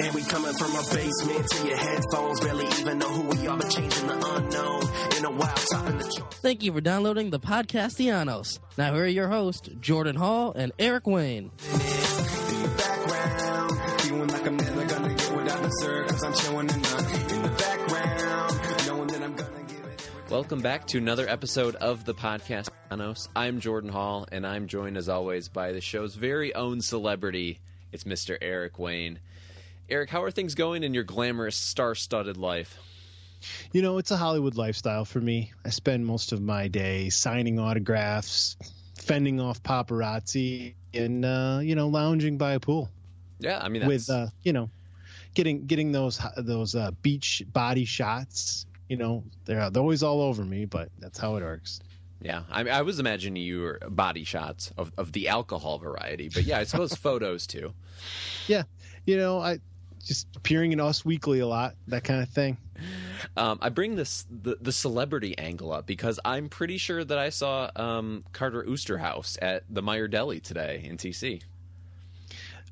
And 0.00 0.14
we 0.14 0.22
coming 0.22 0.54
from 0.54 0.70
a 0.76 0.82
basement 0.94 1.48
to 1.48 1.66
your 1.66 1.76
headphones. 1.76 2.40
Barely 2.40 2.66
even 2.66 2.98
know 2.98 3.08
who 3.08 3.22
we 3.36 3.46
are, 3.48 3.56
but 3.56 3.68
changing 3.68 4.06
the 4.06 4.14
unknown. 4.14 4.82
In 5.18 5.24
a 5.24 5.30
while, 5.30 5.54
topping 5.72 5.98
the 5.98 6.14
chart. 6.16 6.34
Thank 6.34 6.62
you 6.62 6.72
for 6.72 6.80
downloading 6.80 7.30
the 7.30 7.40
podcast 7.40 7.98
Podcastellanos. 7.98 8.60
Now 8.76 8.94
here 8.94 9.04
are 9.04 9.06
your 9.08 9.28
hosts, 9.28 9.68
Jordan 9.80 10.14
Hall 10.14 10.52
and 10.54 10.72
Eric 10.78 11.06
Wayne. 11.06 11.50
background. 12.76 14.00
Feeling 14.02 14.28
like 14.28 14.46
I'm 14.46 14.56
never 14.56 14.84
gonna 14.84 15.14
get 15.14 15.32
what 15.34 15.50
I 15.50 15.62
deserve. 15.62 16.08
Cause 16.08 16.22
I'm 16.22 16.34
chilling 16.34 16.70
in 16.70 16.82
the, 16.82 17.34
in 17.34 17.42
the 17.42 17.48
background. 17.48 18.86
Knowing 18.86 19.08
that 19.08 19.22
I'm 19.22 19.34
gonna. 19.34 19.50
Welcome 20.30 20.60
back 20.60 20.86
to 20.88 20.98
another 20.98 21.26
episode 21.28 21.74
of 21.76 22.04
the 22.04 22.14
podcast. 22.14 22.68
Anos. 22.90 23.28
I'm 23.34 23.60
Jordan 23.60 23.90
Hall, 23.90 24.26
and 24.30 24.46
I'm 24.46 24.66
joined 24.66 24.96
as 24.96 25.08
always 25.08 25.48
by 25.48 25.72
the 25.72 25.80
show's 25.80 26.14
very 26.14 26.54
own 26.54 26.82
celebrity. 26.82 27.60
It's 27.92 28.04
Mr. 28.04 28.36
Eric 28.40 28.78
Wayne. 28.78 29.20
Eric, 29.90 30.10
how 30.10 30.22
are 30.22 30.30
things 30.30 30.54
going 30.54 30.82
in 30.82 30.92
your 30.92 31.04
glamorous, 31.04 31.56
star-studded 31.56 32.36
life? 32.36 32.76
You 33.72 33.80
know, 33.80 33.96
it's 33.96 34.10
a 34.10 34.18
Hollywood 34.18 34.54
lifestyle 34.54 35.06
for 35.06 35.20
me. 35.20 35.52
I 35.64 35.70
spend 35.70 36.04
most 36.04 36.32
of 36.32 36.42
my 36.42 36.68
day 36.68 37.08
signing 37.08 37.58
autographs, 37.58 38.56
fending 38.98 39.40
off 39.40 39.62
paparazzi, 39.62 40.74
and 40.92 41.24
uh, 41.24 41.60
you 41.62 41.74
know, 41.74 41.88
lounging 41.88 42.36
by 42.36 42.52
a 42.52 42.60
pool 42.60 42.90
Yeah, 43.38 43.60
I 43.62 43.68
mean, 43.68 43.80
that's, 43.80 44.08
with 44.08 44.10
uh, 44.10 44.26
you 44.42 44.52
know, 44.52 44.68
getting 45.34 45.66
getting 45.66 45.92
those 45.92 46.20
those 46.36 46.74
uh, 46.74 46.90
beach 47.00 47.42
body 47.50 47.86
shots. 47.86 48.66
You 48.90 48.98
know, 48.98 49.24
they're 49.46 49.70
they're 49.70 49.82
always 49.82 50.02
all 50.02 50.20
over 50.20 50.44
me, 50.44 50.66
but 50.66 50.90
that's 50.98 51.18
how 51.18 51.36
it 51.36 51.42
works. 51.42 51.80
yeah. 52.20 52.42
I, 52.50 52.68
I 52.68 52.82
was 52.82 52.98
imagining 52.98 53.42
you 53.42 53.60
were 53.60 53.78
body 53.88 54.24
shots 54.24 54.70
of, 54.76 54.92
of 54.98 55.12
the 55.12 55.28
alcohol 55.28 55.78
variety, 55.78 56.28
but 56.28 56.44
yeah, 56.44 56.58
I 56.58 56.64
suppose 56.64 56.94
photos 57.06 57.46
too. 57.46 57.72
Yeah, 58.48 58.64
you 59.06 59.16
know, 59.16 59.38
I 59.38 59.60
just 60.08 60.26
appearing 60.34 60.72
in 60.72 60.80
Us 60.80 61.04
Weekly 61.04 61.40
a 61.40 61.46
lot, 61.46 61.74
that 61.86 62.02
kind 62.02 62.22
of 62.22 62.30
thing. 62.30 62.56
Um, 63.36 63.58
I 63.60 63.68
bring 63.68 63.94
this 63.94 64.24
the, 64.30 64.56
the 64.60 64.72
celebrity 64.72 65.36
angle 65.36 65.70
up 65.70 65.86
because 65.86 66.18
I'm 66.24 66.48
pretty 66.48 66.78
sure 66.78 67.04
that 67.04 67.18
I 67.18 67.28
saw 67.28 67.70
um, 67.76 68.24
Carter 68.32 68.64
Oosterhouse 68.64 69.36
at 69.42 69.64
the 69.68 69.82
Meijer 69.82 70.10
Deli 70.10 70.40
today 70.40 70.82
in 70.84 70.96
TC. 70.96 71.42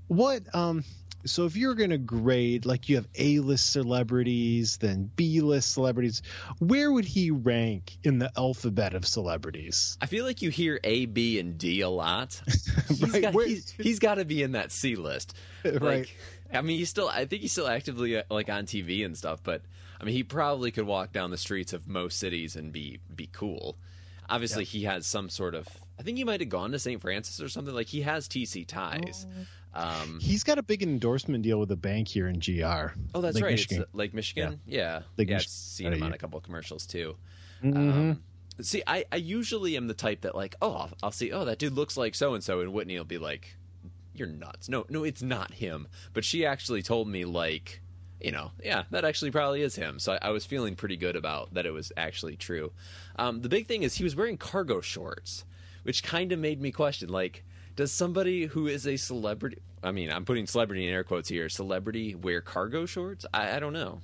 What 0.09 0.43
um 0.55 0.85
so 1.27 1.45
if 1.45 1.57
you're 1.57 1.75
going 1.75 1.91
to 1.91 1.99
grade 1.99 2.67
like 2.67 2.89
you 2.89 2.97
have 2.97 3.09
A-list 3.17 3.73
celebrities, 3.73 4.77
then 4.77 5.11
B-list 5.17 5.73
celebrities, 5.73 6.23
where 6.61 6.91
would 6.91 7.05
he 7.05 7.33
rank 7.33 7.99
in 8.05 8.21
the 8.21 8.31
alphabet 8.37 8.95
of 8.95 9.05
celebrities? 9.05 9.99
I 10.01 10.07
feel 10.07 10.25
like 10.25 10.41
you 10.41 10.51
hear 10.51 10.79
A, 10.85 11.07
B, 11.07 11.41
and 11.41 11.59
D 11.59 11.81
a 11.81 11.89
lot. 11.89 12.41
He's 12.89 13.13
Right, 13.13 13.23
got, 13.23 13.35
he's, 13.35 13.71
he's 13.71 13.99
got 13.99 14.15
to 14.17 14.25
be 14.25 14.45
in 14.45 14.53
that 14.53 14.71
C 14.71 14.95
list. 14.95 15.37
Right. 15.65 16.09
Like, 16.49 16.59
I 16.59 16.63
mean, 16.63 16.79
he's 16.79 16.89
still. 16.91 17.09
I 17.09 17.25
think 17.25 17.43
he's 17.43 17.53
still 17.53 17.69
actively 17.69 18.17
uh, 18.17 18.23
like 18.31 18.49
on 18.49 18.67
TV 18.67 19.05
and 19.05 19.17
stuff. 19.17 19.41
But 19.43 19.63
I 20.01 20.05
mean, 20.05 20.15
he 20.15 20.23
probably 20.23 20.71
could 20.71 20.87
walk 20.87 21.13
down 21.13 21.31
the 21.31 21.39
streets 21.39 21.73
of 21.73 21.87
most 21.89 22.19
cities 22.19 22.57
and 22.57 22.73
be 22.73 23.01
be 23.15 23.29
cool. 23.33 23.77
Obviously, 24.29 24.65
he 24.65 24.85
has 24.85 25.07
some 25.07 25.29
sort 25.29 25.55
of. 25.55 25.69
I 25.99 26.03
think 26.03 26.19
he 26.19 26.25
might 26.25 26.41
have 26.41 26.49
gone 26.49 26.73
to 26.73 26.79
St. 26.79 27.01
Francis 27.01 27.41
or 27.41 27.49
something. 27.49 27.75
Like 27.75 27.87
he 27.87 28.03
has 28.03 28.29
TC 28.29 28.67
ties. 28.67 29.27
Um, 29.73 30.19
He's 30.21 30.43
got 30.43 30.59
a 30.59 30.63
big 30.63 30.83
endorsement 30.83 31.43
deal 31.43 31.61
with 31.61 31.71
a 31.71 31.77
bank 31.77 32.09
here 32.09 32.29
in 32.29 32.39
GR. 32.39 32.93
oh, 33.15 33.21
that's 33.21 33.35
Lake 33.35 33.45
right. 33.45 33.51
Michigan. 33.53 33.83
It's 33.83 33.95
uh, 33.95 33.97
Lake 33.97 34.15
Michigan. 34.15 34.61
Yeah, 34.67 35.03
Lake 35.17 35.29
yeah. 35.29 35.37
I've 35.37 35.47
seen 35.47 35.93
him 35.93 36.03
on 36.03 36.13
a 36.15 36.19
couple 36.19 36.39
of 36.39 36.45
commercials 36.45 36.87
too. 36.87 37.17
Mhm. 37.63 37.77
Um, 37.77 38.23
see, 38.61 38.83
I, 38.87 39.05
I 39.13 39.17
usually 39.17 39.77
am 39.77 39.87
the 39.87 39.95
type 39.95 40.23
that 40.23 40.35
like, 40.35 40.57
oh, 40.63 40.73
I'll, 40.73 40.91
I'll 41.03 41.11
see, 41.13 41.31
oh, 41.33 41.45
that 41.45 41.59
dude 41.59 41.75
looks 41.75 41.97
like 41.97 42.15
so 42.15 42.35
and 42.35 42.43
so, 42.43 42.61
and 42.61 42.73
Whitney 42.73 42.97
will 42.97 43.05
be 43.05 43.19
like, 43.19 43.55
you're 44.19 44.29
nuts. 44.29 44.69
No, 44.69 44.87
no, 44.89 45.05
it's 45.05 45.23
not 45.23 45.53
him. 45.53 45.89
But 46.13 46.25
she 46.25 46.47
actually 46.47 46.83
told 46.83 47.09
me 47.09 47.25
like, 47.25 47.81
you 48.21 48.33
know, 48.33 48.51
yeah, 48.63 48.85
that 48.91 49.05
actually 49.05 49.31
probably 49.31 49.63
is 49.63 49.77
him. 49.77 49.99
So 49.99 50.13
I, 50.13 50.29
I 50.29 50.31
was 50.31 50.45
feeling 50.47 50.77
pretty 50.77 50.97
good 50.97 51.17
about 51.17 51.55
that 51.55 51.67
it 51.67 51.73
was 51.73 51.93
actually 51.97 52.37
true. 52.37 52.73
Um, 53.19 53.43
the 53.43 53.49
big 53.49 53.67
thing 53.67 53.83
is 53.83 53.95
he 53.95 54.05
was 54.05 54.17
wearing 54.17 54.37
cargo 54.37 54.81
shorts, 54.81 55.45
which 55.83 56.03
kind 56.03 56.33
of 56.33 56.39
made 56.39 56.61
me 56.61 56.73
question 56.73 57.09
like. 57.09 57.45
Does 57.77 57.93
somebody 57.93 58.47
who 58.47 58.69
is 58.69 58.87
a 58.87 58.97
celebrity, 58.97 59.59
I 59.83 59.93
mean, 59.93 60.11
I'm 60.11 60.25
putting 60.25 60.47
celebrity 60.47 60.89
in 60.89 60.95
air 60.95 61.05
quotes 61.05 61.29
here, 61.29 61.51
celebrity 61.51 62.15
wear 62.15 62.41
cargo 62.41 62.87
shorts? 62.87 63.27
I, 63.35 63.55
I 63.55 63.61
don't 63.61 63.75
know. 63.75 64.01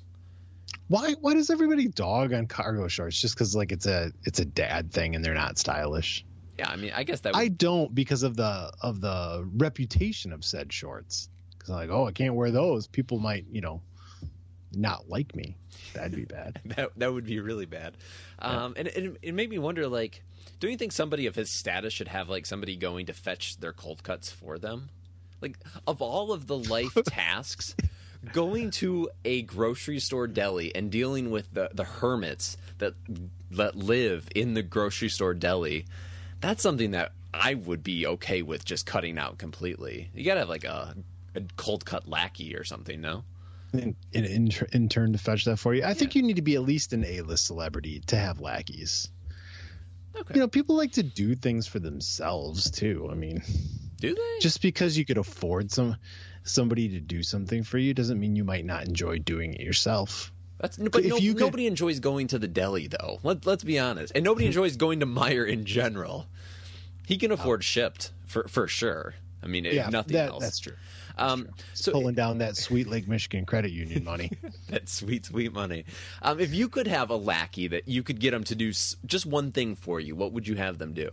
Why 0.88 1.14
why 1.22 1.32
does 1.32 1.48
everybody 1.48 1.88
dog 1.88 2.34
on 2.34 2.46
cargo 2.48 2.86
shorts 2.88 3.18
just 3.18 3.34
cuz 3.34 3.56
like 3.56 3.72
it's 3.72 3.86
a 3.86 4.12
it's 4.24 4.40
a 4.40 4.44
dad 4.44 4.92
thing 4.92 5.14
and 5.16 5.24
they're 5.24 5.32
not 5.32 5.58
stylish? 5.58 6.22
Yeah, 6.58 6.68
I 6.68 6.76
mean, 6.76 6.92
I 6.94 7.04
guess 7.04 7.20
that 7.20 7.34
would 7.34 7.40
I 7.40 7.48
don't 7.48 7.94
because 7.94 8.22
of 8.22 8.36
the 8.36 8.72
of 8.80 9.00
the 9.00 9.48
reputation 9.56 10.32
of 10.32 10.44
said 10.44 10.72
shorts. 10.72 11.28
Cuz 11.58 11.70
I'm 11.70 11.76
like, 11.76 11.90
"Oh, 11.90 12.06
I 12.06 12.12
can't 12.12 12.34
wear 12.34 12.50
those. 12.50 12.86
People 12.86 13.18
might, 13.18 13.46
you 13.50 13.60
know, 13.60 13.82
not 14.72 15.08
like 15.08 15.34
me." 15.34 15.56
That'd 15.94 16.14
be 16.14 16.24
bad. 16.24 16.60
that 16.76 16.90
that 16.96 17.12
would 17.12 17.24
be 17.26 17.40
really 17.40 17.66
bad. 17.66 17.96
Um, 18.38 18.74
and 18.76 18.88
it, 18.88 19.16
it 19.22 19.34
made 19.34 19.50
me 19.50 19.58
wonder, 19.58 19.88
like, 19.88 20.22
don't 20.60 20.70
you 20.70 20.76
think 20.76 20.92
somebody 20.92 21.26
of 21.26 21.34
his 21.34 21.50
status 21.50 21.92
should 21.92 22.08
have 22.08 22.28
like 22.28 22.46
somebody 22.46 22.76
going 22.76 23.06
to 23.06 23.12
fetch 23.12 23.58
their 23.58 23.72
cold 23.72 24.02
cuts 24.02 24.30
for 24.30 24.58
them? 24.58 24.90
Like, 25.40 25.58
of 25.86 26.00
all 26.00 26.32
of 26.32 26.46
the 26.46 26.56
life 26.56 26.96
tasks, 27.06 27.74
going 28.32 28.70
to 28.70 29.10
a 29.24 29.42
grocery 29.42 29.98
store 29.98 30.26
deli 30.26 30.74
and 30.74 30.90
dealing 30.90 31.30
with 31.30 31.52
the 31.52 31.70
the 31.72 31.84
hermits 31.84 32.56
that 32.78 32.94
that 33.50 33.76
live 33.76 34.28
in 34.34 34.54
the 34.54 34.62
grocery 34.62 35.08
store 35.08 35.34
deli, 35.34 35.84
that's 36.42 36.62
something 36.62 36.90
that 36.90 37.12
I 37.32 37.54
would 37.54 37.82
be 37.82 38.06
okay 38.06 38.42
with 38.42 38.64
just 38.64 38.84
cutting 38.84 39.16
out 39.18 39.38
completely. 39.38 40.10
You 40.14 40.24
gotta 40.24 40.40
have 40.40 40.48
like 40.50 40.64
a, 40.64 40.94
a 41.34 41.42
cold 41.56 41.84
cut 41.86 42.06
lackey 42.06 42.54
or 42.54 42.64
something, 42.64 43.00
no? 43.00 43.24
an, 43.72 43.96
an 44.12 44.24
inter- 44.24 44.68
intern 44.72 45.12
to 45.12 45.18
fetch 45.18 45.46
that 45.46 45.56
for 45.56 45.74
you. 45.74 45.82
I 45.84 45.94
think 45.94 46.14
you 46.14 46.22
need 46.22 46.36
to 46.36 46.42
be 46.42 46.56
at 46.56 46.62
least 46.62 46.92
an 46.92 47.04
A-list 47.06 47.46
celebrity 47.46 48.00
to 48.08 48.16
have 48.16 48.40
lackeys. 48.40 49.08
Okay. 50.14 50.34
You 50.34 50.40
know, 50.40 50.48
people 50.48 50.76
like 50.76 50.92
to 50.92 51.02
do 51.02 51.34
things 51.34 51.66
for 51.66 51.78
themselves 51.78 52.70
too. 52.70 53.08
I 53.10 53.14
mean, 53.14 53.42
Do 53.96 54.14
they? 54.14 54.38
just 54.40 54.60
because 54.60 54.98
you 54.98 55.06
could 55.06 55.16
afford 55.16 55.70
some 55.70 55.96
somebody 56.44 56.90
to 56.90 57.00
do 57.00 57.22
something 57.22 57.62
for 57.62 57.78
you 57.78 57.94
doesn't 57.94 58.18
mean 58.20 58.36
you 58.36 58.44
might 58.44 58.66
not 58.66 58.86
enjoy 58.86 59.18
doing 59.18 59.54
it 59.54 59.60
yourself. 59.60 60.31
That's 60.62 60.78
but 60.78 61.04
If 61.04 61.10
no, 61.10 61.16
could- 61.18 61.36
nobody 61.38 61.66
enjoys 61.66 62.00
going 62.00 62.28
to 62.28 62.38
the 62.38 62.48
deli 62.48 62.86
though. 62.86 63.18
Let, 63.22 63.44
let's 63.44 63.64
be 63.64 63.78
honest, 63.78 64.12
and 64.14 64.24
nobody 64.24 64.46
enjoys 64.46 64.76
going 64.76 65.00
to 65.00 65.06
Meijer 65.06 65.46
in 65.46 65.64
general. 65.66 66.26
He 67.06 67.18
can 67.18 67.30
afford 67.32 67.62
shipped 67.64 68.12
for 68.26 68.48
for 68.48 68.66
sure. 68.68 69.14
I 69.42 69.48
mean, 69.48 69.66
if 69.66 69.74
yeah, 69.74 69.90
nothing 69.90 70.12
that, 70.14 70.28
else. 70.30 70.42
that's 70.42 70.60
true. 70.60 70.74
Um, 71.18 71.48
so 71.74 71.92
Pulling 71.92 72.14
down 72.14 72.38
that 72.38 72.56
sweet 72.56 72.86
Lake 72.88 73.06
Michigan 73.08 73.44
credit 73.44 73.72
union 73.72 74.02
money. 74.04 74.30
that 74.70 74.88
sweet, 74.88 75.26
sweet 75.26 75.52
money. 75.52 75.84
Um, 76.22 76.38
if 76.40 76.54
you 76.54 76.68
could 76.70 76.86
have 76.86 77.10
a 77.10 77.16
lackey 77.16 77.66
that 77.68 77.86
you 77.88 78.02
could 78.02 78.18
get 78.20 78.30
them 78.30 78.44
to 78.44 78.54
do 78.54 78.70
s- 78.70 78.96
just 79.04 79.26
one 79.26 79.52
thing 79.52 79.74
for 79.74 80.00
you, 80.00 80.14
what 80.16 80.32
would 80.32 80.46
you 80.48 80.54
have 80.54 80.78
them 80.78 80.94
do? 80.94 81.10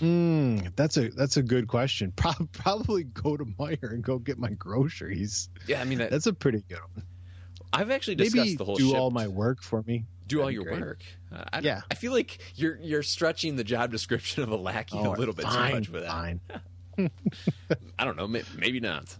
Hmm, 0.00 0.58
that's 0.76 0.96
a 0.96 1.08
that's 1.10 1.36
a 1.36 1.42
good 1.42 1.68
question. 1.68 2.12
Pro- 2.16 2.48
probably 2.52 3.04
go 3.04 3.36
to 3.36 3.44
Meijer 3.44 3.92
and 3.92 4.02
go 4.02 4.18
get 4.18 4.36
my 4.38 4.50
groceries. 4.50 5.48
Yeah, 5.68 5.80
I 5.80 5.84
mean, 5.84 5.98
that, 5.98 6.10
That's 6.10 6.26
a 6.26 6.32
pretty 6.32 6.64
good 6.68 6.80
one. 6.94 7.04
I've 7.74 7.90
actually 7.90 8.14
discussed 8.16 8.36
Maybe 8.36 8.56
the 8.56 8.64
whole 8.64 8.76
do 8.76 8.94
all 8.96 9.10
my 9.10 9.28
work 9.28 9.62
for 9.62 9.82
me. 9.86 10.04
do 10.26 10.38
all 10.40 10.46
That'd 10.46 10.54
your 10.54 10.64
great. 10.64 10.80
work. 10.80 11.02
Uh, 11.34 11.44
I, 11.52 11.58
Yeah. 11.60 11.80
I 11.90 11.94
feel 11.94 12.12
like 12.12 12.38
you're 12.56 12.78
you're 12.80 13.02
stretching 13.02 13.56
the 13.56 13.64
job 13.64 13.90
description 13.96 14.42
of 14.42 14.50
a 14.50 14.56
lackey 14.56 14.98
a 14.98 15.02
Oh, 15.02 15.12
little 15.12 15.34
bit 15.34 15.44
fine, 15.44 15.68
too 15.70 15.74
much 15.76 15.88
with 15.90 16.02
that. 16.02 16.10
Fine. 16.10 16.40
I 17.98 18.04
don't 18.04 18.16
know. 18.16 18.28
Maybe 18.28 18.80
not. 18.80 19.16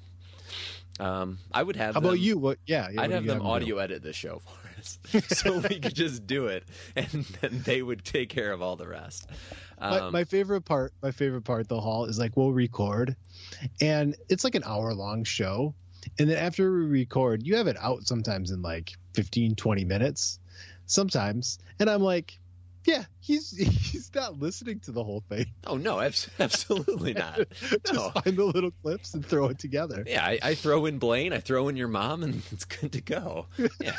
Um, 1.01 1.39
I 1.53 1.62
would 1.62 1.75
have. 1.77 1.95
How 1.95 1.99
about 1.99 2.21
you? 2.21 2.39
What? 2.39 2.59
Yeah, 2.67 2.89
yeah 2.93 3.03
I'd 3.03 3.11
have 3.11 3.25
them 3.27 3.45
audio 3.45 3.79
edit 3.79 4.03
the 4.05 4.12
show 4.12 4.41
for 4.45 4.79
us, 4.79 4.99
so 5.37 5.59
we 5.59 5.81
could 5.81 5.95
just 5.95 6.25
do 6.25 6.47
it, 6.47 6.62
and 6.95 7.25
then 7.41 7.62
they 7.65 7.83
would 7.83 8.05
take 8.05 8.29
care 8.29 8.53
of 8.53 8.62
all 8.62 8.77
the 8.77 8.87
rest. 8.87 9.29
my, 9.81 9.99
Um, 9.99 10.12
my 10.12 10.23
favorite 10.23 10.61
part 10.65 10.93
my 11.03 11.11
favorite 11.11 11.43
part 11.43 11.67
the 11.69 11.81
hall 11.81 12.05
is 12.05 12.17
like 12.17 12.37
we'll 12.37 12.53
record 12.53 13.17
and 13.81 14.15
it's 14.29 14.45
like 14.45 14.55
an 14.55 14.62
hour 14.65 14.95
long 14.95 15.25
show 15.25 15.75
and 16.19 16.29
then 16.29 16.37
after 16.39 16.73
we 16.73 16.87
record 16.87 17.43
you 17.47 17.57
have 17.57 17.67
it 17.67 17.77
out 17.81 18.07
sometimes 18.07 18.51
in 18.51 18.63
like 18.63 18.93
15 19.15 19.55
20 19.55 19.85
minutes 19.85 20.39
sometimes 20.87 21.59
and 21.79 21.89
i'm 21.91 22.03
like 22.03 22.39
yeah 22.85 23.05
he's 23.21 23.51
he's 23.57 24.11
not 24.15 24.39
listening 24.39 24.79
to 24.81 24.93
the 24.93 25.03
whole 25.03 25.25
thing 25.29 25.47
oh 25.67 25.77
no, 25.77 26.01
absolutely 26.39 27.15
not. 27.15 27.39
just 27.61 27.93
No. 27.95 28.11
find 28.11 28.37
the 28.37 28.45
little 28.45 28.71
clips 28.83 29.15
and 29.15 29.25
throw 29.25 29.47
it 29.47 29.59
together 29.59 30.05
Yeah, 30.07 30.25
I, 30.25 30.39
I 30.43 30.55
throw 30.55 30.85
in 30.87 30.99
Blaine, 30.99 31.33
I 31.33 31.39
throw 31.41 31.69
in 31.69 31.77
your 31.77 31.89
mom, 31.89 32.23
and 32.23 32.43
it's 32.53 32.67
good 32.67 32.93
to 32.93 33.01
go. 33.01 33.47
Yeah. 33.81 33.97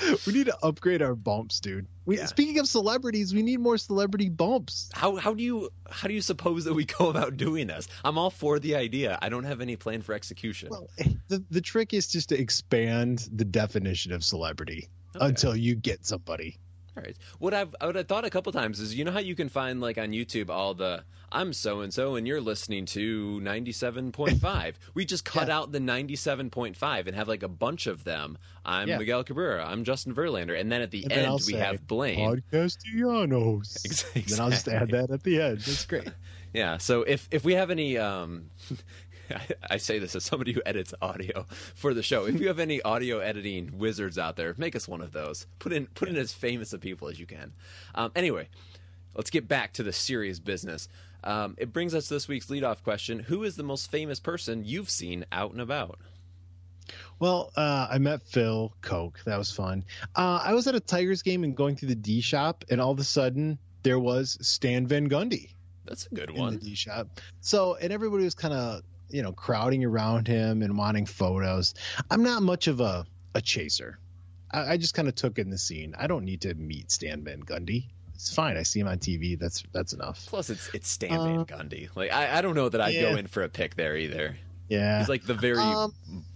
we 0.26 0.32
need 0.32 0.46
to 0.46 0.56
upgrade 0.62 1.02
our 1.02 1.14
bumps 1.14 1.60
dude 1.60 1.86
we 2.06 2.16
Yeah. 2.18 2.26
speaking 2.26 2.58
of 2.58 2.66
celebrities 2.66 3.32
we 3.34 3.42
need 3.42 3.60
more 3.60 3.78
celebrity 3.78 4.28
bumps 4.28 4.90
How 4.92 5.16
how 5.16 5.34
do 5.34 5.42
you 5.42 5.70
how 5.90 6.08
do 6.08 6.14
you 6.14 6.22
suppose 6.22 6.64
that 6.64 6.74
we 6.74 6.84
go 6.84 7.08
about 7.10 7.36
doing 7.36 7.66
this? 7.66 7.88
I'm 8.04 8.16
all 8.18 8.30
for 8.30 8.58
the 8.58 8.76
idea. 8.76 9.18
I 9.20 9.28
don't 9.28 9.44
have 9.44 9.60
any 9.60 9.76
plan 9.76 10.02
for 10.02 10.12
execution. 10.14 10.68
Well, 10.70 10.88
the 11.28 11.44
the 11.50 11.60
trick 11.60 11.92
is 11.94 12.08
just 12.08 12.28
to 12.30 12.40
expand 12.40 13.28
the 13.32 13.44
definition 13.44 14.12
of 14.12 14.24
celebrity 14.24 14.88
Okay. 15.16 15.26
until 15.26 15.56
you 15.56 15.74
get 15.74 16.06
somebody. 16.06 16.58
All 16.96 17.02
right. 17.04 17.16
What 17.38 17.54
I've 17.54 17.74
what 17.80 17.96
I 17.96 18.02
thought 18.02 18.24
a 18.24 18.30
couple 18.30 18.52
times 18.52 18.80
is 18.80 18.94
you 18.94 19.04
know 19.04 19.12
how 19.12 19.20
you 19.20 19.34
can 19.34 19.48
find 19.48 19.80
like 19.80 19.96
on 19.98 20.08
YouTube 20.10 20.50
all 20.50 20.74
the 20.74 21.04
I'm 21.32 21.52
so 21.52 21.80
and 21.82 21.94
so 21.94 22.16
and 22.16 22.26
you're 22.26 22.40
listening 22.40 22.86
to 22.86 23.40
97.5. 23.40 24.74
we 24.94 25.04
just 25.04 25.24
cut 25.24 25.46
Yeah. 25.48 25.58
out 25.58 25.70
the 25.72 25.78
97.5 25.78 27.06
and 27.06 27.14
have 27.14 27.28
like 27.28 27.44
a 27.44 27.48
bunch 27.48 27.86
of 27.86 28.02
them. 28.02 28.36
I'm 28.64 28.88
Yeah. 28.88 28.98
Miguel 28.98 29.22
Cabrera. 29.22 29.64
I'm 29.64 29.84
Justin 29.84 30.14
Verlander. 30.14 30.58
And 30.58 30.70
then 30.72 30.82
at 30.82 30.90
the 30.90 31.04
And 31.04 31.12
end 31.12 31.32
we 31.46 31.52
say, 31.52 31.58
have 31.58 31.86
Blaine. 31.86 32.18
Podcastellanos. 32.52 33.86
Ex- 34.16 34.30
Then 34.30 34.40
I'll 34.40 34.50
just 34.50 34.68
add 34.68 34.90
that 34.90 35.10
at 35.10 35.22
the 35.22 35.40
end. 35.40 35.58
That's 35.60 35.86
great. 35.86 36.08
Yeah. 36.52 36.78
So 36.78 37.02
if 37.02 37.28
if 37.30 37.44
we 37.44 37.54
have 37.54 37.70
any, 37.70 37.96
um, 37.96 38.50
I, 39.70 39.76
say 39.76 39.98
this 39.98 40.14
as 40.14 40.24
somebody 40.24 40.52
who 40.52 40.62
edits 40.64 40.94
audio 41.00 41.46
for 41.74 41.94
the 41.94 42.02
show. 42.02 42.26
If 42.26 42.40
you 42.40 42.48
have 42.48 42.58
any 42.58 42.82
audio 42.82 43.18
editing 43.18 43.78
wizards 43.78 44.18
out 44.18 44.36
there, 44.36 44.54
make 44.58 44.76
us 44.76 44.88
one 44.88 45.00
of 45.00 45.12
those. 45.12 45.46
Put 45.58 45.72
in 45.72 45.86
put 45.86 46.08
in 46.08 46.16
as 46.16 46.32
famous 46.32 46.72
of 46.72 46.80
people 46.80 47.08
as 47.08 47.18
you 47.18 47.26
can. 47.26 47.52
Um, 47.94 48.12
anyway, 48.14 48.48
let's 49.14 49.30
get 49.30 49.48
back 49.48 49.72
to 49.74 49.82
the 49.82 49.92
serious 49.92 50.38
business. 50.38 50.88
Um, 51.22 51.54
it 51.58 51.72
brings 51.72 51.94
us 51.94 52.08
to 52.08 52.14
this 52.14 52.28
week's 52.28 52.46
leadoff 52.46 52.82
question: 52.82 53.18
Who 53.18 53.44
is 53.44 53.56
the 53.56 53.62
most 53.62 53.90
famous 53.90 54.20
person 54.20 54.64
you've 54.64 54.90
seen 54.90 55.24
out 55.32 55.52
and 55.52 55.60
about? 55.60 55.98
Well, 57.18 57.52
uh, 57.56 57.86
I 57.90 57.98
met 57.98 58.22
Phil 58.22 58.72
Koch. 58.80 59.22
That 59.24 59.38
was 59.38 59.52
fun. 59.52 59.84
Uh, 60.16 60.40
I 60.42 60.54
was 60.54 60.66
at 60.66 60.74
a 60.74 60.80
Tigers 60.80 61.22
game 61.22 61.44
and 61.44 61.54
going 61.54 61.76
through 61.76 61.90
the 61.90 61.94
D 61.94 62.20
shop, 62.20 62.64
and 62.70 62.80
all 62.80 62.92
of 62.92 62.98
a 62.98 63.04
sudden 63.04 63.58
there 63.82 63.98
was 63.98 64.38
Stan 64.40 64.86
Van 64.86 65.08
Gundy 65.08 65.50
That's 65.84 66.06
a 66.06 66.14
good 66.14 66.30
in 66.30 66.36
the 66.36 66.40
one. 66.40 66.58
D 66.58 66.74
shop. 66.74 67.20
So, 67.40 67.74
and 67.74 67.92
everybody 67.92 68.24
was 68.24 68.34
kind 68.34 68.54
of, 68.54 68.82
you 69.10 69.22
know, 69.22 69.32
crowding 69.32 69.84
around 69.84 70.26
him 70.28 70.62
and 70.62 70.76
wanting 70.76 71.06
photos. 71.06 71.74
I'm 72.10 72.22
not 72.22 72.42
much 72.42 72.66
of 72.66 72.80
a, 72.80 73.06
a 73.34 73.40
chaser. 73.40 73.98
I, 74.50 74.72
I 74.72 74.76
just 74.76 74.94
kind 74.94 75.08
of 75.08 75.14
took 75.14 75.38
in 75.38 75.50
the 75.50 75.58
scene. 75.58 75.94
I 75.98 76.06
don't 76.06 76.24
need 76.24 76.42
to 76.42 76.54
meet 76.54 76.90
Stan 76.90 77.22
Van 77.24 77.40
Gundy. 77.40 77.84
It's 78.14 78.34
fine. 78.34 78.56
I 78.56 78.64
see 78.64 78.80
him 78.80 78.88
on 78.88 78.98
TV. 78.98 79.38
That's 79.38 79.62
that's 79.72 79.92
enough. 79.94 80.26
Plus, 80.26 80.50
it's 80.50 80.68
it's 80.74 80.88
Stan 80.90 81.12
Uh, 81.18 81.24
Van 81.24 81.44
Gundy. 81.46 81.88
Like 81.94 82.12
I, 82.12 82.38
I 82.38 82.42
don't 82.42 82.54
know 82.54 82.68
that 82.68 82.80
I'd 82.80 83.00
go 83.00 83.16
in 83.16 83.26
for 83.26 83.42
a 83.42 83.48
pick 83.48 83.76
there 83.76 83.96
either. 83.96 84.36
Yeah. 84.68 84.98
He's 84.98 85.08
like 85.08 85.24
the 85.24 85.34
very 85.34 85.58
Um, 85.58 85.94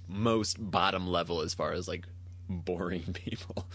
most 0.09 0.57
bottom 0.59 1.07
level 1.07 1.41
as 1.43 1.53
far 1.55 1.73
as 1.73 1.87
like 1.87 2.07
boring 2.49 3.03
people. 3.13 3.67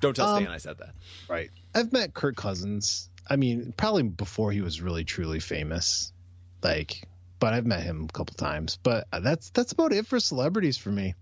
Don't 0.00 0.14
tell 0.16 0.28
Um, 0.28 0.42
Stan 0.42 0.52
I 0.54 0.58
said 0.58 0.78
that. 0.78 0.94
Right. 1.28 1.50
I've 1.74 1.92
met 1.92 2.12
Kirk 2.14 2.36
Cousins. 2.36 3.08
I 3.30 3.36
mean, 3.36 3.72
probably 3.76 4.02
before 4.04 4.50
he 4.52 4.60
was 4.60 4.80
really 4.80 5.04
truly 5.04 5.38
famous. 5.40 6.12
Like, 6.62 7.02
but 7.38 7.54
I've 7.54 7.66
met 7.66 7.82
him 7.82 8.04
a 8.08 8.12
couple 8.12 8.34
times. 8.34 8.78
But 8.82 9.06
that's 9.12 9.50
that's 9.50 9.72
about 9.72 9.92
it 9.92 10.06
for 10.06 10.20
celebrities 10.20 10.76
for 10.78 10.90
me. 10.90 11.14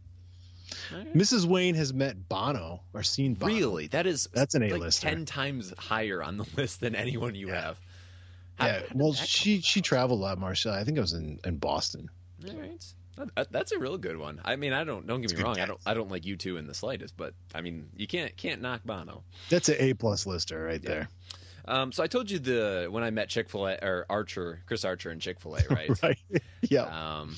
Mrs. 1.14 1.44
Wayne 1.44 1.74
has 1.76 1.92
met 1.94 2.28
Bono 2.28 2.80
or 2.92 3.02
seen 3.02 3.34
Bono. 3.34 3.54
Really, 3.54 3.86
that 3.88 4.06
is 4.06 4.28
That's 4.32 4.54
an 4.54 4.62
like 4.62 4.72
A-lister. 4.72 5.08
ten 5.08 5.24
times 5.24 5.72
higher 5.78 6.22
on 6.22 6.36
the 6.38 6.46
list 6.56 6.80
than 6.80 6.94
anyone 6.94 7.34
you 7.34 7.48
have. 7.48 7.78
How- 8.58 8.66
Yeah. 8.66 8.78
how 8.80 8.84
Well, 8.94 9.12
she 9.12 9.60
she 9.60 9.80
traveled 9.80 10.20
a 10.20 10.22
lot, 10.22 10.38
Marcia. 10.38 10.70
I 10.72 10.84
think 10.84 10.98
I 10.98 11.00
was 11.00 11.12
in 11.12 11.38
in 11.44 11.58
Boston. 11.58 12.08
All 12.48 12.54
right. 12.56 12.84
That's 13.50 13.72
a 13.72 13.78
real 13.78 13.96
good 13.96 14.18
one. 14.18 14.40
I 14.44 14.56
mean, 14.56 14.72
I 14.74 14.84
don't 14.84 15.06
don't 15.06 15.22
get 15.22 15.30
me 15.30 15.36
good 15.36 15.44
wrong. 15.44 15.58
I 15.58 15.64
don't 15.66 15.80
I 15.86 15.94
don't 15.94 16.10
like 16.10 16.22
U2 16.24 16.58
in 16.58 16.66
the 16.66 16.74
slightest, 16.74 17.16
but 17.16 17.32
I 17.54 17.60
mean, 17.62 17.88
you 17.96 18.06
can't 18.06 18.36
can't 18.36 18.60
knock 18.60 18.82
Bono. 18.84 19.22
That's 19.48 19.68
an 19.70 19.76
A 19.78 19.94
plus 19.94 20.26
lister 20.26 20.62
right 20.62 20.80
Yeah. 20.82 20.88
there. 20.90 21.08
Um, 21.68 21.92
so 21.92 22.02
I 22.02 22.06
told 22.06 22.30
you 22.30 22.38
the 22.38 22.88
when 22.90 23.02
I 23.02 23.10
met 23.10 23.28
Chick 23.28 23.48
Fil 23.48 23.66
A 23.66 23.74
or 23.82 24.06
Archer, 24.08 24.62
Chris 24.66 24.84
Archer 24.84 25.10
and 25.10 25.20
Chick 25.20 25.40
Fil 25.40 25.56
A, 25.56 25.62
right? 25.70 26.02
Right. 26.02 26.18
yeah. 26.62 26.82
Um, 27.20 27.36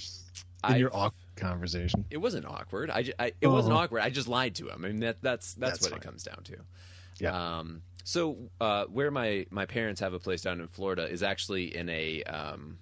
in 0.69 0.76
your 0.76 0.88
I've- 0.90 0.96
awkward 0.96 1.36
conversation. 1.36 2.04
It 2.10 2.19
wasn't 2.19 2.44
awkward. 2.46 2.90
I, 2.90 3.04
I 3.19 3.32
it 3.40 3.46
wasn't 3.46 3.75
Uh-huh. 3.75 3.84
awkward. 3.84 4.00
I 4.02 4.10
just 4.10 4.28
lied 4.28 4.54
to 4.56 4.69
him. 4.69 4.84
I 4.84 4.88
mean 4.88 5.00
that 5.00 5.22
that's 5.22 5.54
that's, 5.54 5.72
That's 5.72 5.82
what 5.82 5.90
fine. 5.92 6.00
it 6.00 6.02
comes 6.04 6.22
down 6.25 6.42
to. 6.44 6.56
Yeah. 7.20 7.58
Um, 7.58 7.82
so 8.04 8.36
uh, 8.60 8.84
where 8.86 9.10
my 9.10 9.46
my 9.50 9.66
parents 9.66 10.00
have 10.00 10.14
a 10.14 10.19
place 10.19 10.42
down 10.42 10.60
in 10.60 10.66
Florida 10.69 11.08
is 11.08 11.22
actually 11.22 11.76
in 11.76 11.88
a 11.88 12.22
um, 12.24 12.78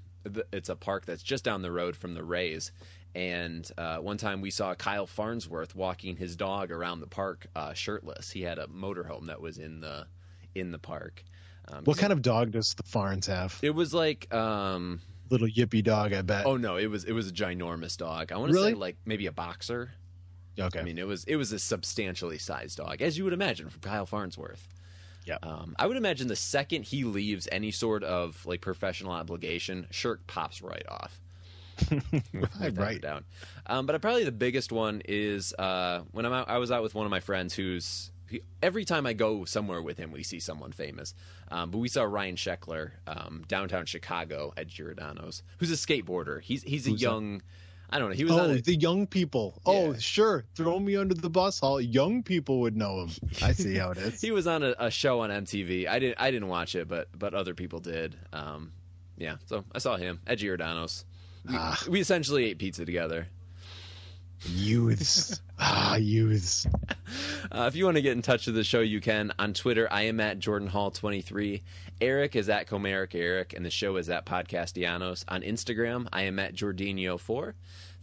it's 0.52 0.68
a 0.68 0.76
park 0.76 1.04
that's 1.06 1.22
just 1.22 1.44
down 1.44 1.62
the 1.62 1.70
road 1.72 1.96
from 1.96 2.14
the 2.14 2.24
Rays. 2.24 2.72
And 3.14 3.66
uh, 3.78 3.96
one 3.98 4.18
time 4.18 4.40
we 4.42 4.50
saw 4.50 4.74
Kyle 4.74 5.06
Farnsworth 5.06 5.74
walking 5.74 6.16
his 6.16 6.36
dog 6.36 6.70
around 6.70 7.00
the 7.00 7.06
park 7.06 7.46
uh, 7.56 7.72
shirtless. 7.72 8.30
He 8.30 8.42
had 8.42 8.58
a 8.58 8.66
motorhome 8.66 9.26
that 9.28 9.40
was 9.40 9.56
in 9.58 9.80
the 9.80 10.06
in 10.54 10.70
the 10.70 10.78
park. 10.78 11.22
Um, 11.68 11.84
What 11.84 11.98
kind 11.98 12.12
of 12.12 12.22
dog 12.22 12.52
does 12.52 12.74
the 12.74 12.82
Farns 12.84 13.26
have? 13.26 13.58
It 13.62 13.70
was 13.74 13.92
like 13.94 14.32
um, 14.32 15.00
Little 15.30 15.48
yippy 15.48 15.82
dog, 15.82 16.12
I 16.12 16.22
bet. 16.22 16.46
oh 16.46 16.56
no, 16.56 16.76
it 16.76 16.86
was 16.86 17.04
it 17.04 17.12
was 17.12 17.28
a 17.28 17.32
ginormous 17.32 17.96
dog. 17.96 18.30
I 18.32 18.36
want 18.36 18.50
to 18.50 18.54
Really? 18.54 18.72
say 18.72 18.76
like 18.78 18.96
maybe 19.04 19.26
a 19.26 19.32
boxer. 19.32 19.90
okay. 20.58 20.78
I 20.78 20.82
mean, 20.82 20.98
it 20.98 21.06
was 21.06 21.24
it 21.24 21.36
was 21.36 21.50
a 21.52 21.58
substantially 21.58 22.38
sized 22.38 22.76
dog, 22.78 23.02
as 23.02 23.18
you 23.18 23.24
would 23.24 23.32
imagine 23.32 23.68
from 23.68 23.80
Kyle 23.80 24.06
Farnsworth. 24.06 24.66
Yeah. 25.24 25.38
Um, 25.42 25.74
I 25.76 25.88
would 25.88 25.96
imagine 25.96 26.28
the 26.28 26.36
second 26.36 26.84
he 26.84 27.02
leaves 27.02 27.48
any 27.50 27.72
sort 27.72 28.04
of 28.04 28.46
like 28.46 28.60
professional 28.60 29.10
obligation, 29.10 29.88
Shirk 29.90 30.24
pops 30.28 30.62
right 30.62 30.86
off. 30.88 31.20
A 32.60 32.70
right. 32.70 33.00
doubt. 33.02 33.24
Um, 33.66 33.86
but 33.86 34.00
probably 34.00 34.22
the 34.24 34.30
biggest 34.32 34.70
one 34.72 35.02
is 35.04 35.52
uh, 35.58 36.02
when 36.12 36.24
I'm 36.24 36.32
out, 36.32 36.48
I 36.48 36.58
was 36.58 36.70
out 36.70 36.82
with 36.84 36.94
one 36.94 37.06
of 37.06 37.10
my 37.10 37.20
friends 37.20 37.54
who's 37.54 38.10
he, 38.30 38.42
every 38.62 38.84
time 38.84 39.06
I 39.06 39.12
go 39.12 39.44
somewhere 39.44 39.82
with 39.82 39.98
him, 39.98 40.10
we 40.12 40.22
see 40.22 40.40
someone 40.40 40.72
famous. 40.72 41.14
Um, 41.50 41.70
but 41.70 41.78
we 41.78 41.88
saw 41.88 42.04
Ryan 42.04 42.36
Sheckler 42.36 42.92
um, 43.06 43.44
downtown 43.48 43.86
Chicago 43.86 44.52
at 44.56 44.66
Giordano's, 44.68 45.42
who's 45.58 45.70
a 45.70 45.74
skateboarder. 45.74 46.40
He's 46.42 46.62
he's 46.62 46.86
a 46.86 46.90
Who's 46.90 47.00
that? 47.00 47.06
young. 47.06 47.42
I 47.88 48.00
don't 48.00 48.10
know. 48.10 48.16
He 48.16 48.24
was 48.24 48.32
Oh, 48.32 48.50
a, 48.50 48.60
the 48.60 48.74
young 48.74 49.06
people. 49.06 49.60
Oh, 49.64 49.94
sure. 49.94 50.44
Throw 50.56 50.80
me 50.80 50.96
under 50.96 51.14
the 51.14 51.30
bus 51.30 51.62
All 51.62 51.80
Young 51.80 52.24
people 52.24 52.62
would 52.62 52.76
know 52.76 53.02
him. 53.02 53.10
I 53.42 53.52
see 53.52 53.76
how 53.76 53.92
it 53.92 53.98
is. 53.98 54.20
he 54.20 54.32
was 54.32 54.48
on 54.48 54.64
a, 54.64 54.74
a 54.76 54.90
show 54.90 55.20
on 55.20 55.30
MTV. 55.30 55.86
I 55.86 56.00
didn't 56.00 56.20
I 56.20 56.32
didn't 56.32 56.48
watch 56.48 56.74
it, 56.74 56.88
but 56.88 57.08
but 57.16 57.32
other 57.34 57.54
people 57.54 57.78
did. 57.78 58.16
Um, 58.32 58.72
yeah, 59.16 59.36
so 59.46 59.64
I 59.72 59.78
saw 59.78 59.96
him 59.96 60.20
at 60.26 60.38
Giordano's. 60.38 61.04
We, 61.48 61.54
Ah. 61.56 61.80
we 61.88 62.00
essentially 62.00 62.46
ate 62.46 62.58
pizza 62.58 62.84
together. 62.84 63.28
Youths. 64.54 65.40
ah, 65.58 65.96
youths. 65.96 66.66
Uh, 67.50 67.64
if 67.68 67.76
you 67.76 67.84
want 67.84 67.96
to 67.96 68.02
get 68.02 68.12
in 68.12 68.22
touch 68.22 68.46
with 68.46 68.54
the 68.54 68.64
show, 68.64 68.80
you 68.80 69.00
can 69.00 69.32
on 69.38 69.54
Twitter. 69.54 69.88
I 69.90 70.02
am 70.02 70.20
at 70.20 70.38
Jordan 70.38 70.68
Hall 70.68 70.90
twenty 70.90 71.20
three. 71.20 71.62
Eric 72.00 72.36
is 72.36 72.48
at 72.48 72.68
Comerica 72.68 73.16
Eric, 73.16 73.54
and 73.54 73.64
the 73.64 73.70
show 73.70 73.96
is 73.96 74.08
at 74.08 74.26
Podcastellanos. 74.26 75.24
On 75.28 75.42
Instagram, 75.42 76.08
I 76.12 76.22
am 76.22 76.38
at 76.38 76.54
Jordinho 76.54 77.18
four. 77.18 77.54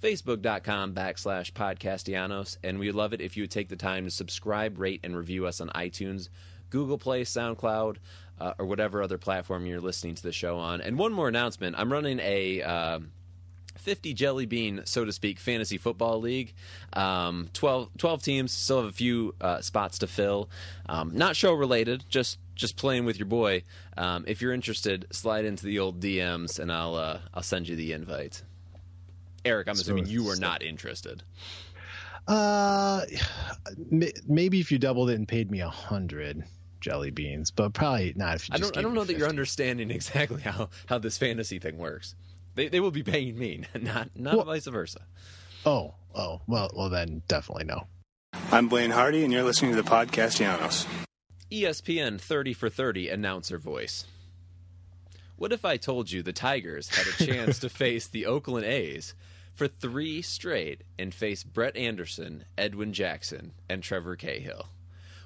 Facebook.com 0.01 0.93
backslash 0.93 1.53
Podcastellanos. 1.53 2.57
And 2.63 2.77
we'd 2.77 2.91
love 2.91 3.13
it 3.13 3.21
if 3.21 3.37
you 3.37 3.43
would 3.43 3.51
take 3.51 3.69
the 3.69 3.75
time 3.77 4.03
to 4.03 4.11
subscribe, 4.11 4.77
rate, 4.77 4.99
and 5.03 5.15
review 5.15 5.45
us 5.45 5.61
on 5.61 5.69
iTunes, 5.69 6.27
Google 6.69 6.97
Play, 6.97 7.23
SoundCloud, 7.23 7.97
uh, 8.41 8.53
or 8.59 8.65
whatever 8.65 9.01
other 9.01 9.17
platform 9.17 9.65
you're 9.65 9.79
listening 9.79 10.15
to 10.15 10.23
the 10.23 10.33
show 10.33 10.57
on. 10.57 10.81
And 10.81 10.97
one 10.97 11.13
more 11.13 11.29
announcement 11.29 11.75
I'm 11.77 11.91
running 11.91 12.19
a. 12.19 12.61
um 12.63 13.11
50 13.83 14.13
jelly 14.13 14.45
bean, 14.45 14.81
so 14.85 15.03
to 15.05 15.11
speak, 15.11 15.39
fantasy 15.39 15.77
football 15.77 16.19
league. 16.21 16.53
Um, 16.93 17.49
12, 17.53 17.89
12 17.97 18.23
teams, 18.23 18.51
still 18.51 18.77
have 18.81 18.89
a 18.89 18.93
few 18.93 19.35
uh, 19.41 19.61
spots 19.61 19.99
to 19.99 20.07
fill. 20.07 20.49
Um, 20.87 21.11
not 21.15 21.35
show 21.35 21.53
related, 21.53 22.05
just 22.09 22.39
just 22.55 22.77
playing 22.77 23.03
with 23.05 23.17
your 23.19 23.25
boy. 23.25 23.63
Um, 23.97 24.23
if 24.27 24.41
you're 24.41 24.53
interested, 24.53 25.05
slide 25.11 25.43
into 25.43 25.65
the 25.65 25.79
old 25.79 25.99
DMs 25.99 26.59
and 26.59 26.71
I'll 26.71 26.95
uh, 26.95 27.19
I'll 27.33 27.43
send 27.43 27.67
you 27.67 27.75
the 27.75 27.91
invite. 27.93 28.41
Eric, 29.43 29.67
I'm 29.67 29.75
So- 29.75 29.81
assuming 29.81 30.05
you 30.07 30.29
are 30.29 30.35
not 30.37 30.63
interested. 30.63 31.23
Uh, 32.27 33.01
maybe 34.27 34.59
if 34.61 34.71
you 34.71 34.79
doubled 34.79 35.09
it 35.09 35.15
and 35.15 35.27
paid 35.27 35.51
me 35.51 35.59
a 35.59 35.67
hundred 35.69 36.43
jelly 36.79 37.11
beans, 37.11 37.51
but 37.51 37.73
probably 37.73 38.13
not 38.15 38.35
if 38.35 38.47
you 38.47 38.55
I 38.55 38.59
don't. 38.59 38.77
I 38.77 38.81
don't 38.81 38.93
know 38.93 39.03
that 39.03 39.17
you're 39.17 39.27
understanding 39.27 39.91
exactly 39.99 40.41
how 40.41 40.69
how 40.85 40.99
this 40.99 41.17
fantasy 41.17 41.59
thing 41.59 41.77
works. 41.77 42.15
They 42.55 42.67
they 42.67 42.79
will 42.79 42.91
be 42.91 43.03
paying 43.03 43.37
me, 43.37 43.63
not 43.79 44.09
not 44.15 44.35
Well- 44.35 44.45
vice 44.45 44.67
versa. 44.67 45.01
Oh, 45.65 45.95
oh, 46.13 46.41
well, 46.47 46.69
well 46.75 46.89
then 46.89 47.23
definitely 47.27 47.65
no. 47.65 47.87
I'm 48.51 48.67
Blaine 48.67 48.91
Hardy, 48.91 49.23
and 49.23 49.31
you're 49.31 49.43
listening 49.43 49.71
to 49.75 49.81
the 49.81 49.89
Podcastellanos. 49.89 50.85
ESPN 51.51 52.19
30 52.19 52.53
for 52.53 52.69
30 52.69 53.09
announcer 53.09 53.57
voice. 53.57 54.05
What 55.35 55.53
if 55.53 55.63
I 55.65 55.77
told 55.77 56.11
you 56.11 56.21
the 56.21 56.33
Tigers 56.33 56.89
had 56.89 57.07
a 57.07 57.25
chance 57.31 57.59
to 57.59 57.69
face 57.69 58.07
the 58.07 58.25
Oakland 58.25 58.65
A's 58.65 59.13
for 59.53 59.67
three 59.67 60.21
straight 60.21 60.81
and 60.97 61.13
face 61.13 61.43
Brett 61.43 61.77
Anderson, 61.77 62.45
Edwin 62.57 62.91
Jackson, 62.91 63.53
and 63.69 63.81
Trevor 63.83 64.15
Cahill? 64.15 64.67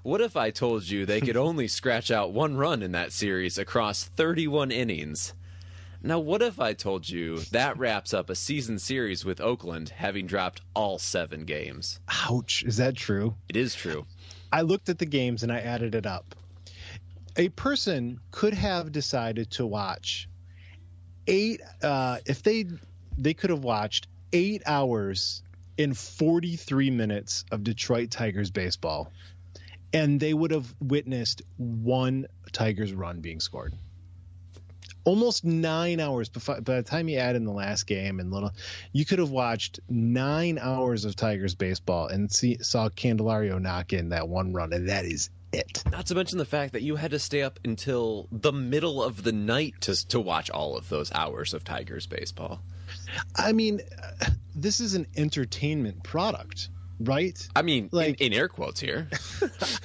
What 0.03 0.21
if 0.21 0.37
I 0.37 0.51
told 0.51 0.87
you 0.87 1.05
they 1.05 1.21
could 1.21 1.37
only 1.37 1.67
scratch 1.67 2.11
out 2.11 2.31
one 2.31 2.55
run 2.57 2.81
in 2.83 2.91
that 2.91 3.11
series 3.11 3.57
across 3.57 4.03
31 4.03 4.71
innings? 4.71 5.33
Now, 6.07 6.19
what 6.19 6.41
if 6.41 6.57
I 6.57 6.71
told 6.71 7.09
you 7.09 7.39
that 7.51 7.77
wraps 7.77 8.13
up 8.13 8.29
a 8.29 8.35
season 8.35 8.79
series 8.79 9.25
with 9.25 9.41
Oakland 9.41 9.89
having 9.89 10.25
dropped 10.25 10.61
all 10.73 10.99
seven 10.99 11.43
games? 11.43 11.99
Ouch! 12.07 12.63
Is 12.63 12.77
that 12.77 12.95
true? 12.95 13.35
It 13.49 13.57
is 13.57 13.75
true. 13.75 14.05
I 14.49 14.61
looked 14.61 14.87
at 14.87 14.99
the 14.99 15.05
games 15.05 15.43
and 15.43 15.51
I 15.51 15.59
added 15.59 15.95
it 15.95 16.05
up. 16.05 16.33
A 17.35 17.49
person 17.49 18.21
could 18.31 18.53
have 18.53 18.93
decided 18.93 19.51
to 19.51 19.65
watch 19.65 20.29
eight. 21.27 21.59
Uh, 21.83 22.19
if 22.25 22.41
they 22.41 22.67
they 23.17 23.33
could 23.33 23.49
have 23.49 23.65
watched 23.65 24.07
eight 24.31 24.61
hours 24.65 25.43
in 25.77 25.93
43 25.93 26.89
minutes 26.89 27.43
of 27.51 27.65
Detroit 27.65 28.11
Tigers 28.11 28.49
baseball, 28.49 29.11
and 29.91 30.21
they 30.21 30.33
would 30.33 30.51
have 30.51 30.73
witnessed 30.79 31.41
one 31.57 32.27
Tigers 32.53 32.93
run 32.93 33.19
being 33.19 33.41
scored. 33.41 33.73
Almost 35.07 35.45
nine 35.45 36.01
hours 36.01 36.27
before, 36.27 36.59
by 36.59 36.75
the 36.75 36.83
time 36.83 37.07
you 37.07 37.17
add 37.17 37.37
in 37.37 37.45
the 37.45 37.53
last 37.53 37.87
game 37.87 38.19
and 38.19 38.29
little, 38.29 38.51
you 38.91 39.05
could 39.05 39.19
have 39.19 39.29
watched 39.29 39.79
nine 39.87 40.59
hours 40.61 41.05
of 41.05 41.15
Tigers 41.15 41.55
baseball 41.55 42.07
and 42.07 42.29
see, 42.29 42.57
saw 42.61 42.89
Candelario 42.89 43.57
knock 43.57 43.93
in 43.93 44.09
that 44.09 44.27
one 44.27 44.51
run, 44.51 44.73
and 44.73 44.89
that 44.89 45.05
is 45.05 45.29
it. 45.53 45.81
Not 45.89 46.07
to 46.07 46.15
mention 46.15 46.37
the 46.39 46.43
fact 46.43 46.73
that 46.73 46.81
you 46.81 46.97
had 46.97 47.11
to 47.11 47.19
stay 47.19 47.41
up 47.41 47.57
until 47.63 48.27
the 48.33 48.51
middle 48.51 49.01
of 49.01 49.23
the 49.23 49.31
night 49.31 49.75
to 49.81 50.07
to 50.09 50.19
watch 50.19 50.49
all 50.49 50.75
of 50.75 50.89
those 50.89 51.09
hours 51.13 51.53
of 51.53 51.63
Tigers 51.63 52.05
baseball. 52.05 52.59
I 53.33 53.53
mean, 53.53 53.79
uh, 54.21 54.25
this 54.55 54.81
is 54.81 54.93
an 54.93 55.07
entertainment 55.15 56.03
product, 56.03 56.67
right? 56.99 57.47
I 57.55 57.61
mean, 57.61 57.87
Like- 57.93 58.19
in, 58.19 58.33
in 58.33 58.37
air 58.37 58.49
quotes 58.49 58.81
here. 58.81 59.07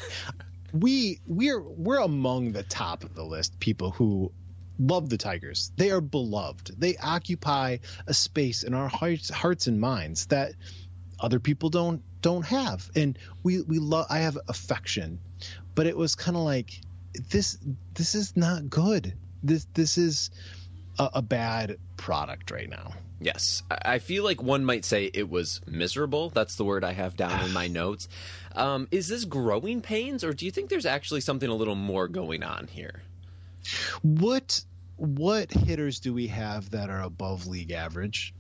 we 0.73 1.21
we're 1.29 1.61
we're 1.61 2.01
among 2.01 2.53
the 2.53 2.63
top 2.65 3.05
of 3.05 3.15
the 3.15 3.23
list 3.23 3.61
people 3.61 3.91
who 3.93 4.33
love 4.79 5.09
the 5.09 5.19
tigers 5.19 5.73
they 5.77 5.91
are 5.91 6.01
beloved 6.01 6.73
they 6.79 6.97
occupy 6.97 7.79
a 8.07 8.15
space 8.15 8.63
in 8.63 8.75
our 8.75 8.89
hearts 8.89 9.31
hearts 9.31 9.67
and 9.67 9.81
minds 9.81 10.27
that 10.27 10.53
other 11.21 11.39
people 11.39 11.69
don't 11.69 12.03
don't 12.21 12.45
have 12.47 12.91
and 12.97 13.19
we 13.43 13.61
we 13.63 13.79
love 13.79 14.07
i 14.09 14.19
have 14.19 14.39
affection 14.49 15.19
but 15.75 15.87
it 15.87 15.97
was 15.97 16.15
kind 16.15 16.37
of 16.37 16.43
like 16.43 16.81
this 17.31 17.59
this 17.95 18.15
is 18.15 18.37
not 18.37 18.69
good 18.69 19.15
this 19.43 19.67
this 19.75 19.99
is 19.99 20.31
a, 20.99 21.11
a 21.15 21.23
bad 21.23 21.77
product 21.97 22.51
right 22.51 22.69
now 22.69 22.93
Yes, 23.23 23.63
I 23.71 23.79
I 23.85 23.99
feel 23.99 24.25
like 24.25 24.43
one 24.43 24.65
might 24.65 24.85
say 24.85 25.11
it 25.13 25.29
was 25.31 25.61
miserable. 25.67 26.31
That's 26.31 26.57
the 26.57 26.65
word 26.65 26.83
I 26.83 26.93
have 26.93 27.17
down 27.17 27.45
in 27.45 27.53
my 27.53 27.67
notes. 27.69 28.09
Um, 28.55 28.89
is 28.91 29.09
this 29.09 29.25
growing 29.25 29.81
pains, 29.81 30.25
or 30.25 30.33
do 30.33 30.45
you 30.45 30.51
think 30.51 30.69
there's 30.69 30.87
actually 30.87 31.21
something 31.21 31.49
a 31.49 31.55
little 31.55 31.75
more 31.75 32.09
going 32.09 32.43
on 32.43 32.67
here? 32.67 33.03
What 34.03 34.65
what 34.97 35.51
hitters 35.51 36.01
do 36.01 36.15
we 36.15 36.29
have 36.29 36.71
that 36.71 36.91
are 36.91 37.03
above 37.03 37.47
league 37.47 37.73
average 37.73 38.35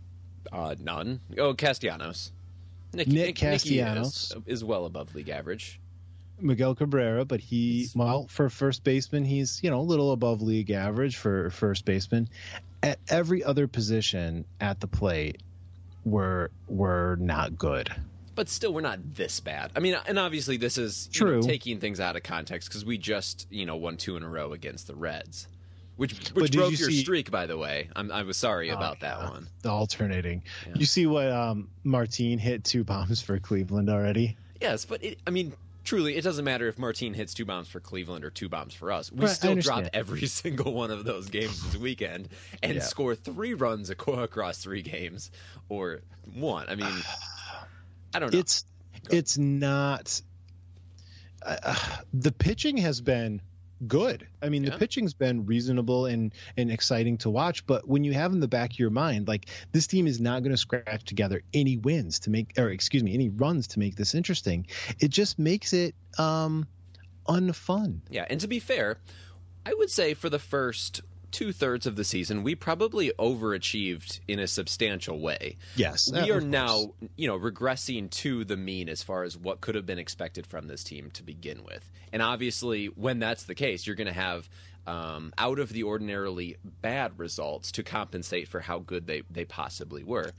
Uh, 0.53 0.75
none. 0.81 1.21
Oh, 1.39 1.55
Castellanos. 1.55 2.33
Nick, 2.93 3.09
Nick 3.09 3.15
Nicky 3.15 3.33
Castellanos. 3.33 4.33
is, 4.33 4.37
is 4.47 4.65
well 4.65 4.85
above 4.85 5.15
league 5.15 5.31
average. 5.31 5.81
Miguel 6.41 6.75
Cabrera, 6.75 7.25
but 7.25 7.41
he 7.41 7.89
well 7.95 8.27
for 8.27 8.51
first 8.51 8.83
baseman, 8.85 9.25
he's 9.25 9.63
you 9.63 9.71
know 9.71 9.81
a 9.81 9.83
little 9.83 10.13
above 10.13 10.43
league 10.43 10.71
average 10.71 11.17
for 11.17 11.51
first 11.51 11.85
baseman. 11.85 12.29
At 12.83 12.99
every 13.09 13.45
other 13.45 13.69
position 13.69 14.45
at 14.61 14.81
the 14.81 14.89
plate, 14.89 15.41
we're 16.05 16.49
we're 16.67 17.17
not 17.17 17.57
good. 17.57 17.95
But 18.35 18.49
still, 18.49 18.73
we're 18.73 18.81
not 18.81 19.15
this 19.15 19.41
bad. 19.41 19.73
I 19.77 19.81
mean, 19.81 19.97
and 20.07 20.19
obviously, 20.19 20.57
this 20.57 20.79
is 20.79 21.09
you 21.13 21.27
know, 21.27 21.43
taking 21.43 21.81
things 21.81 22.01
out 22.01 22.17
of 22.17 22.23
context 22.23 22.69
because 22.69 22.85
we 22.85 22.97
just 22.99 23.47
you 23.51 23.67
know 23.67 23.77
won 23.77 23.97
two 23.97 24.17
in 24.17 24.23
a 24.23 24.29
row 24.29 24.53
against 24.53 24.87
the 24.87 24.95
Reds, 24.95 25.49
which 25.97 26.31
which 26.31 26.53
broke 26.53 26.73
you 26.73 26.79
your 26.79 26.91
see- 26.91 27.03
streak, 27.03 27.31
by 27.31 27.47
the 27.47 27.59
way. 27.59 27.89
I'm, 27.95 28.11
I 28.11 28.23
was 28.23 28.37
sorry 28.39 28.71
Oh, 28.71 28.75
about 28.77 29.01
that 29.01 29.19
yeah. 29.19 29.31
one. 29.31 29.49
The 29.63 29.71
alternating. 29.71 30.43
You 30.75 30.87
see 30.87 31.07
what 31.07 31.31
um, 31.31 31.69
Martin 31.85 32.39
hit 32.39 32.65
two 32.65 32.85
bombs 32.85 33.21
for 33.21 33.39
Cleveland 33.39 33.91
already. 33.91 34.37
Yes, 34.61 34.85
but 34.87 35.05
it, 35.05 35.19
I 35.27 35.31
mean, 35.31 35.53
truly, 35.85 36.17
it 36.17 36.23
doesn't 36.23 36.45
matter 36.45 36.69
if 36.69 36.79
Martin 36.79 37.13
hits 37.15 37.35
two 37.35 37.45
bombs 37.45 37.69
for 37.69 37.81
Cleveland 37.81 38.25
or 38.25 38.31
two 38.31 38.49
bombs 38.49 38.73
for 38.73 38.93
us. 38.93 39.11
We 39.13 39.27
Right, 39.27 39.31
still 39.35 39.57
drop 39.57 39.85
every 39.93 40.27
single 40.27 40.73
one 40.73 40.91
of 40.91 41.05
those 41.05 41.29
games 41.29 41.63
this 41.65 41.77
weekend 41.77 42.29
and 42.63 42.77
Yeah. 42.77 42.81
score 42.83 43.15
three 43.15 43.53
runs 43.55 43.91
across 43.91 44.59
three 44.63 44.83
games 44.83 45.31
or 45.69 46.01
one. 46.33 46.69
I 46.69 46.77
mean, 46.77 46.87
I 48.15 48.19
don't 48.19 48.33
know. 48.33 48.39
It's 48.39 48.65
it's 49.11 49.39
not. 49.39 50.21
Uh, 51.45 51.75
the 52.15 52.31
pitching 52.33 52.77
has 52.79 53.01
been 53.01 53.41
good. 53.89 54.29
I 54.41 54.49
mean, 54.49 54.63
Yeah. 54.63 54.71
the 54.71 54.79
pitching's 54.79 55.13
been 55.15 55.45
reasonable 55.47 56.07
and 56.07 56.33
and 56.57 56.71
exciting 56.71 57.19
to 57.19 57.31
watch. 57.31 57.67
But 57.67 57.89
when 57.89 58.05
you 58.05 58.13
have 58.13 58.33
in 58.33 58.39
the 58.41 58.47
back 58.49 58.73
of 58.73 58.79
your 58.79 58.91
mind, 58.91 59.27
like 59.27 59.47
this 59.73 59.87
team 59.89 60.07
is 60.07 60.21
not 60.21 60.43
going 60.43 60.53
to 60.53 60.57
scratch 60.57 61.05
together 61.05 61.43
any 61.53 61.79
wins 61.79 62.21
to 62.21 62.31
make, 62.31 62.53
or 62.59 62.69
excuse 62.71 63.03
me, 63.03 63.13
any 63.15 63.29
runs 63.29 63.67
to 63.69 63.81
make 63.81 63.97
this 63.97 64.15
interesting, 64.15 64.67
it 65.01 65.09
just 65.09 65.39
makes 65.39 65.73
it 65.73 65.95
um 66.19 66.67
unfun. 67.27 68.01
Yeah, 68.11 68.25
and 68.31 68.41
to 68.41 68.47
be 68.49 68.61
fair, 68.61 68.99
I 69.67 69.75
would 69.75 69.91
say 69.91 70.15
for 70.15 70.29
the 70.31 70.39
first 70.39 71.01
two 71.33 71.53
thirds 71.53 71.87
of 71.87 71.97
the 71.97 72.05
season, 72.05 72.43
we 72.43 72.55
probably 72.55 73.11
overachieved 73.19 74.21
in 74.29 74.39
a 74.39 74.47
substantial 74.47 75.19
way. 75.19 75.57
Yes, 75.75 76.11
we 76.13 76.31
are 76.31 76.41
now, 76.41 76.93
you 77.17 77.27
know, 77.27 77.39
regressing 77.39 78.11
to 78.11 78.45
the 78.45 78.57
mean 78.57 78.89
as 78.89 79.03
far 79.03 79.25
as 79.25 79.37
what 79.37 79.61
could 79.61 79.75
have 79.75 79.87
been 79.87 79.99
expected 79.99 80.47
from 80.47 80.69
this 80.69 80.85
team 80.85 81.11
to 81.15 81.23
begin 81.23 81.65
with. 81.65 81.91
And 82.13 82.23
obviously, 82.23 82.87
when 82.87 83.19
that's 83.19 83.45
the 83.45 83.55
case, 83.55 83.87
you're 83.87 83.97
going 83.97 84.07
to 84.07 84.13
have 84.13 84.49
um, 84.87 85.33
out 85.39 85.59
of 85.59 85.71
the 85.73 85.85
ordinarily 85.85 86.57
bad 86.83 87.19
results 87.19 87.73
to 87.73 87.83
compensate 87.83 88.49
for 88.49 88.61
how 88.61 88.79
good 88.79 89.07
they, 89.07 89.23
they 89.31 89.45
possibly 89.45 90.05
were. 90.05 90.33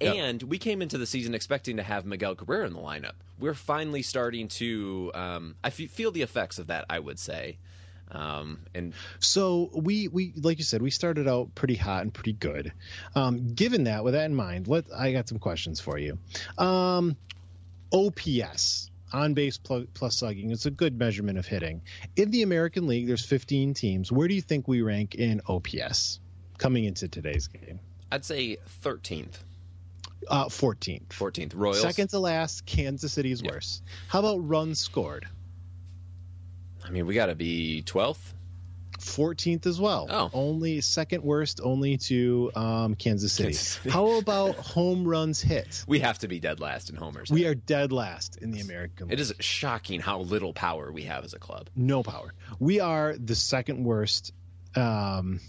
And 0.00 0.42
we 0.42 0.58
came 0.58 0.82
into 0.82 0.98
the 0.98 1.06
season 1.06 1.34
expecting 1.34 1.76
to 1.76 1.82
have 1.82 2.04
Miguel 2.04 2.34
Cabrera 2.34 2.66
in 2.66 2.72
the 2.72 2.80
lineup. 2.80 3.12
We're 3.38 3.54
finally 3.54 4.02
starting 4.02 4.48
to, 4.48 5.12
um, 5.14 5.54
I 5.62 5.70
feel 5.70 6.10
the 6.10 6.22
effects 6.22 6.58
of 6.58 6.66
that, 6.68 6.86
I 6.90 6.98
would 6.98 7.18
say. 7.20 7.58
Um, 8.14 8.60
and 8.74 8.92
So 9.20 9.70
we 9.74 10.06
we 10.08 10.34
like 10.36 10.58
you 10.58 10.64
said, 10.64 10.82
we 10.82 10.90
started 10.90 11.26
out 11.26 11.54
pretty 11.54 11.76
hot 11.76 12.02
and 12.02 12.12
pretty 12.12 12.34
good. 12.34 12.72
Um, 13.14 13.54
given 13.54 13.84
that, 13.84 14.04
with 14.04 14.12
that 14.14 14.26
in 14.26 14.34
mind, 14.34 14.68
let 14.68 14.84
I 14.94 15.12
got 15.12 15.28
some 15.28 15.38
questions 15.38 15.80
for 15.80 15.98
you. 15.98 16.18
Um, 16.58 17.16
OPS 17.92 18.90
on 19.12 19.34
base 19.34 19.58
plus 19.58 20.16
slugging 20.16 20.50
is 20.50 20.64
a 20.66 20.70
good 20.70 20.98
measurement 20.98 21.38
of 21.38 21.46
hitting. 21.46 21.82
In 22.16 22.30
the 22.30 22.42
American 22.42 22.86
League, 22.86 23.06
there's 23.06 23.24
15 23.24 23.74
teams. 23.74 24.10
Where 24.10 24.26
do 24.28 24.34
you 24.34 24.40
think 24.40 24.66
we 24.66 24.80
rank 24.82 25.14
in 25.14 25.40
OPS 25.46 26.18
coming 26.58 26.84
into 26.84 27.08
today's 27.08 27.46
game? 27.48 27.78
I'd 28.10 28.24
say 28.24 28.56
13th, 28.82 29.38
Uh, 30.28 30.46
14th. 30.46 31.08
14th. 31.08 31.52
Royals. 31.54 31.80
Second 31.80 32.08
to 32.10 32.18
last, 32.18 32.64
Kansas 32.66 33.12
City 33.12 33.32
is 33.32 33.42
worse. 33.42 33.82
How 34.08 34.20
about 34.20 34.38
runs 34.38 34.78
scored? 34.80 35.26
I 36.84 36.90
mean, 36.90 37.06
we 37.06 37.14
got 37.14 37.26
to 37.26 37.34
be 37.34 37.82
12th. 37.86 38.34
14th 38.98 39.66
as 39.66 39.80
well. 39.80 40.06
Oh. 40.08 40.30
Only 40.32 40.80
second 40.80 41.24
worst, 41.24 41.60
only 41.62 41.98
to 41.98 42.52
um, 42.54 42.94
Kansas 42.94 43.32
City. 43.32 43.48
Kansas 43.48 43.68
City. 43.68 43.90
How 43.90 44.18
about 44.18 44.54
home 44.56 45.06
runs 45.06 45.40
hit? 45.40 45.84
We 45.88 45.98
have 46.00 46.20
to 46.20 46.28
be 46.28 46.38
dead 46.38 46.60
last 46.60 46.88
in 46.88 46.94
homers. 46.96 47.30
We 47.30 47.46
are 47.46 47.54
dead 47.54 47.90
last 47.90 48.36
in 48.36 48.52
the 48.52 48.60
American 48.60 49.08
League. 49.08 49.14
It 49.14 49.20
is 49.20 49.34
shocking 49.40 50.00
how 50.00 50.20
little 50.20 50.52
power 50.52 50.92
we 50.92 51.02
have 51.02 51.24
as 51.24 51.34
a 51.34 51.38
club. 51.38 51.68
no 51.74 52.02
power. 52.02 52.32
We 52.60 52.78
are 52.78 53.16
the 53.16 53.34
second 53.34 53.82
worst 53.82 54.32
um, 54.76 55.40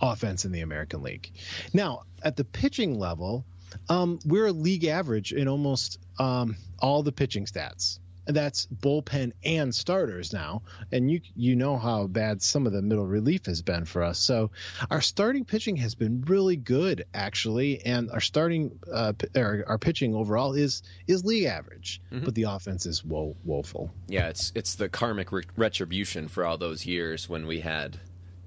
offense 0.00 0.44
in 0.44 0.52
the 0.52 0.60
American 0.60 1.02
League. 1.02 1.30
Now, 1.72 2.02
at 2.22 2.36
the 2.36 2.44
pitching 2.44 2.98
level, 2.98 3.46
um, 3.88 4.18
we're 4.26 4.46
a 4.46 4.52
league 4.52 4.84
average 4.84 5.32
in 5.32 5.48
almost 5.48 5.98
um, 6.18 6.56
all 6.78 7.02
the 7.02 7.12
pitching 7.12 7.46
stats. 7.46 7.98
That's 8.24 8.66
bullpen 8.66 9.32
and 9.44 9.74
starters 9.74 10.32
now. 10.32 10.62
And 10.92 11.10
you 11.10 11.20
you 11.34 11.56
know 11.56 11.76
how 11.76 12.06
bad 12.06 12.40
some 12.42 12.66
of 12.66 12.72
the 12.72 12.80
middle 12.82 13.06
relief 13.06 13.46
has 13.46 13.62
been 13.62 13.84
for 13.84 14.02
us. 14.02 14.18
So 14.18 14.50
our 14.90 15.00
starting 15.00 15.44
pitching 15.44 15.76
has 15.78 15.94
been 15.94 16.22
really 16.22 16.56
good 16.56 17.04
actually, 17.12 17.84
and 17.84 18.10
our 18.10 18.20
starting 18.20 18.78
uh, 18.92 19.12
or 19.36 19.64
our 19.66 19.78
pitching 19.78 20.14
overall 20.14 20.52
is 20.54 20.82
is 21.06 21.24
league 21.24 21.44
average, 21.46 22.00
Mm-hmm. 22.12 22.24
but 22.24 22.34
the 22.34 22.44
offense 22.44 22.86
is 22.86 23.04
wo- 23.04 23.36
woeful. 23.44 23.90
Yeah, 24.08 24.28
it's 24.28 24.52
it's 24.54 24.74
the 24.76 24.88
karmic 24.88 25.32
re- 25.32 25.42
retribution 25.56 26.28
for 26.28 26.44
all 26.44 26.58
those 26.58 26.86
years 26.86 27.28
when 27.28 27.46
we 27.46 27.60
had 27.60 27.98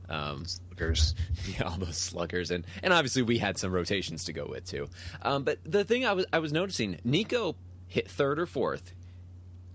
um, 0.10 0.46
Sluggers. 0.46 1.16
yeah, 1.48 1.64
all 1.64 1.78
those 1.78 1.98
sluggers, 1.98 2.52
and 2.52 2.66
and 2.84 2.94
obviously 2.94 3.24
we 3.24 3.38
had 3.40 3.58
some 3.58 3.72
rotations 3.72 4.26
to 4.26 4.34
go 4.34 4.46
with 4.46 4.66
too. 4.66 4.88
Um, 5.22 5.44
but 5.44 5.60
the 5.66 5.84
thing 5.84 6.06
I 6.06 6.14
was 6.14 6.26
I 6.32 6.40
was 6.40 6.54
noticing, 6.54 6.96
Niko 7.06 7.56
hit 7.88 8.10
third 8.10 8.40
or 8.40 8.46
fourth, 8.46 8.94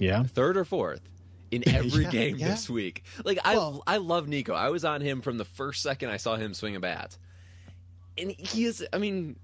Yeah. 0.01 0.25
third 0.25 0.57
or 0.57 0.65
fourth 0.65 1.01
in 1.53 1.69
every 1.73 2.05
Yeah, 2.05 2.11
game 2.11 2.37
yeah. 2.37 2.49
this 2.49 2.69
week. 2.69 3.05
Like 3.25 3.39
I 3.45 3.55
Well- 3.57 3.83
I 3.87 3.99
love 3.99 4.27
Niko. 4.27 4.55
I 4.55 4.71
was 4.71 4.85
on 4.85 5.01
him 5.01 5.21
from 5.21 5.39
the 5.39 5.45
first 5.45 5.83
second 5.83 6.09
I 6.11 6.17
saw 6.17 6.35
him 6.37 6.55
swing 6.55 6.75
a 6.75 6.81
bat, 6.81 7.17
and 8.19 8.33
he 8.33 8.65
is. 8.65 8.85
I 8.93 8.99
mean. 8.99 9.37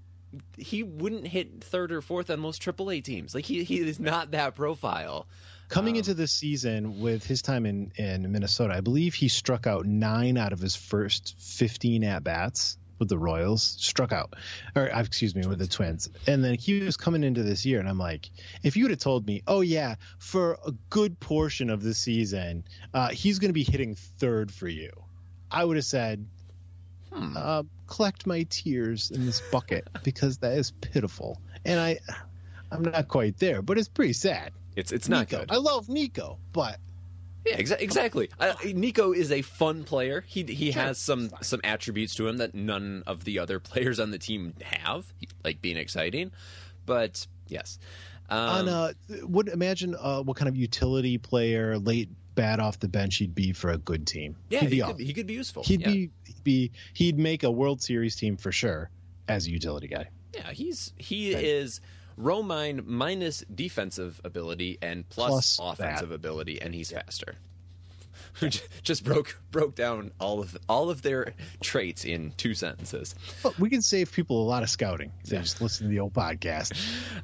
He 0.57 0.83
wouldn't 0.83 1.25
hit 1.25 1.63
third 1.63 1.89
or 1.93 2.01
fourth 2.01 2.29
on 2.29 2.41
most 2.41 2.61
AAA 2.61 3.01
teams. 3.01 3.33
Like 3.33 3.45
he, 3.45 3.63
he 3.63 3.79
is 3.79 3.97
not 3.97 4.31
that 4.31 4.55
profile. 4.55 5.25
Coming 5.69 5.93
Um, 5.93 5.99
into 5.99 6.13
this 6.13 6.33
season 6.33 6.99
with 6.99 7.25
his 7.25 7.41
time 7.41 7.65
in, 7.65 7.93
in 7.95 8.29
Minnesota, 8.29 8.73
I 8.73 8.81
believe 8.81 9.13
he 9.15 9.29
struck 9.29 9.65
out 9.65 9.85
nine 9.85 10.37
out 10.37 10.51
of 10.51 10.59
his 10.59 10.75
first 10.75 11.35
15 11.39 12.03
at 12.03 12.25
bats 12.25 12.77
with 12.99 13.09
the 13.09 13.17
Royals. 13.17 13.63
Struck 13.63 14.11
out, 14.11 14.35
or 14.75 14.93
uh, 14.93 15.01
excuse 15.01 15.35
me, 15.35 15.45
with 15.45 15.59
the 15.59 15.67
Twins. 15.67 16.09
And 16.27 16.43
then 16.43 16.55
he 16.55 16.81
was 16.81 16.97
coming 16.97 17.23
into 17.23 17.43
this 17.43 17.65
year, 17.65 17.79
and 17.79 17.87
I'm 17.87 17.97
like, 17.97 18.29
if 18.63 18.77
you 18.77 18.85
would 18.85 18.91
have 18.91 18.99
told 18.99 19.25
me, 19.25 19.43
oh, 19.47 19.61
yeah, 19.61 19.95
for 20.19 20.57
a 20.65 20.71
good 20.89 21.19
portion 21.19 21.69
of 21.69 21.81
the 21.81 21.93
season, 21.93 22.63
uh, 22.93 23.09
he's 23.09 23.39
going 23.39 23.49
to 23.49 23.53
be 23.53 23.63
hitting 23.63 23.95
third 23.95 24.51
for 24.51 24.67
you, 24.67 24.91
I 25.49 25.63
would 25.63 25.77
have 25.77 25.85
said, 25.85 26.25
uh, 27.11 27.63
collect 27.87 28.27
my 28.27 28.43
tears 28.49 29.11
in 29.11 29.25
this 29.25 29.41
bucket 29.51 29.87
because 30.03 30.39
that 30.39 30.53
is 30.53 30.71
pitiful. 30.71 31.41
And 31.65 31.79
I. 31.79 31.99
I'm 32.69 32.83
not 32.83 33.07
quite 33.07 33.37
there, 33.37 33.61
but 33.61 33.77
it's 33.77 33.87
pretty 33.87 34.11
sad. 34.11 34.51
It's 34.75 34.91
it's 34.91 35.07
not 35.07 35.27
Niko. 35.27 35.39
good. 35.39 35.51
I 35.51 35.55
love 35.55 35.87
Niko, 35.87 36.37
but 36.51 36.77
Yeah, 37.47 37.57
exa- 37.57 37.79
exactly. 37.81 38.29
Uh, 38.39 38.53
Niko 38.63 39.15
is 39.15 39.31
a 39.31 39.41
fun 39.41 39.83
player. 39.83 40.23
He 40.27 40.43
he 40.43 40.71
Sure. 40.71 40.81
has 40.83 40.97
some 40.97 41.29
some 41.41 41.61
attributes 41.63 42.15
to 42.15 42.27
him 42.27 42.37
that 42.37 42.53
none 42.53 43.03
of 43.07 43.23
the 43.23 43.39
other 43.39 43.59
players 43.71 43.99
on 43.99 44.11
the 44.11 44.17
team 44.19 44.53
have, 44.61 45.11
like 45.43 45.61
being 45.61 45.77
exciting. 45.77 46.31
But 46.85 47.25
yes, 47.47 47.79
um, 48.29 48.39
on 48.39 48.69
uh, 48.69 48.93
would 49.23 49.47
imagine 49.49 49.95
uh, 49.99 50.21
what 50.21 50.37
kind 50.37 50.49
of 50.49 50.55
utility 50.55 51.17
player, 51.17 51.77
late 51.77 52.09
bat 52.35 52.59
off 52.59 52.79
the 52.79 52.87
bench 52.87 53.15
he'd 53.17 53.33
be 53.33 53.51
for 53.51 53.71
a 53.71 53.77
good 53.77 54.05
team. 54.05 54.35
yeah, 54.49 54.59
he'd 54.59 54.69
be 54.69 54.75
he 54.77 54.81
could, 54.83 54.99
he 54.99 55.13
could 55.13 55.27
be 55.27 55.33
useful. 55.33 55.63
he'd 55.63 55.81
yeah. 55.81 55.87
be 55.91 56.09
he'd 56.25 56.43
be 56.43 56.71
he'd 56.93 57.17
make 57.17 57.43
a 57.43 57.51
World 57.51 57.81
Series 57.81 58.15
team 58.15 58.37
for 58.37 58.51
sure 58.51 58.89
as 59.27 59.47
a 59.47 59.51
utility 59.51 59.87
guy. 59.87 60.07
yeah, 60.33 60.51
he's 60.51 60.93
he 60.97 61.31
is 61.31 61.81
Romine 62.19 62.85
minus 62.85 63.43
defensive 63.53 64.19
ability 64.23 64.77
and 64.81 65.07
plus, 65.09 65.57
Plus 65.57 65.59
offensive 65.61 66.09
that. 66.09 66.15
ability, 66.15 66.61
and 66.61 66.73
he's 66.73 66.91
faster. 66.91 67.35
Just 68.83 69.03
broke 69.03 69.39
broke 69.51 69.75
down 69.75 70.11
all 70.19 70.41
of 70.41 70.55
all 70.69 70.89
of 70.91 71.01
their 71.01 71.33
traits 71.61 72.05
in 72.05 72.31
two 72.37 72.53
sentences. 72.53 73.15
But 73.41 73.57
we 73.59 73.69
can 73.69 73.81
save 73.81 74.11
people 74.11 74.43
a 74.43 74.47
lot 74.47 74.61
of 74.63 74.69
scouting 74.69 75.11
if 75.23 75.29
they 75.29 75.37
just 75.37 75.59
listen 75.61 75.87
to 75.87 75.89
the 75.89 75.99
old 75.99 76.13
podcast. 76.13 76.73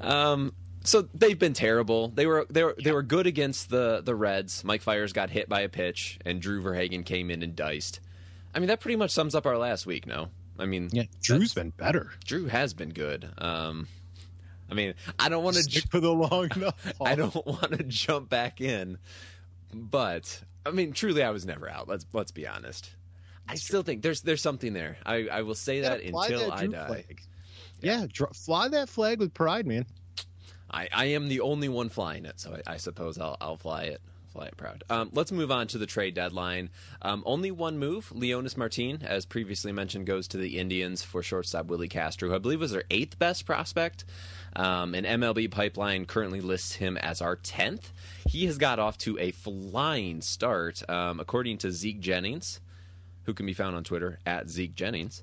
Um, 0.00 0.52
so 0.82 1.08
they've 1.14 1.38
been 1.38 1.52
terrible. 1.54 2.08
They 2.08 2.26
were 2.26 2.46
they 2.50 2.62
were 2.64 2.74
they 2.82 2.92
were 2.92 3.02
good 3.02 3.26
against 3.26 3.70
the 3.70 4.02
the 4.04 4.14
Reds. 4.14 4.64
Mike 4.64 4.82
Fiers 4.82 5.12
got 5.12 5.30
hit 5.30 5.48
by 5.48 5.60
a 5.60 5.68
pitch, 5.68 6.18
and 6.26 6.42
Drew 6.42 6.60
Verhagen 6.60 7.04
came 7.04 7.30
in 7.30 7.42
and 7.42 7.54
diced. 7.56 8.00
I 8.54 8.58
mean, 8.58 8.68
that 8.68 8.80
pretty 8.80 8.96
much 8.96 9.10
sums 9.12 9.34
up 9.34 9.46
our 9.46 9.56
last 9.56 9.86
week. 9.86 10.06
No, 10.06 10.28
I 10.58 10.66
mean, 10.66 10.90
Yeah, 10.92 11.04
Drew's 11.22 11.54
been 11.54 11.70
better. 11.70 12.10
Drew 12.26 12.46
has 12.46 12.74
been 12.74 12.90
good. 12.90 13.28
Um, 13.38 13.86
I 14.70 14.74
mean, 14.74 14.94
I 15.18 15.28
don't 15.28 15.44
want 15.44 15.56
to. 15.56 15.62
Stick 15.62 15.90
for 15.90 16.00
the 16.00 16.12
long. 16.12 16.50
I 17.04 17.14
don't 17.14 17.34
want 17.46 17.72
to 17.72 17.82
jump 17.84 18.28
back 18.28 18.60
in, 18.60 18.98
but 19.72 20.42
I 20.64 20.70
mean, 20.70 20.92
truly, 20.92 21.22
I 21.22 21.30
was 21.30 21.44
never 21.44 21.68
out. 21.68 21.88
Let's 21.88 22.06
let's 22.12 22.32
be 22.32 22.46
honest. 22.46 22.90
I 23.48 23.56
still 23.56 23.82
think 23.82 24.02
there's 24.02 24.22
there's 24.22 24.40
something 24.40 24.72
there. 24.72 24.96
I, 25.04 25.28
I 25.30 25.42
will 25.42 25.54
say 25.54 25.80
that 25.80 26.02
Yeah, 26.02 26.12
until 26.14 26.50
that 26.50 26.52
I 26.58 26.66
die. 26.66 26.86
flag. 26.86 27.20
Yeah, 27.82 28.06
dr- 28.10 28.34
fly 28.34 28.68
that 28.68 28.88
flag 28.88 29.18
with 29.18 29.34
pride, 29.34 29.66
man. 29.66 29.84
I, 30.70 30.88
I 30.92 31.04
am 31.06 31.28
the 31.28 31.40
only 31.42 31.68
one 31.68 31.90
flying 31.90 32.24
it, 32.24 32.40
so 32.40 32.56
I, 32.66 32.74
I 32.74 32.76
suppose 32.78 33.18
I'll, 33.18 33.36
I'll 33.40 33.58
fly 33.58 33.82
it. 33.84 34.00
Fly 34.32 34.46
it 34.46 34.56
proud. 34.56 34.82
Um, 34.90 35.10
let's 35.12 35.30
move 35.30 35.52
on 35.52 35.68
to 35.68 35.78
the 35.78 35.86
trade 35.86 36.14
deadline. 36.14 36.70
Um, 37.02 37.22
only 37.26 37.52
one 37.52 37.78
move. 37.78 38.10
Leonys 38.12 38.56
Martin, 38.56 39.02
as 39.04 39.26
previously 39.26 39.70
mentioned, 39.70 40.06
goes 40.06 40.26
to 40.28 40.38
the 40.38 40.58
Indians 40.58 41.02
for 41.04 41.22
shortstop 41.22 41.66
Willi 41.66 41.86
Castro, 41.88 42.28
who 42.30 42.34
I 42.34 42.38
believe 42.38 42.60
was 42.60 42.72
their 42.72 42.82
eighth 42.90 43.16
best 43.18 43.44
prospect. 43.46 44.04
Um, 44.56 44.94
and 44.94 45.06
MLB 45.06 45.50
Pipeline 45.50 46.06
currently 46.06 46.40
lists 46.40 46.74
him 46.74 46.96
as 46.96 47.20
our 47.20 47.36
tenth. 47.36 47.92
He 48.28 48.46
has 48.46 48.58
got 48.58 48.78
off 48.78 48.98
to 48.98 49.18
a 49.18 49.32
flying 49.32 50.20
start, 50.20 50.88
um, 50.88 51.20
according 51.20 51.58
to 51.58 51.72
Zeke 51.72 52.00
Jennings 52.00 52.60
who 53.24 53.34
can 53.34 53.46
be 53.46 53.54
found 53.54 53.74
on 53.74 53.84
Twitter 53.84 54.18
at 54.26 54.48
Zeke 54.48 54.74
Jennings. 54.74 55.22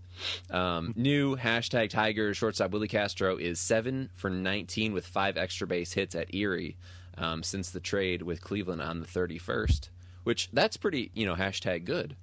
Um, 0.49 0.93
new 0.97 1.35
hashtag 1.35 1.89
Tiger 1.89 2.33
shortstop 2.33 2.71
Willi 2.71 2.87
Castro 2.87 3.37
is 3.37 3.59
seven 3.59 4.09
for 4.15 4.29
19 4.29 4.93
with 4.93 5.05
five 5.05 5.37
extra 5.37 5.67
base 5.67 5.93
hits 5.93 6.15
at 6.15 6.33
Erie 6.33 6.77
um, 7.17 7.43
since 7.43 7.69
the 7.69 7.79
trade 7.79 8.23
with 8.23 8.41
Cleveland 8.41 8.81
on 8.81 8.99
the 8.99 9.05
31st, 9.05 9.89
which 10.23 10.49
that's 10.51 10.77
pretty, 10.77 11.11
you 11.13 11.25
know, 11.25 11.35
hashtag 11.35 11.85
good. 11.85 12.15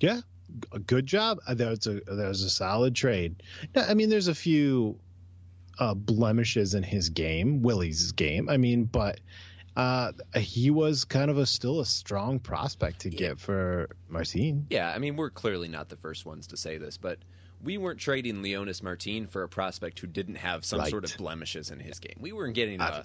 Yeah, 0.00 0.20
good 0.86 1.06
job. 1.06 1.38
Uh, 1.46 1.54
That 1.54 1.70
was 1.70 1.86
a 1.86 2.00
that 2.00 2.28
was 2.28 2.42
a 2.42 2.50
solid 2.50 2.94
trade. 2.94 3.42
I 3.74 3.94
mean, 3.94 4.10
there's 4.10 4.28
a 4.28 4.34
few 4.34 4.98
uh, 5.78 5.94
blemishes 5.94 6.74
in 6.74 6.82
his 6.82 7.08
game, 7.10 7.62
Willi's 7.62 8.12
game. 8.12 8.48
I 8.48 8.56
mean, 8.56 8.84
but 8.84 9.20
uh, 9.76 10.12
he 10.36 10.70
was 10.70 11.04
kind 11.04 11.30
of 11.30 11.38
a 11.38 11.46
still 11.46 11.80
a 11.80 11.86
strong 11.86 12.38
prospect 12.38 13.00
to 13.00 13.10
get 13.10 13.40
for 13.40 13.88
Martin. 14.08 14.66
Yeah, 14.70 14.92
I 14.92 14.98
mean, 14.98 15.16
we're 15.16 15.30
clearly 15.30 15.68
not 15.68 15.88
the 15.88 15.96
first 15.96 16.24
ones 16.24 16.46
to 16.48 16.56
say 16.56 16.78
this, 16.78 16.96
but 16.96 17.18
we 17.62 17.78
weren't 17.78 17.98
trading 17.98 18.36
Leonys 18.42 18.82
Martin 18.82 19.26
for 19.26 19.42
a 19.42 19.48
prospect 19.48 19.98
who 19.98 20.06
didn't 20.06 20.36
have 20.36 20.64
some 20.64 20.80
Right. 20.80 20.90
sort 20.90 21.04
of 21.04 21.16
blemishes 21.16 21.70
in 21.70 21.80
his 21.80 21.98
game. 21.98 22.16
We 22.20 22.32
weren't 22.32 22.54
getting 22.54 22.80
a 22.80 23.02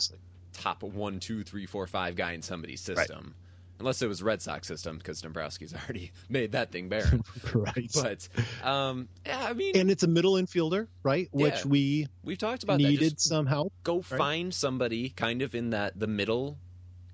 top 0.53 0.83
one, 0.83 1.19
two, 1.19 1.43
three, 1.43 1.65
four, 1.65 1.87
five 1.87 2.15
guy 2.15 2.33
in 2.33 2.41
somebody's 2.41 2.81
system. 2.81 3.35
Unless 3.79 4.01
it 4.01 4.07
was 4.07 4.21
Red 4.21 4.41
Sox 4.41 4.67
system, 4.67 4.97
because 4.97 5.21
Dombrowski's 5.21 5.73
already 5.83 6.11
made 6.27 6.51
that 6.51 6.71
thing 6.71 6.89
barren. 6.89 7.23
right. 7.53 7.89
but 7.93 8.27
um, 8.63 9.07
yeah, 9.25 9.39
I 9.41 9.53
mean, 9.53 9.77
and 9.77 9.89
it's 9.89 10.03
a 10.03 10.07
middle 10.07 10.33
infielder, 10.33 10.87
right? 11.03 11.29
Which 11.31 11.53
Yeah. 11.63 11.67
we 11.67 12.07
we've 12.23 12.37
talked 12.37 12.63
about 12.63 12.79
needed 12.79 13.19
some 13.21 13.45
help. 13.45 13.71
go 13.83 14.01
find 14.01 14.53
somebody 14.53 15.09
kind 15.09 15.41
of 15.41 15.55
in 15.55 15.69
that 15.69 15.97
the 15.99 16.07
middle 16.07 16.57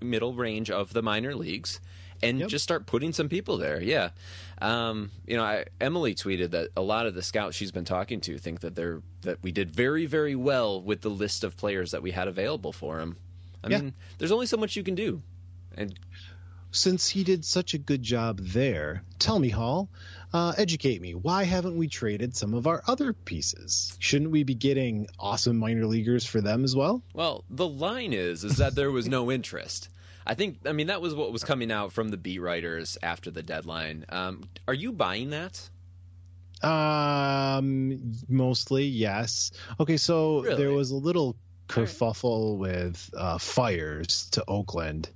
middle 0.02 0.34
range 0.34 0.70
of 0.72 0.92
the 0.94 1.02
minor 1.02 1.36
leagues 1.36 1.80
and 2.24 2.40
Yep. 2.40 2.50
just 2.50 2.64
start 2.64 2.86
putting 2.86 3.12
some 3.14 3.30
people 3.30 3.58
there. 3.58 3.82
Yeah. 3.82 4.10
Um, 4.62 5.12
you 5.28 5.36
know, 5.38 5.44
I, 5.44 5.66
Emily 5.82 6.16
tweeted 6.16 6.52
that 6.52 6.70
a 6.76 6.82
lot 6.82 7.06
of 7.08 7.14
the 7.14 7.22
scouts 7.24 7.56
she's 7.56 7.72
been 7.72 7.86
talking 7.86 8.22
to 8.22 8.38
think 8.38 8.62
that 8.62 8.74
they're 8.76 9.02
that 9.22 9.42
we 9.44 9.52
did 9.52 9.70
very 9.72 10.06
very 10.06 10.36
well 10.36 10.82
with 10.82 11.02
the 11.02 11.10
list 11.10 11.44
of 11.44 11.56
players 11.58 11.92
that 11.92 12.02
we 12.02 12.12
had 12.12 12.28
available 12.28 12.72
for 12.72 13.00
him. 13.00 13.18
I 13.64 13.70
Yeah. 13.70 13.82
mean, 13.82 13.94
there's 14.18 14.32
only 14.32 14.46
so 14.48 14.58
much 14.58 14.76
you 14.76 14.84
can 14.84 14.96
do. 14.96 15.22
And 15.78 15.94
Since 16.76 17.08
he 17.08 17.24
did 17.24 17.46
such 17.46 17.74
a 17.74 17.78
good 17.78 18.04
job 18.04 18.40
there, 18.40 19.04
tell 19.18 19.40
me, 19.40 19.50
Hall, 19.50 19.90
uh, 20.34 20.54
educate 20.58 21.02
me. 21.02 21.16
Why 21.16 21.46
haven't 21.46 21.78
we 21.78 21.88
traded 21.88 22.36
some 22.36 22.54
of 22.54 22.68
our 22.68 22.84
other 22.86 23.14
pieces? 23.14 23.96
Shouldn't 24.00 24.32
we 24.32 24.44
be 24.44 24.56
getting 24.56 25.08
awesome 25.18 25.58
minor 25.58 25.86
leaguers 25.86 26.26
for 26.26 26.42
them 26.42 26.66
as 26.66 26.76
well? 26.76 27.02
Well, 27.14 27.46
the 27.50 27.68
line 27.68 28.12
is 28.12 28.44
is 28.44 28.58
that 28.58 28.76
there 28.76 28.92
was 28.92 29.08
no 29.08 29.32
interest. 29.38 29.88
I 30.28 30.34
think 30.34 30.58
I 30.66 30.74
mean 30.74 30.88
that 30.88 31.02
was 31.02 31.16
what 31.16 31.32
was 31.32 31.44
coming 31.46 31.72
out 31.72 31.94
from 31.94 32.10
the 32.10 32.18
beat 32.18 32.40
writers 32.40 32.98
after 33.02 33.32
the 33.32 33.44
deadline. 33.44 34.06
Um, 34.10 34.44
are 34.68 34.74
you 34.74 34.92
buying 34.92 35.30
that? 35.30 35.70
Um, 36.62 38.14
mostly 38.28 38.86
yes. 38.86 39.52
Okay, 39.80 39.98
so 39.98 40.42
Really? 40.42 40.56
there 40.58 40.72
was 40.72 40.92
a 40.92 40.96
little 40.96 41.36
kerfuffle 41.68 42.58
with 42.58 43.10
uh, 43.18 43.38
Fiers 43.38 44.30
to 44.32 44.44
Oakland, 44.48 45.10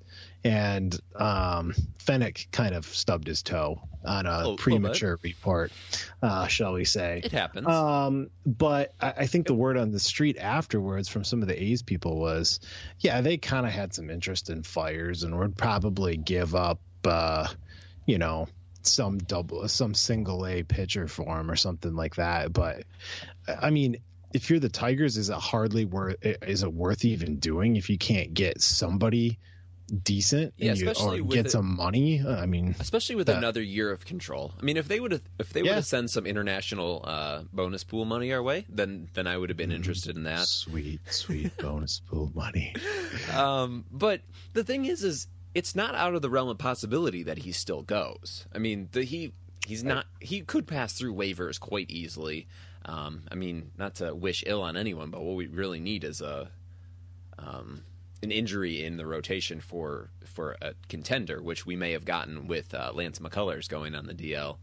and 0.43 0.97
um, 1.15 1.73
Fenech 1.99 2.51
kind 2.51 2.73
of 2.73 2.85
stubbed 2.85 3.27
his 3.27 3.43
toe 3.43 3.81
on 4.05 4.25
a 4.25 4.55
premature 4.57 5.19
report, 5.21 5.71
uh, 6.21 6.47
shall 6.47 6.73
we 6.73 6.85
say? 6.85 7.21
It 7.23 7.31
happens. 7.31 7.67
Um, 7.67 8.29
but 8.45 8.93
I, 9.01 9.13
I 9.17 9.25
think 9.27 9.47
the 9.47 9.53
word 9.53 9.77
on 9.77 9.91
the 9.91 9.99
street 9.99 10.37
afterwards 10.37 11.09
from 11.09 11.23
some 11.23 11.41
of 11.41 11.47
the 11.47 11.61
A's 11.61 11.81
people 11.81 12.17
was, 12.17 12.61
yeah, 12.99 13.21
they 13.21 13.37
kind 13.37 13.65
of 13.65 13.71
had 13.71 13.93
some 13.93 14.09
interest 14.09 14.49
in 14.49 14.63
Fiers 14.63 15.23
and 15.23 15.37
would 15.37 15.57
probably 15.57 16.15
give 16.15 16.55
up, 16.55 16.79
uh, 17.03 17.47
you 18.05 18.17
know, 18.17 18.47
some 18.81 19.17
double, 19.17 19.67
some 19.67 19.93
single 19.93 20.47
A 20.47 20.63
pitcher 20.63 21.07
for 21.07 21.39
him 21.39 21.51
or 21.51 21.57
something 21.57 21.93
like 21.93 22.15
that. 22.15 22.53
But 22.53 22.85
I 23.47 23.71
mean, 23.71 23.97
if 24.33 24.49
you're 24.49 24.59
the 24.59 24.69
Tigers, 24.69 25.17
is 25.17 25.29
it 25.29 25.35
hardly 25.35 25.85
worth? 25.85 26.15
Is 26.23 26.63
it 26.63 26.71
worth 26.71 27.03
even 27.03 27.39
doing 27.39 27.75
if 27.75 27.89
you 27.89 27.97
can't 27.97 28.33
get 28.33 28.61
somebody 28.61 29.39
decent 29.89 30.53
Yeah, 30.57 30.71
and 30.71 30.79
you, 30.79 30.89
especially 30.89 31.21
get 31.23 31.47
it- 31.47 31.51
some 31.51 31.75
money? 31.75 32.25
I 32.25 32.45
mean, 32.45 32.75
especially 32.79 33.15
with 33.15 33.27
that- 33.27 33.37
another 33.37 33.61
year 33.61 33.91
of 33.91 34.05
control. 34.05 34.53
I 34.59 34.63
mean, 34.63 34.77
if 34.77 34.87
they 34.87 34.99
would 34.99 35.11
have 35.11 35.21
if 35.39 35.51
they 35.53 35.61
would 35.61 35.69
Yeah. 35.69 35.75
have 35.75 35.85
sent 35.85 36.09
some 36.11 36.25
international 36.25 37.01
uh, 37.03 37.43
bonus 37.51 37.83
pool 37.83 38.05
money 38.05 38.31
our 38.33 38.41
way, 38.43 38.65
then 38.69 39.09
then 39.13 39.27
I 39.27 39.37
would 39.37 39.49
have 39.49 39.57
been 39.57 39.71
interested 39.71 40.15
in 40.15 40.23
that. 40.23 40.47
sweet, 40.47 40.99
sweet 41.11 41.55
bonus 41.61 41.99
pool 41.99 42.31
money. 42.35 42.73
Um, 43.33 43.85
but 43.91 44.21
the 44.53 44.63
thing 44.63 44.85
is, 44.85 45.03
is 45.03 45.27
it's 45.55 45.75
not 45.75 45.95
out 45.95 46.13
of 46.15 46.21
the 46.21 46.29
realm 46.29 46.47
of 46.49 46.57
possibility 46.57 47.23
that 47.23 47.39
he 47.39 47.51
still 47.51 47.81
goes. 47.81 48.45
I 48.53 48.59
mean, 48.59 48.89
the, 48.91 49.03
he 49.03 49.33
he's 49.67 49.83
not 49.83 50.05
he 50.19 50.41
could 50.41 50.67
pass 50.67 50.93
through 50.93 51.13
waivers 51.15 51.59
quite 51.59 51.89
easily. 51.89 52.47
Um, 52.85 53.23
I 53.31 53.35
mean, 53.35 53.71
not 53.77 53.95
to 53.95 54.15
wish 54.15 54.43
ill 54.47 54.61
on 54.61 54.77
anyone, 54.77 55.09
but 55.11 55.21
what 55.21 55.35
we 55.35 55.47
really 55.47 55.79
need 55.79 56.03
is 56.03 56.21
a 56.21 56.49
um, 57.37 57.83
an 58.21 58.31
injury 58.31 58.83
in 58.83 58.97
the 58.97 59.05
rotation 59.05 59.61
for 59.61 60.09
for 60.25 60.55
a 60.61 60.73
contender, 60.87 61.41
which 61.41 61.65
we 61.65 61.75
may 61.75 61.93
have 61.93 62.05
gotten 62.05 62.47
with 62.47 62.73
uh, 62.73 62.91
Lance 62.93 63.19
McCullers 63.19 63.67
going 63.67 63.95
on 63.95 64.05
the 64.05 64.13
DL. 64.13 64.57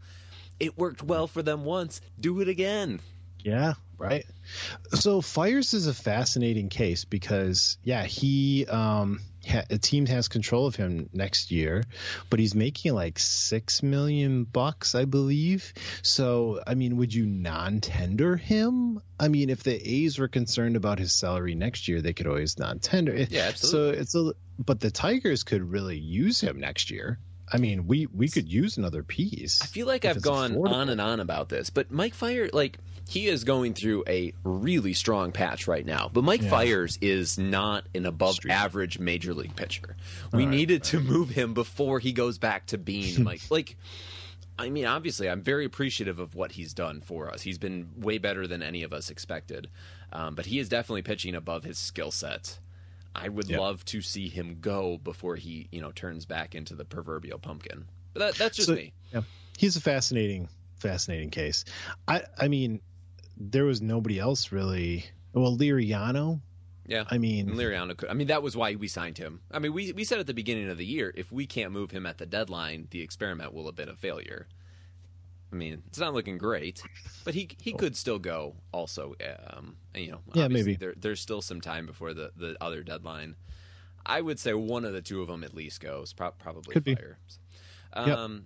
It 0.59 0.77
worked 0.77 1.03
well 1.03 1.27
for 1.27 1.43
them 1.43 1.65
once. 1.65 2.01
Do 2.19 2.39
it 2.41 2.47
again. 2.47 2.99
Yeah, 3.39 3.73
right. 3.97 4.25
So 4.93 5.21
Fiers 5.21 5.73
is 5.73 5.87
a 5.87 5.93
fascinating 5.93 6.69
case 6.69 7.05
because 7.05 7.77
yeah, 7.83 8.03
he 8.03 8.65
um 8.65 9.21
ha- 9.47 9.65
a 9.69 9.77
team 9.77 10.05
has 10.05 10.27
control 10.27 10.67
of 10.67 10.75
him 10.75 11.09
next 11.13 11.51
year, 11.51 11.83
but 12.29 12.39
he's 12.39 12.55
making 12.55 12.93
like 12.93 13.19
6 13.19 13.83
million 13.83 14.43
bucks, 14.43 14.95
I 14.95 15.05
believe. 15.05 15.73
So, 16.01 16.61
I 16.65 16.75
mean, 16.75 16.97
would 16.97 17.13
you 17.13 17.25
non-tender 17.25 18.37
him? 18.37 19.01
I 19.19 19.27
mean, 19.27 19.49
if 19.49 19.63
the 19.63 19.75
A's 19.75 20.19
were 20.19 20.27
concerned 20.27 20.75
about 20.75 20.99
his 20.99 21.13
salary 21.13 21.55
next 21.55 21.87
year, 21.87 22.01
they 22.01 22.13
could 22.13 22.27
always 22.27 22.59
non-tender. 22.59 23.15
Yeah, 23.29 23.47
absolutely. 23.49 23.95
So, 23.95 24.01
it's 24.01 24.15
a 24.15 24.33
but 24.59 24.79
the 24.79 24.91
Tigers 24.91 25.43
could 25.43 25.61
really 25.61 25.97
use 25.97 26.41
him 26.41 26.59
next 26.59 26.89
year. 26.89 27.19
I 27.51 27.57
mean, 27.57 27.87
we 27.87 28.07
we 28.07 28.27
could 28.27 28.51
use 28.51 28.77
another 28.77 29.03
piece. 29.03 29.61
I 29.61 29.67
feel 29.67 29.87
like 29.87 30.03
I've 30.05 30.21
gone 30.21 30.51
affordable. 30.51 30.73
on 30.73 30.89
and 30.89 30.99
on 30.99 31.19
about 31.19 31.49
this, 31.49 31.69
but 31.69 31.91
Mike 31.91 32.13
Fire, 32.13 32.49
like 32.51 32.77
he 33.07 33.27
is 33.27 33.43
going 33.43 33.73
through 33.73 34.03
a 34.07 34.33
really 34.43 34.93
strong 34.93 35.31
patch 35.31 35.67
right 35.67 35.85
now. 35.85 36.09
But 36.11 36.23
Mike 36.23 36.43
Fiers 36.43 36.97
is 37.01 37.37
not 37.37 37.85
an 37.95 38.05
above 38.05 38.37
average 38.49 38.99
major 38.99 39.33
league 39.33 39.55
pitcher. 39.55 39.95
We 40.33 40.45
needed 40.45 40.83
to 40.85 40.99
move 40.99 41.29
him 41.29 41.53
before 41.53 41.99
he 41.99 42.11
goes 42.11 42.37
back 42.37 42.65
to 42.67 42.77
being 42.77 43.23
Mike. 43.23 43.41
Like, 43.49 43.77
I 44.59 44.69
mean, 44.69 44.85
obviously, 44.85 45.29
I'm 45.29 45.41
very 45.41 45.63
appreciative 45.63 46.19
of 46.19 46.35
what 46.35 46.51
he's 46.51 46.73
done 46.73 46.99
for 46.99 47.31
us. 47.31 47.41
He's 47.41 47.57
been 47.57 47.89
way 47.97 48.17
better 48.17 48.45
than 48.45 48.61
any 48.61 48.83
of 48.83 48.91
us 48.91 49.09
expected, 49.09 49.69
um, 50.11 50.35
but 50.35 50.47
he 50.47 50.59
is 50.59 50.67
definitely 50.67 51.03
pitching 51.03 51.33
above 51.33 51.63
his 51.63 51.77
skill 51.77 52.11
set. 52.11 52.59
I 53.17 53.29
would 53.29 53.49
Yep. 53.49 53.59
love 53.59 53.85
to 53.85 54.01
see 54.01 54.29
him 54.29 54.57
go 54.61 54.97
before 54.97 55.35
he, 55.35 55.67
you 55.71 55.81
know, 55.81 55.91
turns 55.91 56.25
back 56.25 56.53
into 56.55 56.75
the 56.75 56.85
proverbial 56.85 57.39
pumpkin. 57.39 57.85
But 58.13 58.19
that, 58.19 58.35
that's 58.35 58.55
just 58.57 58.67
So- 58.69 58.75
me. 58.75 58.93
Yeah, 59.13 59.21
he's 59.57 59.75
a 59.75 59.81
fascinating, 59.81 60.49
fascinating 60.77 61.29
case. 61.31 61.65
I, 62.07 62.23
I 62.37 62.47
mean, 62.47 62.79
there 63.37 63.65
was 63.65 63.81
nobody 63.81 64.19
else 64.19 64.51
really. 64.51 65.05
Well, 65.33 65.55
Liriano. 65.57 66.41
Yeah, 66.85 67.03
I 67.09 67.17
mean- 67.17 67.49
and 67.49 67.57
Liriano 67.59 67.95
could. 67.97 68.09
I 68.09 68.13
mean, 68.13 68.27
that 68.27 68.41
was 68.43 68.55
why 68.55 68.75
we 68.75 68.87
signed 68.87 69.17
him. 69.17 69.41
I 69.51 69.59
mean, 69.59 69.73
we 69.73 69.91
we 69.91 70.03
said 70.05 70.19
at 70.19 70.27
the 70.27 70.33
beginning 70.33 70.69
of 70.69 70.77
the 70.77 70.85
year, 70.85 71.11
if 71.15 71.31
we 71.31 71.45
can't 71.45 71.71
move 71.71 71.91
him 71.91 72.05
at 72.05 72.17
the 72.17 72.25
deadline, 72.25 72.87
the 72.91 73.01
experiment 73.01 73.53
will 73.53 73.65
have 73.65 73.75
been 73.75 73.89
a 73.89 73.95
failure. 73.95 74.47
I 75.51 75.55
mean, 75.55 75.81
it's 75.87 75.99
not 75.99 76.13
looking 76.13 76.37
great, 76.37 76.81
but 77.23 77.33
he 77.33 77.49
he 77.61 77.73
could 77.73 77.95
still 77.95 78.19
go. 78.19 78.55
Also, 78.71 79.15
um, 79.51 79.77
you 79.95 80.11
know, 80.11 80.19
Yeah, 80.33 80.47
maybe. 80.49 80.75
there, 80.75 80.93
there's 80.97 81.21
still 81.21 81.41
some 81.41 81.61
time 81.61 81.85
before 81.85 82.13
the 82.13 82.31
the 82.35 82.57
other 82.61 82.83
deadline. 82.83 83.35
I 84.05 84.21
would 84.21 84.39
say 84.39 84.53
one 84.53 84.85
of 84.85 84.93
the 84.93 85.01
two 85.01 85.21
of 85.21 85.27
them 85.27 85.43
at 85.43 85.53
least 85.53 85.81
goes. 85.81 86.13
Pro- 86.13 86.31
probably 86.31 86.73
Could 86.73 86.83
be. 86.83 86.95
fire. 86.95 87.17
Yep. 87.95 88.17
Um, 88.17 88.45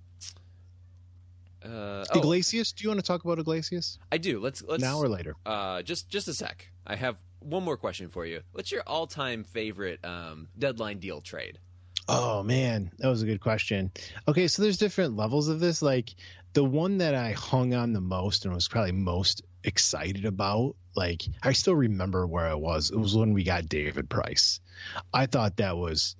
uh, 1.63 2.05
oh, 2.13 2.19
Iglesias. 2.19 2.71
Do 2.71 2.83
you 2.83 2.89
want 2.89 2.99
to 2.99 3.05
talk 3.05 3.23
about 3.23 3.37
Iglesias 3.37 3.99
I 4.11 4.17
do. 4.17 4.39
Let's 4.39 4.63
let's 4.63 4.81
now 4.81 4.97
or 4.97 5.07
later? 5.07 5.35
uh, 5.45 5.81
just 5.83 6.09
just 6.09 6.27
a 6.27 6.33
sec. 6.33 6.67
I 6.87 6.95
have 6.95 7.17
one 7.39 7.63
more 7.63 7.77
question 7.77 8.09
for 8.09 8.25
you. 8.25 8.41
What's 8.51 8.71
your 8.71 8.83
all-time 8.87 9.43
favorite 9.43 10.03
um, 10.05 10.47
deadline 10.57 10.99
deal 10.99 11.21
trade? 11.21 11.59
Oh 12.11 12.43
man, 12.43 12.91
that 12.99 13.07
was 13.07 13.21
a 13.21 13.25
good 13.25 13.41
question. 13.41 13.91
Okay, 14.27 14.47
so 14.47 14.61
there's 14.61 14.77
different 14.77 15.15
levels 15.15 15.47
of 15.47 15.59
this. 15.59 15.81
Like 15.81 16.13
the 16.53 16.63
one 16.63 16.97
that 16.99 17.15
I 17.15 17.31
hung 17.31 17.73
on 17.73 17.93
the 17.93 18.01
most 18.01 18.45
and 18.45 18.53
was 18.53 18.67
probably 18.67 18.91
most 18.91 19.41
excited 19.63 20.25
about. 20.25 20.75
Like 20.95 21.23
I 21.41 21.53
still 21.53 21.75
remember 21.75 22.27
where 22.27 22.45
I 22.47 22.55
was. 22.55 22.91
It 22.91 22.97
was 22.97 23.15
when 23.15 23.33
we 23.33 23.43
got 23.43 23.69
David 23.69 24.09
Price. 24.09 24.59
I 25.13 25.25
thought 25.25 25.57
that 25.57 25.77
was 25.77 26.15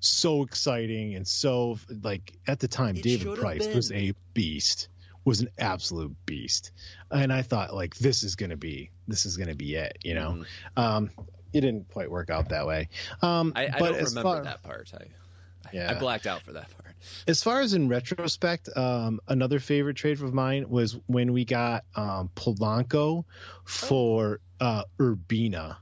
so 0.00 0.42
exciting 0.42 1.14
and 1.14 1.26
so 1.26 1.78
like 2.02 2.32
at 2.46 2.58
the 2.60 2.68
time 2.68 2.96
It 2.96 3.02
David 3.02 3.38
Price 3.38 3.66
been. 3.66 3.76
was 3.76 3.90
a 3.92 4.14
beast. 4.34 4.88
Was 5.24 5.40
an 5.40 5.48
absolute 5.58 6.14
beast. 6.26 6.72
And 7.10 7.32
I 7.32 7.42
thought 7.42 7.72
like 7.74 7.94
this 7.96 8.22
is 8.24 8.34
going 8.36 8.50
to 8.50 8.56
be 8.56 8.90
this 9.08 9.26
is 9.26 9.36
going 9.36 9.48
to 9.48 9.54
be 9.54 9.74
it, 9.76 9.98
you 10.02 10.14
know. 10.14 10.44
Um 10.76 11.10
it 11.52 11.60
didn't 11.60 11.88
quite 11.92 12.10
work 12.10 12.30
out 12.30 12.48
that 12.50 12.66
way. 12.66 12.88
Um 13.22 13.52
Mm-hmm. 13.52 13.58
I, 13.58 13.62
I 13.76 13.78
don't 13.78 13.94
remember 13.96 14.22
far- 14.22 14.44
that 14.44 14.62
part. 14.62 14.90
I, 14.94 15.06
Yeah. 15.72 15.90
I 15.90 15.98
blacked 15.98 16.26
out 16.26 16.42
for 16.42 16.52
that 16.52 16.68
part. 16.70 16.94
as 17.26 17.42
far 17.42 17.60
as 17.60 17.74
in 17.74 17.88
retrospect, 17.88 18.68
um, 18.76 19.20
another 19.28 19.58
favorite 19.58 19.96
trade 19.96 20.20
of 20.22 20.32
mine 20.34 20.68
was 20.68 20.98
when 21.06 21.32
we 21.32 21.44
got 21.44 21.84
um, 21.96 22.30
Polanco 22.36 23.24
for 23.64 24.40
uh, 24.60 24.84
Urbina. 24.98 25.76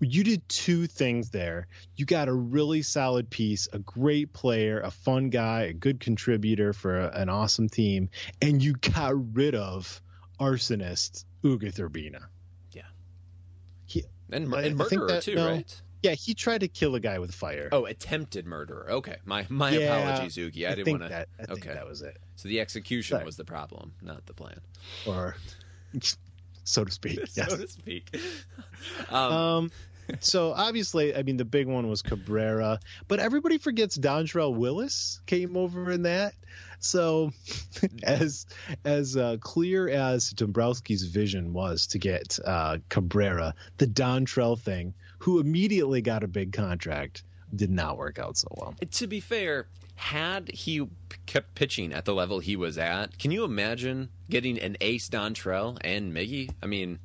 You 0.00 0.24
did 0.24 0.48
two 0.48 0.88
things 0.88 1.30
there. 1.30 1.68
You 1.94 2.04
got 2.06 2.26
a 2.28 2.32
really 2.32 2.82
solid 2.82 3.30
piece, 3.30 3.68
a 3.72 3.78
great 3.78 4.32
player, 4.32 4.80
a 4.80 4.90
fun 4.90 5.30
guy, 5.30 5.62
a 5.62 5.72
good 5.72 6.00
contributor 6.00 6.72
for 6.72 6.98
a- 6.98 7.10
an 7.14 7.28
awesome 7.28 7.68
team, 7.68 8.10
and 8.40 8.60
you 8.62 8.72
got 8.72 9.12
rid 9.36 9.54
of 9.54 10.02
arsonist 10.40 11.24
Ugueth 11.44 11.76
Urbina. 11.78 12.24
Yeah, 12.72 12.82
He, 13.86 14.02
and, 14.32 14.52
and 14.52 14.76
murderer 14.76 15.06
that- 15.06 15.22
too, 15.22 15.36
no. 15.36 15.48
right? 15.48 15.82
Yeah, 16.02 16.12
he 16.14 16.34
tried 16.34 16.62
to 16.62 16.68
kill 16.68 16.94
a 16.96 17.00
guy 17.00 17.18
with 17.20 17.32
fire. 17.34 17.68
Oh, 17.72 17.84
attempted 17.86 18.46
murderer. 18.46 18.86
Okay, 18.90 19.16
my 19.24 19.46
my 19.48 19.70
Yeah, 19.70 19.96
apologies, 19.96 20.36
Oogie. 20.38 20.66
I, 20.66 20.74
didn't 20.74 21.00
want 21.00 21.10
to. 21.12 21.26
okay, 21.50 21.72
that 21.72 21.86
was 21.86 22.02
it. 22.02 22.18
so 22.36 22.48
the 22.48 22.60
execution 22.60 23.18
Right. 23.18 23.26
was 23.26 23.36
the 23.36 23.44
problem, 23.44 23.92
not 24.02 24.26
the 24.26 24.34
plan, 24.34 24.60
or 25.06 25.36
so 26.64 26.84
to 26.84 26.90
speak. 26.90 27.18
Yes. 27.34 27.50
so 27.50 27.56
to 27.56 27.68
speak. 27.68 28.16
um, 29.10 29.32
Um, 29.32 29.70
so 30.20 30.52
obviously, 30.52 31.14
I 31.14 31.22
mean, 31.22 31.36
the 31.36 31.44
big 31.44 31.66
one 31.68 31.88
was 31.88 32.02
Cabrera, 32.02 32.80
but 33.08 33.20
everybody 33.20 33.58
forgets 33.58 33.96
Dontrelle 33.96 34.54
Willis 34.54 35.20
came 35.26 35.56
over 35.56 35.90
in 35.92 36.02
that. 36.02 36.34
So, 36.80 37.30
as 38.02 38.44
as 38.84 39.16
uh, 39.16 39.36
clear 39.40 39.88
as 39.88 40.34
Dombrowski's 40.34 41.04
vision 41.04 41.52
was 41.52 41.86
to 41.88 41.98
get 41.98 42.40
uh, 42.44 42.78
Cabrera, 42.88 43.54
the 43.78 43.86
Dontrelle 43.86 44.58
thing, 44.58 44.94
who 45.22 45.38
immediately 45.40 46.00
got 46.02 46.22
a 46.24 46.28
big 46.28 46.52
contract, 46.52 47.22
did 47.54 47.70
not 47.70 47.96
work 47.96 48.18
out 48.18 48.36
so 48.36 48.48
well. 48.56 48.74
to 48.90 49.06
be 49.06 49.20
fair, 49.20 49.66
had 49.94 50.50
he 50.52 50.86
kept 51.26 51.54
pitching 51.54 51.92
at 51.92 52.04
the 52.04 52.14
level 52.14 52.40
he 52.40 52.56
was 52.56 52.76
at, 52.78 53.18
can 53.18 53.30
you 53.30 53.44
imagine 53.44 54.08
getting 54.30 54.58
an 54.58 54.76
ace 54.80 55.08
Dontrelle 55.08 55.78
and 55.82 56.12
Miggy? 56.12 56.50
I 56.62 56.66
mean, 56.66 56.98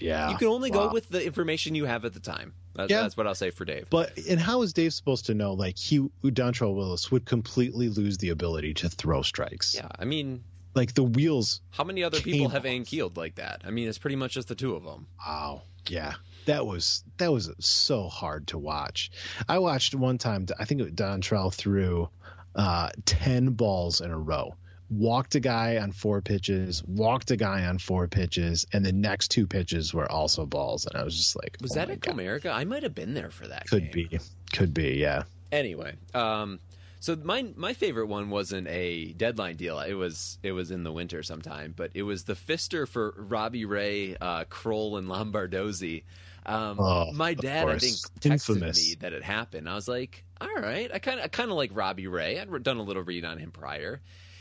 Yeah, 0.00 0.30
you 0.30 0.36
can 0.38 0.48
only 0.48 0.70
Wow. 0.70 0.88
go 0.88 0.92
with 0.94 1.08
the 1.10 1.24
information 1.24 1.74
you 1.74 1.84
have 1.84 2.04
at 2.06 2.12
the 2.14 2.20
time. 2.20 2.54
That, 2.74 2.88
Yeah. 2.88 3.02
That's 3.02 3.16
what 3.16 3.26
I'll 3.26 3.34
say 3.34 3.50
for 3.50 3.64
Dave. 3.66 3.86
But 3.90 4.16
and 4.28 4.40
how 4.40 4.62
is 4.62 4.72
Dave 4.72 4.94
supposed 4.94 5.26
to 5.26 5.34
know? 5.34 5.52
Like 5.52 5.76
he, 5.76 5.98
Dontrelle 6.24 6.74
Willis 6.74 7.10
would 7.10 7.24
completely 7.26 7.88
lose 7.88 8.16
the 8.18 8.30
ability 8.30 8.72
to 8.74 8.88
throw 8.88 9.20
strikes. 9.22 9.74
yeah, 9.74 9.88
I 9.98 10.04
mean, 10.06 10.42
like 10.74 10.94
the 10.94 11.02
wheels 11.02 11.60
how 11.70 11.84
many 11.84 12.04
other 12.04 12.20
people 12.20 12.48
have 12.50 12.64
Ankieled 12.64 13.16
like 13.16 13.36
that? 13.36 13.62
I 13.64 13.70
mean, 13.70 13.88
it's 13.88 13.98
pretty 13.98 14.16
much 14.16 14.32
just 14.32 14.48
the 14.48 14.54
two 14.54 14.74
of 14.74 14.84
them. 14.84 15.06
Wow. 15.24 15.62
Yeah. 15.88 16.14
That 16.46 16.66
was 16.66 17.04
that 17.18 17.32
was 17.32 17.50
so 17.60 18.08
hard 18.08 18.48
to 18.48 18.58
watch. 18.58 19.10
I 19.48 19.58
watched 19.58 19.94
one 19.94 20.18
time. 20.18 20.46
I 20.58 20.64
think 20.64 20.80
it 20.80 20.96
Dontrelle 20.96 21.52
threw 21.52 22.08
uh, 22.54 22.90
ten 23.04 23.50
balls 23.50 24.00
in 24.00 24.10
a 24.10 24.18
row. 24.18 24.54
Walked 24.88 25.36
a 25.36 25.40
guy 25.40 25.76
on 25.78 25.92
four 25.92 26.20
pitches. 26.20 26.82
Walked 26.82 27.30
a 27.30 27.36
guy 27.36 27.66
on 27.66 27.78
four 27.78 28.08
pitches, 28.08 28.66
and 28.72 28.84
the 28.84 28.92
next 28.92 29.28
two 29.28 29.46
pitches 29.46 29.94
were 29.94 30.10
also 30.10 30.46
balls. 30.46 30.86
And 30.86 30.96
I 30.96 31.04
was 31.04 31.16
just 31.16 31.36
like, 31.36 31.56
Was 31.60 31.72
oh 31.72 31.74
that 31.76 31.90
at 31.90 32.00
God. 32.00 32.16
Comerica? 32.16 32.52
I 32.52 32.64
might 32.64 32.82
have 32.82 32.94
been 32.94 33.14
there 33.14 33.30
for 33.30 33.46
that. 33.46 33.68
Could 33.68 33.92
game. 33.92 34.08
be. 34.10 34.18
Could 34.52 34.74
be. 34.74 34.94
Yeah. 34.94 35.24
Anyway, 35.52 35.94
um, 36.14 36.58
so 37.00 37.16
my 37.16 37.46
my 37.56 37.72
favorite 37.72 38.06
one 38.06 38.30
wasn't 38.30 38.68
a 38.68 39.12
deadline 39.14 39.56
deal. 39.56 39.80
It 39.80 39.94
was 39.94 40.38
it 40.42 40.52
was 40.52 40.70
in 40.70 40.84
the 40.84 40.92
winter 40.92 41.22
sometime, 41.22 41.74
but 41.76 41.90
it 41.94 42.02
was 42.02 42.24
the 42.24 42.34
Fister 42.34 42.86
for 42.86 43.14
Robbie 43.16 43.64
Ray, 43.64 44.16
uh, 44.20 44.44
Krol, 44.44 44.98
and 44.98 45.08
Lombardozzi. 45.08 46.04
Um, 46.46 46.80
Oh, 46.80 47.12
my 47.12 47.34
dad, 47.34 47.68
I 47.68 47.78
think, 47.78 47.96
texted 48.20 48.30
Infamous. 48.32 48.88
me 48.88 48.94
that 49.00 49.12
it 49.12 49.22
happened. 49.22 49.68
I 49.68 49.74
was 49.74 49.88
like, 49.88 50.24
all 50.40 50.54
right. 50.56 50.90
I 50.92 50.98
kind 50.98 51.18
of 51.18 51.24
I 51.24 51.28
kind 51.28 51.50
of 51.50 51.56
like 51.56 51.70
Robbie 51.74 52.06
Ray. 52.06 52.38
I'd 52.38 52.62
done 52.62 52.78
a 52.78 52.82
little 52.82 53.02
read 53.02 53.24
on 53.24 53.38
him 53.38 53.50
prior, 53.50 54.00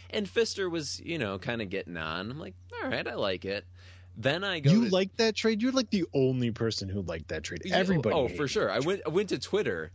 and 0.10 0.28
Fister 0.28 0.70
was 0.70 1.00
you 1.00 1.18
know 1.18 1.40
kind 1.40 1.62
of 1.62 1.70
getting 1.70 1.98
on. 1.98 2.32
I'm 2.32 2.40
like, 2.40 2.56
all 2.84 2.90
right, 2.90 3.08
I 3.08 3.16
like 3.16 3.46
it. 3.46 3.66
Then 4.18 4.44
I 4.44 4.60
go. 4.60 4.72
You 4.72 4.86
to, 4.86 4.92
like 4.92 5.16
that 5.18 5.36
trade? 5.36 5.62
You're 5.62 5.72
like 5.72 5.92
the 5.92 6.06
only 6.14 6.52
person 6.52 6.90
who 6.90 7.02
liked 7.02 7.30
that 7.30 7.44
trade. 7.44 7.62
Everybody. 7.72 8.14
Oh, 8.14 8.28
for 8.28 8.48
sure. 8.48 8.70
I 8.70 8.80
went. 8.80 9.02
I 9.06 9.10
went 9.10 9.30
to 9.30 9.40
Twitter, 9.40 9.92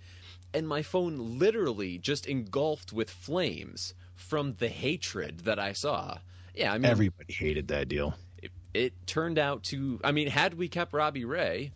and 0.54 0.66
my 0.68 0.82
phone 0.82 1.38
literally 1.38 1.98
just 1.98 2.26
engulfed 2.26 2.92
with 2.92 3.10
flames 3.10 3.94
from 4.14 4.54
the 4.54 4.68
hatred 4.68 5.40
that 5.40 5.58
I 5.58 5.72
saw. 5.72 6.18
Yeah, 6.54 6.72
I 6.72 6.78
mean, 6.78 6.90
Everybody 6.90 7.32
hated 7.32 7.68
that 7.68 7.88
deal. 7.88 8.14
it, 8.42 8.52
it 8.72 9.06
turned 9.06 9.38
out 9.38 9.64
to. 9.64 10.00
I 10.04 10.12
mean, 10.12 10.28
had 10.28 10.54
we 10.54 10.68
kept 10.68 10.92
Robbie 10.92 11.24
Ray, 11.24 11.72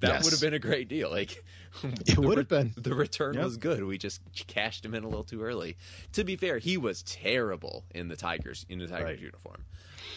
that 0.00 0.08
Yes. 0.08 0.24
would 0.24 0.32
have 0.32 0.40
been 0.40 0.54
a 0.54 0.58
great 0.58 0.88
deal. 0.88 1.10
Like, 1.10 1.42
It 1.82 2.18
would 2.18 2.38
have 2.38 2.48
been. 2.48 2.72
The 2.76 2.94
return 2.94 3.34
Yep. 3.34 3.44
was 3.44 3.56
good. 3.56 3.82
We 3.84 3.98
just 3.98 4.20
cashed 4.46 4.84
him 4.84 4.94
in 4.94 5.02
a 5.04 5.08
little 5.08 5.24
too 5.24 5.42
early. 5.42 5.76
To 6.12 6.24
be 6.24 6.36
fair, 6.36 6.58
he 6.58 6.76
was 6.76 7.02
terrible 7.02 7.84
in 7.94 8.08
the 8.08 8.16
Tigers 8.16 8.66
in 8.68 8.78
the 8.78 8.86
Tigers 8.86 9.04
Right. 9.04 9.18
uniform. 9.20 9.64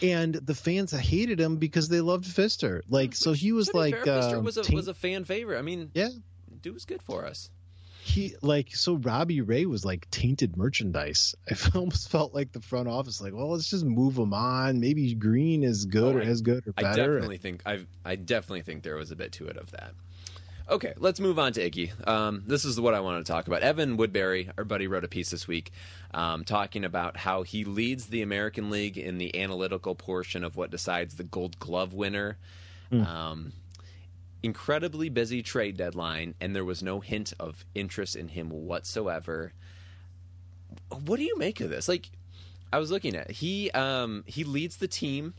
And 0.02 0.34
the 0.34 0.54
fans 0.54 0.90
hated 0.92 1.40
him 1.40 1.56
because 1.56 1.88
they 1.88 2.00
loved 2.00 2.24
Fister. 2.24 2.82
Like, 2.88 3.14
so 3.14 3.32
he 3.32 3.52
was 3.52 3.72
like, 3.74 3.94
fair, 3.94 4.04
Fister 4.04 4.38
um, 4.38 4.44
was 4.44 4.56
a 4.56 4.74
was 4.74 4.88
a 4.88 4.94
fan 4.94 5.24
favorite. 5.24 5.58
I 5.58 5.62
mean, 5.62 5.90
yeah. 5.94 6.08
dude 6.60 6.74
was 6.74 6.84
good 6.84 7.02
for 7.02 7.24
us. 7.26 7.50
He 8.04 8.34
like 8.42 8.74
so 8.74 8.94
Robbie 8.94 9.42
Ray 9.42 9.64
was 9.64 9.84
like 9.84 10.10
tainted 10.10 10.56
merchandise. 10.56 11.36
I 11.50 11.56
almost 11.78 12.08
felt 12.10 12.34
like 12.34 12.50
the 12.50 12.60
front 12.60 12.88
office 12.88 13.20
like, 13.20 13.32
well, 13.32 13.50
let's 13.52 13.70
just 13.70 13.84
move 13.84 14.16
him 14.18 14.34
on. 14.34 14.80
Maybe 14.80 15.14
Greene 15.14 15.62
is 15.62 15.84
good 15.84 16.16
Oh, 16.16 16.18
or 16.18 16.22
I- 16.22 16.26
as 16.26 16.40
good 16.40 16.66
or 16.66 16.72
better. 16.72 16.88
I 16.88 16.96
definitely 16.96 17.38
think 17.38 17.62
I 17.64 17.86
I 18.04 18.16
definitely 18.16 18.62
think 18.62 18.82
there 18.82 18.96
was 18.96 19.12
a 19.12 19.16
bit 19.16 19.30
to 19.32 19.46
it 19.46 19.56
of 19.56 19.70
that. 19.70 19.92
Okay, 20.68 20.94
let's 20.96 21.20
move 21.20 21.38
on 21.38 21.52
to 21.52 21.70
Iggy. 21.70 21.90
Um, 22.08 22.42
this 22.46 22.64
is 22.64 22.80
what 22.80 22.94
I 22.94 23.00
want 23.00 23.24
to 23.24 23.30
talk 23.32 23.46
about. 23.46 23.62
Evan 23.62 23.96
Woodbury, 23.96 24.48
our 24.56 24.64
buddy, 24.64 24.86
wrote 24.86 25.04
a 25.04 25.08
piece 25.08 25.30
this 25.30 25.46
week 25.46 25.72
um, 26.14 26.44
talking 26.44 26.84
about 26.84 27.16
how 27.16 27.42
he 27.42 27.64
leads 27.64 28.06
the 28.06 28.22
American 28.22 28.70
League 28.70 28.96
in 28.98 29.18
the 29.18 29.40
analytical 29.40 29.94
portion 29.94 30.44
of 30.44 30.56
what 30.56 30.70
decides 30.70 31.16
the 31.16 31.24
Gold 31.24 31.58
Glove 31.58 31.92
winner. 31.94 32.36
Um, 32.92 33.52
incredibly 34.42 35.08
busy 35.08 35.42
trade 35.42 35.76
deadline, 35.76 36.34
and 36.40 36.54
there 36.54 36.64
was 36.64 36.82
no 36.82 37.00
hint 37.00 37.32
of 37.38 37.64
interest 37.74 38.16
in 38.16 38.28
him 38.28 38.50
whatsoever. 38.50 39.52
What 40.88 41.16
do 41.16 41.22
you 41.22 41.36
make 41.38 41.60
of 41.60 41.70
this? 41.70 41.88
Like, 41.88 42.10
I 42.72 42.78
was 42.78 42.90
looking 42.90 43.14
at 43.14 43.30
he 43.30 43.70
um, 43.72 44.24
he 44.26 44.44
leads 44.44 44.78
the 44.78 44.88
team, 44.88 45.34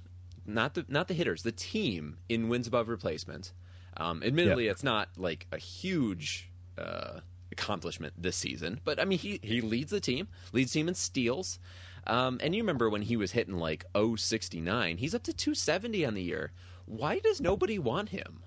not 0.45 0.75
the 0.75 0.85
not 0.87 1.07
the 1.07 1.13
hitters, 1.13 1.43
the 1.43 1.51
team 1.51 2.17
in 2.29 2.49
wins 2.49 2.67
above 2.67 2.87
replacement. 2.87 3.51
Um, 3.97 4.23
admittedly, 4.23 4.67
it's 4.67 4.83
not 4.83 5.09
like 5.17 5.47
a 5.51 5.57
huge 5.57 6.49
uh, 6.77 7.19
accomplishment 7.51 8.13
this 8.17 8.35
season, 8.35 8.79
but 8.83 8.99
I 8.99 9.05
mean 9.05 9.19
he 9.19 9.39
he 9.41 9.61
leads 9.61 9.91
the 9.91 9.99
team, 9.99 10.27
leads 10.51 10.71
the 10.71 10.79
team 10.79 10.87
in 10.87 10.95
steals. 10.95 11.59
Um, 12.05 12.39
and 12.43 12.53
you 12.53 12.61
remember 12.61 12.89
when 12.89 13.01
he 13.01 13.15
was 13.15 13.31
hitting 13.31 13.55
like 13.55 13.85
069, 13.95 14.97
he's 14.97 15.15
up 15.15 15.23
to 15.23 15.33
270 15.33 16.05
on 16.05 16.15
the 16.15 16.21
year. 16.21 16.51
Why 16.85 17.19
does 17.19 17.39
nobody 17.39 17.79
want 17.79 18.09
him? 18.09 18.43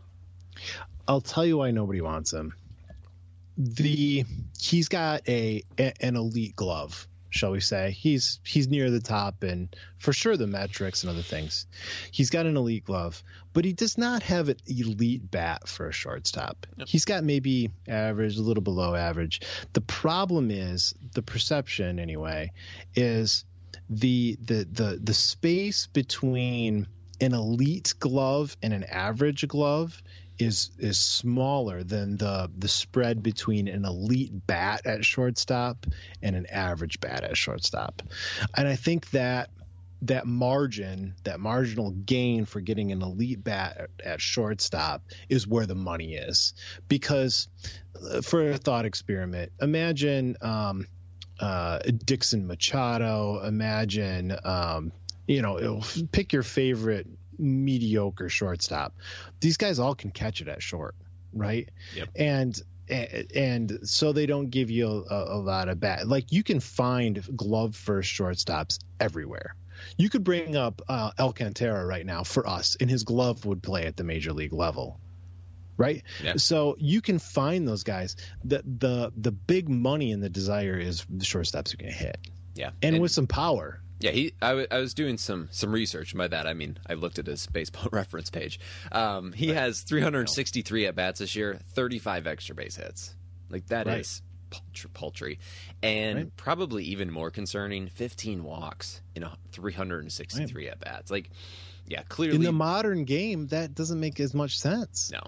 I'll 1.08 1.20
tell 1.20 1.46
you 1.46 1.58
why 1.58 1.70
nobody 1.70 2.00
wants 2.00 2.32
him. 2.32 2.54
The 3.56 4.24
he's 4.58 4.88
got 4.88 5.26
a, 5.28 5.62
a- 5.78 5.94
an 6.04 6.16
elite 6.16 6.56
glove, 6.56 7.06
shall 7.30 7.52
we 7.52 7.60
say? 7.60 7.90
He's 7.92 8.38
he's 8.44 8.68
near 8.68 8.90
the 8.90 9.00
top 9.00 9.42
and 9.42 9.74
for 9.98 10.12
sure 10.12 10.36
the 10.36 10.46
metrics 10.46 11.02
and 11.04 11.10
other 11.10 11.22
things. 11.22 11.66
He's 12.10 12.28
got 12.28 12.44
an 12.44 12.56
elite 12.56 12.84
glove, 12.84 13.22
but 13.54 13.64
he 13.64 13.72
does 13.72 13.96
not 13.96 14.22
have 14.24 14.50
an 14.50 14.56
elite 14.66 15.30
bat 15.30 15.68
for 15.68 15.88
a 15.88 15.92
shortstop. 15.92 16.66
He's 16.86 17.06
got 17.06 17.24
maybe 17.24 17.70
average, 17.88 18.36
a 18.36 18.42
little 18.42 18.62
below 18.62 18.94
average. 18.94 19.40
The 19.72 19.80
problem 19.80 20.50
is 20.50 20.92
the 21.14 21.22
perception 21.22 21.98
anyway 21.98 22.52
is 22.94 23.44
the 23.88 24.36
the 24.44 24.64
the 24.64 25.00
the 25.02 25.14
space 25.14 25.86
between 25.86 26.88
an 27.22 27.32
elite 27.32 27.94
glove 27.98 28.54
and 28.62 28.74
an 28.74 28.84
average 28.84 29.48
glove 29.48 30.02
is 30.38 30.70
is 30.79 30.99
smaller 30.99 31.83
than 31.83 32.16
the 32.16 32.51
the 32.59 32.68
spread 32.68 33.22
between 33.22 33.68
an 33.68 33.85
elite 33.85 34.46
bat 34.46 34.83
at 34.85 35.05
shortstop 35.05 35.87
and 36.22 36.37
an 36.37 36.46
average 36.46 37.01
bat 37.01 37.25
at 37.25 37.37
shortstop. 37.37 38.03
And 38.57 38.68
I 38.68 38.77
think 38.77 39.11
that 39.11 39.51
that 40.03 40.27
margin, 40.27 41.14
that 41.25 41.40
marginal 41.40 41.90
gain 41.90 42.44
for 42.44 42.61
getting 42.61 42.92
an 42.92 43.03
elite 43.03 43.42
bat 43.42 43.88
at, 44.05 44.20
shortstop 44.20 45.03
is 45.29 45.46
where 45.46 45.66
the 45.66 45.75
money 45.75 46.14
is. 46.14 46.55
Because 46.88 47.49
uh, 48.11 48.20
for 48.20 48.51
a 48.51 48.59
thought 48.59 48.85
experiment, 48.85 49.53
imagine 49.61 50.37
um, 50.42 50.87
uh, 51.40 51.79
Dixon 51.79 52.46
Machado, 52.46 53.42
imagine, 53.42 54.37
um, 54.44 54.92
you 55.27 55.42
know, 55.42 55.81
pick 56.12 56.33
your 56.33 56.42
favorite 56.42 57.07
mediocre 57.38 58.29
shortstop. 58.29 58.94
These 59.40 59.57
guys 59.57 59.79
all 59.79 59.94
can 59.94 60.11
catch 60.11 60.40
it 60.40 60.49
at 60.49 60.62
short, 60.62 60.94
right? 61.33 61.68
Yep. 61.94 62.09
And 62.16 62.62
and 62.88 63.81
so 63.83 64.12
they 64.12 64.27
don't 64.27 64.49
give 64.51 64.70
you 64.70 64.87
a, 64.87 65.14
a 65.14 65.38
lot 65.38 65.68
of 65.68 65.81
bat. 65.81 66.07
Like 66.07 66.33
you 66.33 66.42
can 66.42 66.61
find 66.61 67.22
glove 67.37 67.75
first 67.75 68.12
shortstops 68.12 68.79
everywhere. 69.01 69.57
You 69.99 70.09
could 70.09 70.25
bring 70.25 70.57
up 70.57 70.83
uh, 70.88 71.11
Alcantara 71.18 71.85
right 71.85 72.07
now 72.07 72.22
for 72.22 72.49
us, 72.49 72.77
and 72.81 72.88
his 72.88 73.03
glove 73.03 73.44
would 73.44 73.62
play 73.62 73.87
at 73.87 73.96
the 73.96 74.05
major 74.05 74.33
league 74.33 74.53
level, 74.53 75.01
right? 75.77 76.03
Yeah. 76.22 76.35
So 76.37 76.77
you 76.79 77.01
can 77.01 77.18
find 77.18 77.66
those 77.68 77.83
guys. 77.83 78.16
the 78.44 78.62
the 78.64 79.12
The 79.16 79.33
big 79.33 79.68
money 79.68 80.12
and 80.12 80.22
the 80.22 80.31
desire 80.31 80.79
is 80.79 81.05
the 81.11 81.25
shortstops 81.25 81.72
who 81.72 81.77
can 81.77 81.90
hit, 81.90 82.18
Yeah, 82.55 82.70
and, 82.83 83.01
with 83.01 83.11
some 83.11 83.27
power. 83.27 83.81
Yeah, 83.98 84.11
he. 84.11 84.35
I, 84.42 84.48
w- 84.50 84.66
I 84.70 84.78
was 84.78 84.92
doing 84.94 85.16
some 85.18 85.48
some 85.52 85.72
research. 85.72 86.12
and 86.12 86.18
By 86.18 86.28
that 86.28 86.46
I 86.46 86.52
mean 86.54 86.78
I 86.88 86.94
looked 86.94 87.18
at 87.18 87.26
his 87.26 87.46
baseball 87.46 87.88
reference 87.92 88.28
page. 88.30 88.61
Um, 88.92 89.32
he 89.32 89.48
has 89.48 89.80
363 89.80 90.87
at 90.87 90.94
bats 90.94 91.20
this 91.20 91.35
year, 91.35 91.59
35 91.72 92.26
extra 92.26 92.54
base 92.54 92.76
hits. 92.76 93.14
Like 93.48 93.66
that 93.68 93.87
is 93.88 94.22
Right. 94.52 94.61
paltry, 94.62 94.90
paltry, 94.92 95.38
and 95.82 96.16
Right. 96.16 96.37
probably 96.37 96.85
even 96.85 97.11
more 97.11 97.30
concerning, 97.30 97.88
15 97.88 98.44
walks 98.44 99.00
in 99.14 99.22
a 99.22 99.37
363 99.52 100.68
at 100.68 100.80
bats. 100.80 101.11
Like, 101.11 101.30
yeah, 101.87 102.02
clearly 102.09 102.37
In 102.37 102.42
the 102.42 102.52
modern 102.52 103.04
game, 103.04 103.46
that 103.48 103.74
doesn't 103.74 103.98
make 104.00 104.20
as 104.20 104.35
much 104.35 104.59
sense. 104.59 105.11
no. 105.12 105.20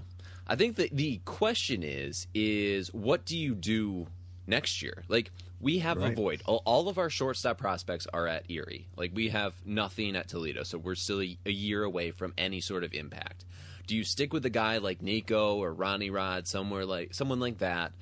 I 0.51 0.57
think 0.57 0.77
that 0.77 0.97
the 0.97 1.21
question 1.27 1.83
is 1.83 2.27
is 2.35 2.93
what 2.95 3.25
do 3.27 3.37
you 3.37 3.55
do 3.55 4.07
next 4.47 4.81
year? 4.83 5.05
Like 5.09 5.31
we 5.61 5.79
have 5.81 5.99
a 5.99 6.11
void. 6.13 6.43
All, 6.47 6.63
all 6.65 6.89
of 6.89 6.99
our 6.99 7.11
shortstop 7.11 7.59
prospects 7.59 8.07
are 8.13 8.27
at 8.27 8.51
Erie. 8.51 8.87
Like 8.97 9.13
we 9.15 9.29
have 9.31 9.55
nothing 9.65 10.17
at 10.17 10.29
Toledo, 10.29 10.63
so 10.63 10.79
we're 10.79 10.95
still 10.95 11.21
a, 11.21 11.37
a 11.47 11.51
year 11.51 11.83
away 11.83 12.11
from 12.11 12.33
any 12.39 12.61
sort 12.61 12.85
of 12.85 12.95
impact. 12.95 13.45
Do 13.87 13.97
you 13.97 14.05
stick 14.05 14.33
with 14.33 14.45
a 14.45 14.51
guy 14.51 14.79
like 14.79 15.03
Nico 15.03 15.57
or 15.57 15.73
Ronnie 15.73 16.11
Rod, 16.11 16.47
somewhere 16.47 16.85
like 16.85 17.15
someone 17.15 17.41
like 17.41 17.59
that, 17.59 17.93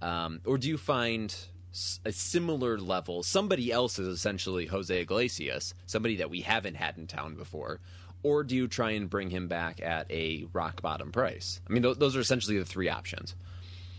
um, 0.00 0.40
or 0.44 0.58
do 0.58 0.68
you 0.68 0.78
find 0.78 1.34
a 2.04 2.12
similar 2.12 2.78
level? 2.78 3.22
Somebody 3.22 3.72
else 3.72 3.98
is 3.98 4.06
essentially 4.06 4.66
Jose 4.66 5.00
Iglesias, 5.00 5.74
somebody 5.86 6.16
that 6.16 6.30
we 6.30 6.42
haven't 6.42 6.76
had 6.76 6.96
in 6.96 7.06
town 7.06 7.34
before, 7.34 7.80
or 8.22 8.44
do 8.44 8.54
you 8.54 8.68
try 8.68 8.92
and 8.92 9.10
bring 9.10 9.30
him 9.30 9.48
back 9.48 9.82
at 9.82 10.10
a 10.10 10.46
rock 10.52 10.80
bottom 10.82 11.10
price? 11.10 11.60
I 11.68 11.72
mean, 11.72 11.82
th- 11.82 11.98
those 11.98 12.16
are 12.16 12.20
essentially 12.20 12.58
the 12.58 12.64
three 12.64 12.88
options. 12.88 13.34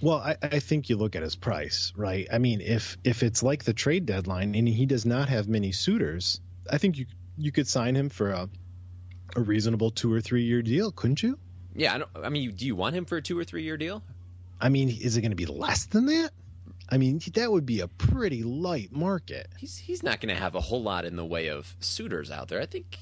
Well, 0.02 0.18
I, 0.18 0.36
I 0.42 0.60
think 0.60 0.90
you 0.90 0.98
look 0.98 1.16
at 1.16 1.24
his 1.24 1.36
price, 1.36 1.94
right? 1.96 2.28
I 2.32 2.38
mean, 2.38 2.62
if 2.62 2.98
if 3.04 3.24
it's 3.24 3.42
like 3.42 3.64
the 3.64 3.74
trade 3.74 4.06
deadline 4.06 4.56
and 4.56 4.68
he 4.68 4.86
does 4.86 5.06
not 5.06 5.30
have 5.30 5.48
many 5.48 5.72
suitors, 5.72 6.42
I 6.70 6.78
think 6.78 6.98
you 6.98 7.06
you 7.38 7.52
could 7.52 7.68
sign 7.68 7.96
him 7.96 8.10
for 8.10 8.32
a 8.32 8.50
a 9.36 9.42
reasonable 9.42 9.92
two 9.92 10.12
or 10.12 10.22
three 10.22 10.44
year 10.44 10.62
deal, 10.62 10.92
couldn't 10.92 11.24
you? 11.24 11.38
Yeah, 11.76 11.96
I, 11.96 11.98
don't, 11.98 12.10
I 12.24 12.30
mean, 12.30 12.56
do 12.56 12.66
you 12.66 12.76
want 12.76 12.96
him 12.96 13.06
for 13.06 13.18
a 13.18 13.22
two 13.22 13.38
or 13.38 13.44
three 13.44 13.64
year 13.64 13.78
deal? 13.78 14.02
I 14.62 14.70
mean, 14.70 14.90
is 14.90 15.18
it 15.18 15.22
going 15.22 15.32
to 15.32 15.36
be 15.36 15.46
less 15.46 15.86
than 15.86 16.06
that? 16.06 16.32
I 16.88 16.98
mean, 16.98 17.20
that 17.34 17.52
would 17.52 17.66
be 17.66 17.82
a 17.82 17.88
pretty 17.88 18.44
light 18.44 18.92
market. 18.92 19.48
He's 19.58 19.78
he's 19.78 20.04
not 20.04 20.22
going 20.22 20.34
to 20.34 20.40
have 20.40 20.56
a 20.56 20.62
whole 20.62 20.84
lot 20.84 21.06
in 21.06 21.16
the 21.16 21.26
way 21.26 21.48
of 21.50 21.76
suitors 21.80 22.32
out 22.32 22.48
there. 22.48 22.62
I 22.62 22.66
think. 22.66 22.98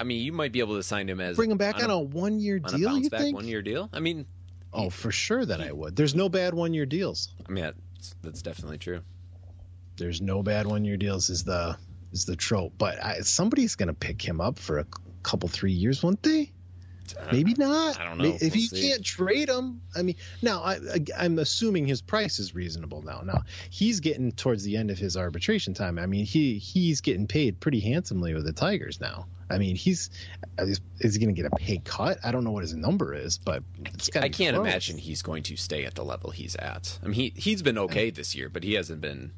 I 0.00 0.04
mean, 0.04 0.22
you 0.22 0.32
might 0.32 0.50
be 0.52 0.58
able 0.58 0.76
to 0.76 0.82
sign 0.82 1.08
him 1.08 1.20
as 1.20 1.36
Bring 1.36 1.50
him 1.50 1.58
back 1.58 1.82
on 1.82 1.88
a 1.88 1.98
one 1.98 2.40
year 2.40 2.60
on 2.64 2.74
a 2.74 2.78
deal, 2.78 2.98
you 2.98 3.10
back 3.10 3.20
think? 3.20 3.36
one 3.36 3.46
year 3.46 3.62
deal. 3.62 3.88
I 3.92 4.00
mean, 4.00 4.26
Oh, 4.74 4.90
for 4.90 5.12
sure 5.12 5.44
that 5.44 5.60
I 5.60 5.70
would. 5.70 5.94
There's 5.94 6.14
no 6.14 6.28
bad 6.28 6.52
one 6.52 6.74
year 6.74 6.84
deals. 6.84 7.32
I 7.48 7.52
mean 7.52 7.64
that's, 7.64 8.14
that's 8.22 8.42
definitely 8.42 8.78
true. 8.78 9.00
There's 9.96 10.20
no 10.20 10.42
bad 10.42 10.66
one 10.66 10.84
year 10.84 10.96
deals 10.96 11.30
is 11.30 11.44
the 11.44 11.76
is 12.12 12.24
the 12.24 12.36
trope. 12.36 12.72
But 12.76 13.02
I, 13.02 13.20
somebody's 13.20 13.76
going 13.76 13.86
to 13.88 13.94
pick 13.94 14.20
him 14.20 14.40
up 14.40 14.58
for 14.58 14.80
a 14.80 14.86
couple 15.22 15.48
three 15.48 15.72
years, 15.72 16.02
won't 16.02 16.22
they? 16.22 16.52
Maybe 17.32 17.54
not. 17.56 18.00
I 18.00 18.04
don't 18.04 18.18
know. 18.18 18.24
If 18.24 18.40
We'll 18.40 18.56
you 18.56 18.66
see. 18.68 18.88
can't 18.88 19.04
trade 19.04 19.48
him, 19.48 19.80
I 19.94 20.02
mean, 20.02 20.16
now 20.42 20.62
I, 20.62 20.78
I, 21.16 21.24
am 21.24 21.38
assuming 21.38 21.86
his 21.86 22.00
price 22.00 22.38
is 22.38 22.54
reasonable 22.54 23.02
now. 23.02 23.22
Now 23.24 23.42
he's 23.70 24.00
getting 24.00 24.32
towards 24.32 24.64
the 24.64 24.76
end 24.76 24.90
of 24.90 24.98
his 24.98 25.16
arbitration 25.16 25.74
time. 25.74 25.98
I 25.98 26.06
mean, 26.06 26.24
he 26.24 26.58
he's 26.58 27.00
getting 27.00 27.26
paid 27.26 27.60
pretty 27.60 27.80
handsomely 27.80 28.34
with 28.34 28.46
the 28.46 28.52
Tigers 28.52 29.00
now. 29.00 29.26
I 29.50 29.58
mean, 29.58 29.76
he's 29.76 30.10
is, 30.58 30.80
he 31.00 31.18
going 31.18 31.34
to 31.34 31.42
get 31.42 31.52
a 31.52 31.56
pay 31.56 31.78
cut? 31.84 32.18
I 32.24 32.32
don't 32.32 32.44
know 32.44 32.52
what 32.52 32.62
his 32.62 32.74
number 32.74 33.14
is, 33.14 33.38
but 33.38 33.62
it's 33.92 34.08
I 34.16 34.28
can't 34.28 34.56
close. 34.56 34.66
imagine 34.66 34.98
he's 34.98 35.22
going 35.22 35.42
to 35.44 35.56
stay 35.56 35.84
at 35.84 35.94
the 35.94 36.04
level 36.04 36.30
he's 36.30 36.56
at. 36.56 36.98
I 37.02 37.06
mean, 37.06 37.14
he 37.14 37.32
he's 37.36 37.62
been 37.62 37.78
okay 37.78 38.10
this 38.10 38.34
year, 38.34 38.48
but 38.48 38.62
he 38.62 38.74
hasn't 38.74 39.00
been. 39.00 39.32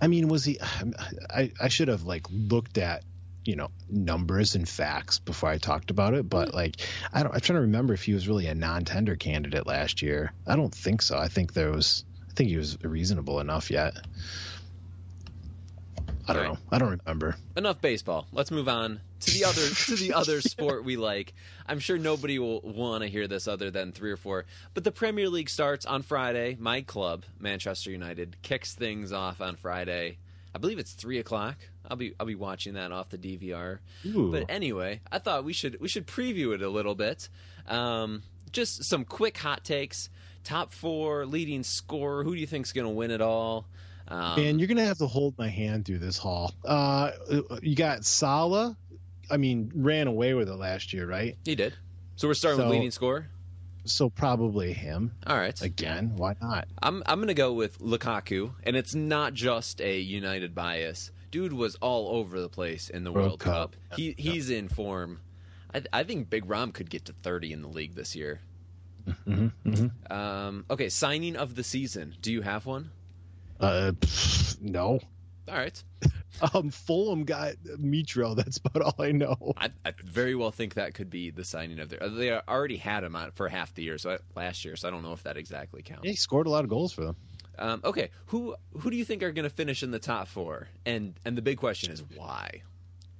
I 0.00 0.06
mean, 0.06 0.28
was 0.28 0.44
he? 0.44 0.58
I, 1.30 1.52
I 1.60 1.68
should 1.68 1.88
have 1.88 2.04
like 2.04 2.26
looked 2.30 2.78
at 2.78 3.04
you 3.44 3.56
know 3.56 3.68
numbers 3.88 4.54
and 4.54 4.68
facts 4.68 5.18
before 5.18 5.48
I 5.48 5.58
talked 5.58 5.90
about 5.90 6.14
it. 6.14 6.28
But 6.28 6.50
hmm. 6.50 6.56
like, 6.56 6.76
I 7.12 7.22
don't. 7.22 7.34
I'm 7.34 7.40
trying 7.40 7.56
to 7.56 7.62
remember 7.62 7.94
if 7.94 8.02
he 8.04 8.14
was 8.14 8.28
really 8.28 8.46
a 8.46 8.54
non-tender 8.54 9.16
candidate 9.16 9.66
last 9.66 10.02
year. 10.02 10.32
I 10.46 10.56
don't 10.56 10.74
think 10.74 11.02
so. 11.02 11.16
I 11.18 11.28
think 11.28 11.52
there 11.52 11.70
was. 11.70 12.04
I 12.30 12.32
think 12.34 12.50
he 12.50 12.56
was 12.56 12.76
reasonable 12.82 13.40
enough 13.40 13.70
yet. 13.70 13.94
I 16.26 16.32
don't 16.32 16.42
Right. 16.42 16.52
know. 16.52 16.58
I 16.72 16.78
don't 16.78 16.98
remember. 17.04 17.36
enough 17.56 17.80
baseball. 17.82 18.26
Let's 18.32 18.50
move 18.50 18.66
on 18.68 19.00
to 19.20 19.30
the 19.30 19.44
other 19.44 19.68
to 19.86 19.96
the 19.96 20.14
other 20.14 20.40
sport 20.40 20.84
we 20.84 20.96
like. 20.96 21.34
I'm 21.66 21.78
sure 21.78 21.98
nobody 21.98 22.38
will 22.38 22.60
want 22.62 23.02
to 23.02 23.08
hear 23.08 23.28
this 23.28 23.46
other 23.46 23.70
than 23.70 23.92
three 23.92 24.10
or 24.10 24.16
four. 24.16 24.46
But 24.72 24.84
the 24.84 24.90
Premier 24.90 25.28
League 25.28 25.50
starts 25.50 25.84
on 25.84 26.02
Friday. 26.02 26.56
My 26.58 26.80
club, 26.80 27.24
Manchester 27.38 27.90
United, 27.90 28.36
kicks 28.42 28.74
things 28.74 29.12
off 29.12 29.40
on 29.40 29.56
Friday. 29.56 30.18
I 30.54 30.58
believe 30.58 30.78
it's 30.78 30.92
three 30.92 31.18
o'clock. 31.18 31.56
I'll 31.90 31.96
be 31.96 32.14
I'll 32.18 32.26
be 32.26 32.34
watching 32.34 32.74
that 32.74 32.92
off 32.92 33.10
the 33.10 33.18
DVR. 33.18 33.78
Ooh. 34.06 34.30
But 34.32 34.46
anyway, 34.48 35.00
I 35.10 35.18
thought 35.18 35.44
we 35.44 35.52
should 35.52 35.80
we 35.80 35.88
should 35.88 36.06
preview 36.06 36.54
it 36.54 36.62
a 36.62 36.68
little 36.68 36.94
bit. 36.94 37.28
Um, 37.66 38.22
just 38.52 38.84
some 38.84 39.04
quick 39.04 39.36
hot 39.38 39.64
takes. 39.64 40.08
Top 40.44 40.72
four, 40.72 41.24
leading 41.26 41.62
scorer. 41.62 42.22
Who 42.24 42.34
do 42.34 42.40
you 42.40 42.46
think's 42.46 42.72
going 42.72 42.86
to 42.86 42.92
win 42.92 43.10
it 43.10 43.20
all? 43.22 43.66
Um, 44.06 44.38
and 44.38 44.60
you're 44.60 44.68
gonna 44.68 44.84
have 44.84 44.98
to 44.98 45.06
hold 45.06 45.38
my 45.38 45.48
hand 45.48 45.86
through 45.86 45.98
this 46.00 46.18
haul. 46.18 46.52
Uh, 46.64 47.12
you 47.62 47.74
got 47.74 48.04
Salah. 48.04 48.76
I 49.30 49.38
mean, 49.38 49.72
ran 49.74 50.06
away 50.06 50.34
with 50.34 50.50
it 50.50 50.54
last 50.56 50.92
year, 50.92 51.06
right? 51.06 51.36
he 51.46 51.54
did. 51.54 51.72
So 52.16 52.28
we're 52.28 52.34
starting 52.34 52.58
So- 52.60 52.64
with 52.68 52.74
leading 52.74 52.90
scorer. 52.90 53.28
So 53.86 54.08
probably 54.08 54.72
him 54.72 55.12
All 55.26 55.36
right. 55.36 55.58
again. 55.60 56.16
Why 56.16 56.36
not? 56.40 56.68
I'm 56.82 57.02
I'm 57.06 57.20
gonna 57.20 57.34
go 57.34 57.52
with 57.54 57.78
Lukaku, 57.80 58.52
and 58.64 58.76
it's 58.76 58.94
not 58.94 59.34
just 59.34 59.80
a 59.80 59.98
United 60.00 60.54
bias. 60.54 61.10
Dude 61.34 61.52
was 61.52 61.74
all 61.80 62.16
over 62.16 62.40
the 62.40 62.48
place 62.48 62.88
in 62.90 63.02
the 63.02 63.10
World, 63.10 63.26
World 63.26 63.40
Cup. 63.40 63.76
Cup. 63.90 63.98
He 63.98 64.14
he's 64.16 64.50
in 64.50 64.68
form. 64.68 65.18
I, 65.74 65.82
I 65.92 66.04
think 66.04 66.30
Big 66.30 66.48
Rom 66.48 66.70
could 66.70 66.88
get 66.88 67.06
to 67.06 67.12
30 67.12 67.52
in 67.52 67.60
the 67.60 67.66
league 67.66 67.96
this 67.96 68.14
year. 68.14 68.40
Mm-hmm, 69.26 70.12
Um, 70.16 70.64
okay, 70.70 70.88
signing 70.88 71.34
of 71.34 71.56
the 71.56 71.64
season. 71.64 72.14
Do 72.20 72.32
you 72.32 72.42
have 72.42 72.66
one? 72.66 72.92
Uh, 73.58 73.90
pff, 73.98 74.60
no. 74.60 75.00
All 75.48 75.54
right. 75.56 75.82
Um, 76.52 76.70
Fulham 76.70 77.24
got 77.24 77.54
Mitro. 77.78 78.34
That's 78.36 78.58
about 78.58 78.82
all 78.82 79.04
I 79.04 79.12
know. 79.12 79.52
I, 79.56 79.70
I 79.84 79.92
very 80.04 80.34
well 80.34 80.50
think 80.50 80.74
that 80.74 80.92
could 80.94 81.08
be 81.08 81.30
the 81.30 81.44
signing 81.44 81.78
of 81.78 81.88
their. 81.88 82.08
They 82.08 82.32
already 82.32 82.76
had 82.76 83.04
him 83.04 83.14
on 83.14 83.30
for 83.30 83.48
half 83.48 83.72
the 83.72 83.84
year, 83.84 83.98
so 83.98 84.10
I, 84.10 84.18
last 84.34 84.64
year. 84.64 84.74
So 84.74 84.88
I 84.88 84.90
don't 84.90 85.02
know 85.04 85.12
if 85.12 85.22
that 85.22 85.36
exactly 85.36 85.82
counts. 85.82 86.02
Yeah, 86.04 86.10
he 86.10 86.16
scored 86.16 86.48
a 86.48 86.50
lot 86.50 86.64
of 86.64 86.70
goals 86.70 86.92
for 86.92 87.04
them. 87.04 87.14
Um, 87.58 87.80
okay, 87.84 88.10
who 88.26 88.56
who 88.80 88.90
do 88.90 88.96
you 88.96 89.04
think 89.04 89.22
are 89.22 89.32
going 89.32 89.44
to 89.48 89.54
finish 89.54 89.82
in 89.82 89.90
the 89.90 89.98
top 89.98 90.28
four? 90.28 90.68
And 90.84 91.14
and 91.24 91.36
the 91.38 91.42
big 91.42 91.58
question 91.58 91.92
is 91.92 92.02
why. 92.16 92.62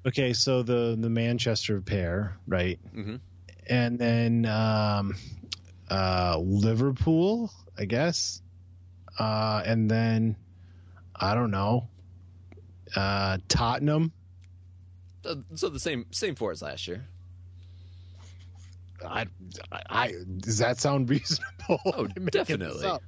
Okay, 0.07 0.33
so 0.33 0.62
the 0.62 0.97
the 0.99 1.09
Manchester 1.09 1.81
pair, 1.81 2.37
right? 2.47 2.79
Mhm. 2.94 3.20
And 3.68 3.99
then 3.99 4.44
um, 4.47 5.14
uh, 5.88 6.38
Liverpool, 6.38 7.51
I 7.79 7.85
guess. 7.87 8.42
Uh, 9.18 9.62
and 9.64 9.90
then 9.90 10.37
I 11.14 11.35
don't 11.35 11.51
know. 11.51 11.88
Uh, 12.94 13.38
Tottenham. 13.49 14.12
Uh, 15.25 15.37
So 15.55 15.68
the 15.70 15.81
same 15.81 16.07
same 16.11 16.35
four 16.35 16.51
as 16.51 16.61
last 16.61 16.87
year. 16.88 17.07
I, 19.07 19.27
I 19.70 20.12
does 20.38 20.59
that 20.59 20.79
sound 20.79 21.09
reasonable? 21.11 21.44
Oh, 21.68 22.05
I'm 22.16 22.25
making 22.25 22.25
this 22.25 22.33
definitely. 22.49 22.99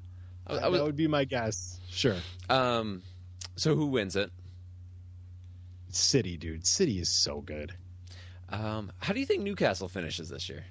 I- 0.46 0.56
I 0.66 0.70
that 0.70 0.84
would 0.84 0.96
be 0.96 1.08
my 1.08 1.24
guess. 1.24 1.80
Sure. 1.90 2.16
Um, 2.48 3.02
so 3.56 3.74
who 3.74 3.86
wins 3.86 4.16
it? 4.16 4.30
City, 5.90 6.36
dude. 6.36 6.66
City 6.66 6.98
is 7.00 7.08
so 7.08 7.40
good. 7.40 7.72
Um, 8.48 8.92
how 8.98 9.12
do 9.12 9.20
you 9.20 9.26
think 9.26 9.42
Newcastle 9.42 9.88
finishes 9.88 10.28
this 10.28 10.48
year? 10.48 10.64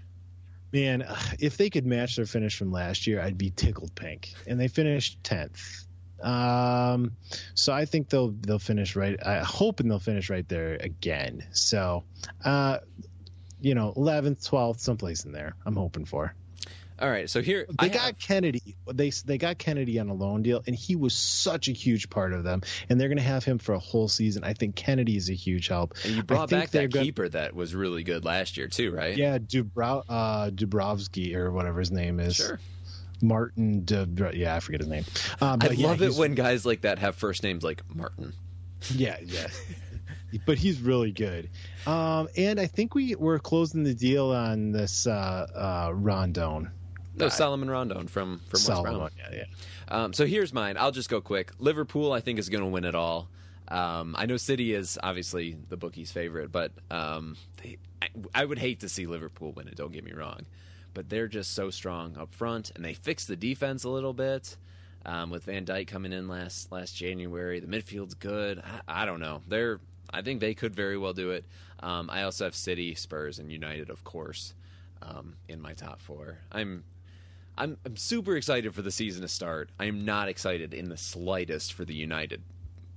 Man, 0.72 1.06
if 1.40 1.58
they 1.58 1.70
could 1.70 1.86
match 1.86 2.16
their 2.16 2.26
finish 2.26 2.58
from 2.58 2.72
last 2.72 3.08
year, 3.08 3.22
I'd 3.22 3.38
be 3.38 3.50
tickled 3.50 3.96
pink. 3.96 4.34
And 4.48 4.60
they 4.60 4.68
finished 4.68 5.24
tenth. 5.24 5.86
Um, 6.22 7.12
so 7.54 7.74
I 7.74 7.86
think 7.86 8.10
they'll 8.10 8.32
they'll 8.32 8.60
finish 8.60 8.96
right. 8.96 9.18
I 9.26 9.40
hoping 9.40 9.88
they'll 9.90 10.00
finish 10.00 10.30
right 10.30 10.48
there 10.48 10.76
again. 10.80 11.46
So, 11.52 12.06
uh, 12.44 12.80
you 13.62 13.76
know, 13.76 13.94
eleventh, 13.96 14.46
twelfth, 14.46 14.80
someplace 14.80 15.26
in 15.26 15.32
there. 15.34 15.56
I'm 15.66 15.76
hoping 15.76 16.06
for. 16.06 16.34
All 16.98 17.10
right, 17.10 17.30
so 17.30 17.42
here 17.42 17.66
They 17.82 17.88
I 17.88 17.90
got 17.90 18.02
have- 18.06 18.18
Kenedy. 18.20 18.76
They 18.92 19.10
they 19.10 19.38
got 19.38 19.58
Kenedy 19.60 20.00
on 20.00 20.08
a 20.10 20.14
loan 20.14 20.44
deal, 20.44 20.64
and 20.66 20.76
he 20.76 20.96
was 20.96 21.14
such 21.14 21.68
a 21.68 21.74
huge 21.74 22.10
part 22.10 22.32
of 22.32 22.44
them. 22.46 22.62
And 22.90 23.00
they're 23.00 23.10
going 23.10 23.18
to 23.18 23.24
have 23.24 23.44
him 23.44 23.58
for 23.58 23.74
a 23.74 23.80
whole 23.80 24.08
season. 24.08 24.44
I 24.46 24.54
think 24.54 24.76
Kenedy 24.76 25.18
is 25.18 25.30
a 25.30 25.34
huge 25.34 25.68
help. 25.68 25.96
and 26.06 26.16
you 26.16 26.24
brought 26.24 26.50
back 26.50 26.70
that 26.72 26.92
gonna- 26.92 27.04
keeper 27.06 27.28
that 27.30 27.54
was 27.54 27.76
really 27.76 28.04
good 28.04 28.24
last 28.24 28.56
year 28.56 28.68
too, 28.70 28.92
right? 28.92 29.18
Yeah, 29.18 29.38
Dubrow, 29.40 30.04
uh, 30.08 30.52
Dubrovsky 30.52 31.36
or 31.36 31.52
whatever 31.52 31.80
his 31.80 31.92
name 31.92 32.20
is. 32.22 32.38
Sure. 32.38 32.60
Martin. 33.22 33.82
Dubro- 33.84 34.34
yeah, 34.34 34.56
I 34.56 34.60
forget 34.62 34.80
his 34.82 34.90
name. 34.90 35.06
Uh, 35.42 35.58
I 35.60 35.70
yeah, 35.72 35.88
love 35.88 36.02
it 36.02 36.06
he's- 36.06 36.18
when 36.18 36.34
guys 36.36 36.66
like 36.66 36.82
that 36.82 37.00
have 37.00 37.16
first 37.16 37.44
names 37.44 37.64
like 37.64 37.82
Martin. 37.94 38.32
Yeah, 38.94 39.18
yeah. 39.24 39.48
but 40.46 40.58
he's 40.58 40.80
really 40.82 41.12
good. 41.12 41.50
Um, 41.88 42.28
and 42.38 42.60
I 42.60 42.68
think 42.68 42.94
we 42.94 43.16
we're 43.16 43.40
closing 43.40 43.84
the 43.84 43.94
deal 43.94 44.32
on 44.32 44.72
this 44.72 45.08
uh, 45.08 45.12
uh, 45.90 45.92
Rondon. 45.94 46.72
No, 47.18 47.30
Solomon 47.30 47.70
Rondon 47.70 48.08
from 48.08 48.40
from 48.40 48.52
West 48.54 48.66
Solomon, 48.66 48.98
Brom. 48.98 49.10
Yeah, 49.18 49.38
yeah. 49.38 49.46
Um, 49.88 50.14
so 50.14 50.26
here's 50.26 50.54
mine. 50.54 50.78
I'll 50.78 50.92
just 50.92 51.10
go 51.10 51.22
quick. 51.22 51.52
Liverpool, 51.60 52.12
I 52.12 52.20
think, 52.20 52.40
is 52.40 52.50
going 52.50 52.64
to 52.64 52.70
win 52.70 52.84
it 52.84 52.96
all. 52.96 53.30
Um, 53.68 54.16
I 54.18 54.26
know 54.26 54.38
City 54.38 54.74
is 54.74 55.00
obviously 55.02 55.58
the 55.70 55.78
bookie's 55.78 56.12
favorite, 56.12 56.52
but 56.52 56.72
um, 56.92 57.36
they, 57.62 57.78
I, 58.02 58.10
I 58.34 58.46
would 58.46 58.60
hate 58.60 58.82
to 58.82 58.90
see 58.90 59.08
Liverpool 59.08 59.54
win 59.54 59.68
it. 59.68 59.76
Don't 59.76 59.92
get 59.92 60.04
me 60.04 60.12
wrong, 60.12 60.42
but 60.94 61.10
they're 61.10 61.28
just 61.28 61.54
so 61.54 61.70
strong 61.70 62.16
up 62.18 62.34
front, 62.34 62.72
and 62.76 62.86
they 62.86 62.94
fixed 62.94 63.28
the 63.28 63.36
defense 63.36 63.84
a 63.84 63.90
little 63.90 64.14
bit 64.14 64.56
um, 65.06 65.30
with 65.30 65.46
Van 65.46 65.66
Dijk 65.66 65.88
coming 65.88 66.14
in 66.14 66.28
last 66.28 66.72
last 66.72 66.96
January. 66.96 67.60
The 67.60 67.68
midfield's 67.68 68.14
good. 68.14 68.62
I, 68.88 69.04
I 69.04 69.06
don't 69.06 69.20
know. 69.20 69.42
They're 69.48 69.80
I 70.12 70.22
think 70.22 70.40
they 70.40 70.54
could 70.54 70.76
very 70.76 70.98
well 70.98 71.14
do 71.14 71.32
it. 71.32 71.46
Um, 71.82 72.10
I 72.10 72.24
also 72.24 72.46
have 72.46 72.56
City, 72.56 72.96
Spurs, 72.96 73.40
and 73.40 73.52
United, 73.52 73.90
of 73.90 74.04
course, 74.04 74.54
um, 75.02 75.36
in 75.50 75.60
my 75.62 75.74
top 75.74 76.00
four. 76.00 76.38
I'm 76.52 76.84
I'm 77.58 77.78
I'm 77.86 77.96
super 77.98 78.36
excited 78.36 78.74
for 78.76 78.82
the 78.82 78.92
season 78.92 79.22
to 79.22 79.28
start. 79.28 79.70
I 79.80 79.86
am 79.86 80.06
not 80.06 80.28
excited 80.30 80.74
in 80.74 80.90
the 80.90 80.98
slightest 80.98 81.74
for 81.74 81.86
the 81.86 81.94
United 81.94 82.42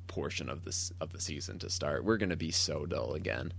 portion 0.09 0.49
of 0.49 0.65
this 0.65 0.93
of 1.01 1.13
the 1.13 1.21
season 1.21 1.59
to 1.61 1.71
start. 1.71 2.05
We're 2.05 2.17
going 2.17 2.31
to 2.31 2.37
be 2.37 2.51
so 2.51 2.87
dull 2.87 3.15
again. 3.15 3.53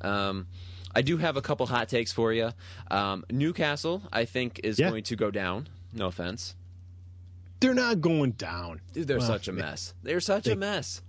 Um, 0.00 0.46
I 0.94 1.02
do 1.02 1.16
have 1.18 1.36
a 1.36 1.42
couple 1.42 1.66
hot 1.66 1.88
takes 1.88 2.12
for 2.12 2.32
you. 2.32 2.50
Um, 2.90 3.24
Newcastle, 3.30 4.02
I 4.12 4.24
think, 4.24 4.60
is 4.64 4.78
Yeah. 4.78 4.88
going 4.90 5.04
to 5.04 5.16
go 5.16 5.30
down. 5.30 5.68
No 5.92 6.06
offense, 6.06 6.54
They're 7.60 7.74
not 7.74 8.00
going 8.00 8.32
down. 8.32 8.80
Dude, 8.92 9.08
they're 9.08 9.18
Well, 9.18 9.26
such 9.26 9.48
a 9.48 9.52
mess. 9.52 9.92
They're 10.04 10.20
such 10.20 10.46
a 10.46 10.54
mess. 10.54 11.02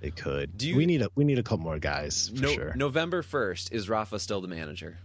They 0.00 0.10
could. 0.10 0.58
Do 0.58 0.68
you- 0.68 0.76
we 0.76 0.84
need 0.86 1.00
a 1.02 1.08
we 1.14 1.24
need 1.24 1.38
a 1.38 1.42
couple 1.42 1.64
more 1.64 1.78
guys 1.78 2.28
for 2.28 2.40
No, 2.42 2.52
sure. 2.52 2.74
November 2.76 3.22
first 3.22 3.72
is 3.72 3.88
Rafa 3.88 4.18
still 4.18 4.40
the 4.40 4.48
manager? 4.48 4.98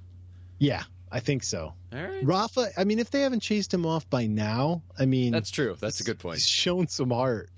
Yeah, 0.59 0.83
I 1.15 1.21
think 1.21 1.43
so. 1.43 1.73
All 1.93 2.03
right, 2.03 2.25
Rafa. 2.25 2.71
I 2.77 2.83
mean, 2.83 2.99
if 2.99 3.09
they 3.09 3.21
haven't 3.21 3.39
chased 3.39 3.73
him 3.73 3.85
off 3.85 4.09
by 4.09 4.27
now, 4.27 4.81
I 4.99 5.05
mean, 5.05 5.31
that's 5.31 5.49
true. 5.49 5.77
That's 5.79 6.01
a 6.01 6.03
good 6.03 6.19
point. 6.19 6.39
He's 6.39 6.47
shown 6.47 6.89
some 6.89 7.09
heart. 7.09 7.49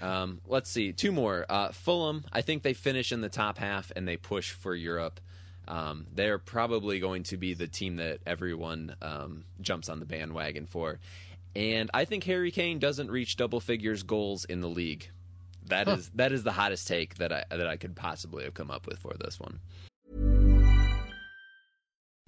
Um, 0.00 0.40
let's 0.46 0.70
see, 0.70 0.92
two 0.92 1.10
more. 1.10 1.44
Uh, 1.48 1.72
Fulham, 1.72 2.24
I 2.32 2.42
think 2.42 2.62
they 2.62 2.74
finish 2.74 3.10
in 3.10 3.20
the 3.20 3.28
top 3.28 3.58
half 3.58 3.90
and 3.96 4.06
they 4.06 4.16
push 4.16 4.52
for 4.52 4.72
Europe. 4.72 5.18
Um, 5.66 6.06
they're 6.14 6.38
probably 6.38 7.00
going 7.00 7.24
to 7.24 7.36
be 7.36 7.54
the 7.54 7.66
team 7.66 7.96
that 7.96 8.20
everyone 8.24 8.94
um, 9.02 9.46
jumps 9.60 9.88
on 9.88 9.98
the 9.98 10.06
bandwagon 10.06 10.66
for. 10.66 11.00
And 11.56 11.90
I 11.92 12.04
think 12.04 12.22
Harry 12.22 12.52
Kane 12.52 12.78
doesn't 12.78 13.10
reach 13.10 13.36
double 13.36 13.58
figures 13.58 14.04
goals 14.04 14.44
in 14.44 14.60
the 14.60 14.68
league. 14.68 15.10
That 15.66 15.88
is 15.88 16.08
that 16.14 16.30
is 16.30 16.44
the 16.44 16.52
hottest 16.52 16.86
take 16.86 17.16
that 17.16 17.32
I 17.32 17.44
that 17.50 17.66
I 17.66 17.76
could 17.76 17.96
possibly 17.96 18.44
have 18.44 18.54
come 18.54 18.70
up 18.70 18.86
with 18.86 19.00
for 19.00 19.14
this 19.18 19.40
one. 19.40 19.58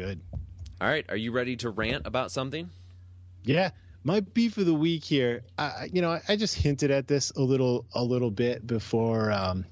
Good. 0.00 0.22
All 0.80 0.88
right, 0.88 1.04
are 1.10 1.16
you 1.16 1.30
ready 1.30 1.56
to 1.56 1.68
rant 1.68 2.06
about 2.06 2.30
something? 2.30 2.70
Yeah. 3.44 3.68
My 4.02 4.20
beef 4.20 4.56
of 4.56 4.64
the 4.64 4.72
week 4.72 5.04
here, 5.04 5.42
I, 5.58 5.90
you 5.92 6.00
know, 6.00 6.12
I, 6.12 6.22
I 6.26 6.36
just 6.36 6.56
hinted 6.56 6.90
at 6.90 7.06
this 7.06 7.32
a 7.32 7.42
little, 7.42 7.84
a 7.94 8.02
little 8.02 8.30
bit 8.30 8.66
before 8.66 9.30
um, 9.30 9.66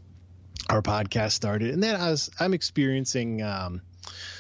our 0.69 0.83
podcast 0.83 1.33
started, 1.33 1.71
and 1.71 1.83
then 1.83 1.97
I 1.97 2.11
was, 2.11 2.29
I'm 2.39 2.53
experiencing, 2.53 3.41
um, 3.41 3.81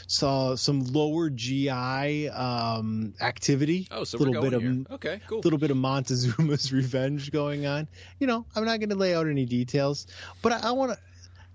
saw 0.06 0.56
some 0.56 0.84
lower 0.84 1.30
GI 1.30 2.28
um, 2.28 3.14
activity. 3.18 3.88
Oh, 3.90 4.04
so 4.04 4.18
a 4.18 4.20
we're 4.20 4.26
little 4.26 4.42
going 4.42 4.50
bit 4.50 4.60
here. 4.60 4.84
of 4.90 4.92
Okay, 4.96 5.20
cool. 5.26 5.38
A 5.38 5.40
little 5.40 5.58
bit 5.58 5.70
of 5.70 5.78
Montezuma's 5.78 6.70
revenge 6.74 7.32
going 7.32 7.64
on. 7.64 7.88
You 8.20 8.26
know, 8.26 8.44
I'm 8.54 8.66
not 8.66 8.78
going 8.78 8.90
to 8.90 8.94
lay 8.94 9.14
out 9.14 9.26
any 9.26 9.46
details, 9.46 10.06
but 10.42 10.52
I, 10.52 10.68
I 10.68 10.72
want 10.72 10.92
to. 10.92 10.98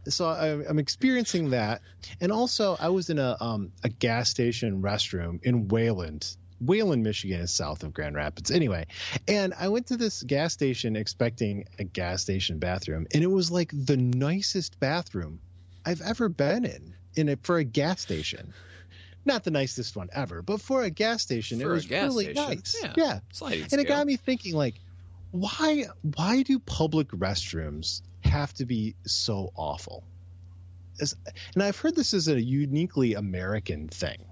So 0.08 0.26
I, 0.26 0.52
I'm 0.68 0.80
experiencing 0.80 1.52
that, 1.52 1.82
and 2.20 2.32
also 2.32 2.76
I 2.80 2.90
was 2.90 3.10
in 3.10 3.20
a 3.20 3.38
um, 3.40 3.72
a 3.84 3.90
gas 3.90 4.30
station 4.30 4.82
restroom 4.82 5.42
in 5.44 5.68
Wayland. 5.68 6.36
Wayland, 6.60 7.04
Michigan 7.04 7.42
is 7.42 7.52
south 7.52 7.84
of 7.84 7.94
Grand 7.94 8.16
Rapids. 8.16 8.52
Anyway, 8.52 8.86
and 9.28 9.54
I 9.58 9.68
went 9.70 9.88
to 9.88 9.98
this 9.98 10.24
gas 10.24 10.54
station 10.54 10.96
expecting 10.96 11.66
a 11.80 11.84
gas 11.84 12.22
station 12.22 12.60
bathroom, 12.60 13.08
and 13.14 13.24
it 13.24 13.28
was 13.32 13.52
like 13.52 13.72
the 13.74 13.98
nicest 13.98 14.80
bathroom 14.80 15.40
I've 15.86 16.02
ever 16.02 16.30
been 16.30 16.66
in 16.66 16.96
in 17.16 17.30
a, 17.30 17.36
for 17.38 17.58
a 17.58 17.64
gas 17.64 18.02
station. 18.02 18.54
Not 19.26 19.46
the 19.46 19.52
nicest 19.52 19.96
one 19.96 20.10
ever, 20.12 20.42
but 20.42 20.60
for 20.60 20.84
a 20.84 20.90
gas 20.90 21.22
station, 21.22 21.60
For 21.60 21.72
it 21.72 21.74
was 21.74 21.86
gas 21.86 22.04
really 22.10 22.34
station, 22.34 22.50
nice. 22.50 22.78
yeah. 22.82 22.94
yeah. 22.98 23.20
And 23.72 23.80
it 23.80 23.88
got 23.88 24.06
me 24.06 24.18
thinking, 24.18 24.54
like, 24.54 24.76
why 25.32 25.86
why 26.16 26.44
do 26.44 26.60
public 26.60 27.08
restrooms 27.10 28.02
have 28.26 28.54
to 28.56 28.66
be 28.66 28.96
so 29.06 29.52
awful? 29.56 30.04
As- 31.00 31.16
and 31.54 31.64
I've 31.64 31.78
heard 31.78 31.96
this 31.96 32.14
is 32.14 32.28
a 32.28 32.42
uniquely 32.42 33.14
American 33.14 33.88
thing. 33.90 34.26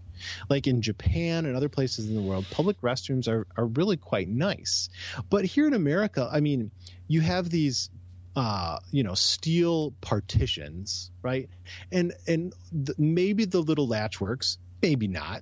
Like 0.49 0.67
in 0.67 0.83
Japan 0.83 1.45
and 1.47 1.55
other 1.55 1.69
places 1.69 2.07
in 2.07 2.13
the 2.13 2.21
world, 2.21 2.45
public 2.51 2.79
restrooms 2.81 3.27
are, 3.27 3.47
are 3.57 3.65
really 3.65 3.97
quite 3.97 4.29
nice. 4.29 4.89
But 5.31 5.45
here 5.45 5.65
in 5.65 5.73
America, 5.73 6.29
I 6.31 6.41
mean, 6.41 6.69
you 7.07 7.21
have 7.21 7.49
these 7.49 7.89
uh, 8.35 8.79
you 8.91 9.03
know, 9.03 9.13
steel 9.13 9.93
partitions, 10.01 11.11
right? 11.21 11.49
And 11.91 12.13
and 12.27 12.53
th- 12.71 12.97
maybe 12.97 13.45
the 13.45 13.59
little 13.59 13.87
latch 13.87 14.21
works, 14.21 14.57
maybe 14.81 15.07
not. 15.07 15.41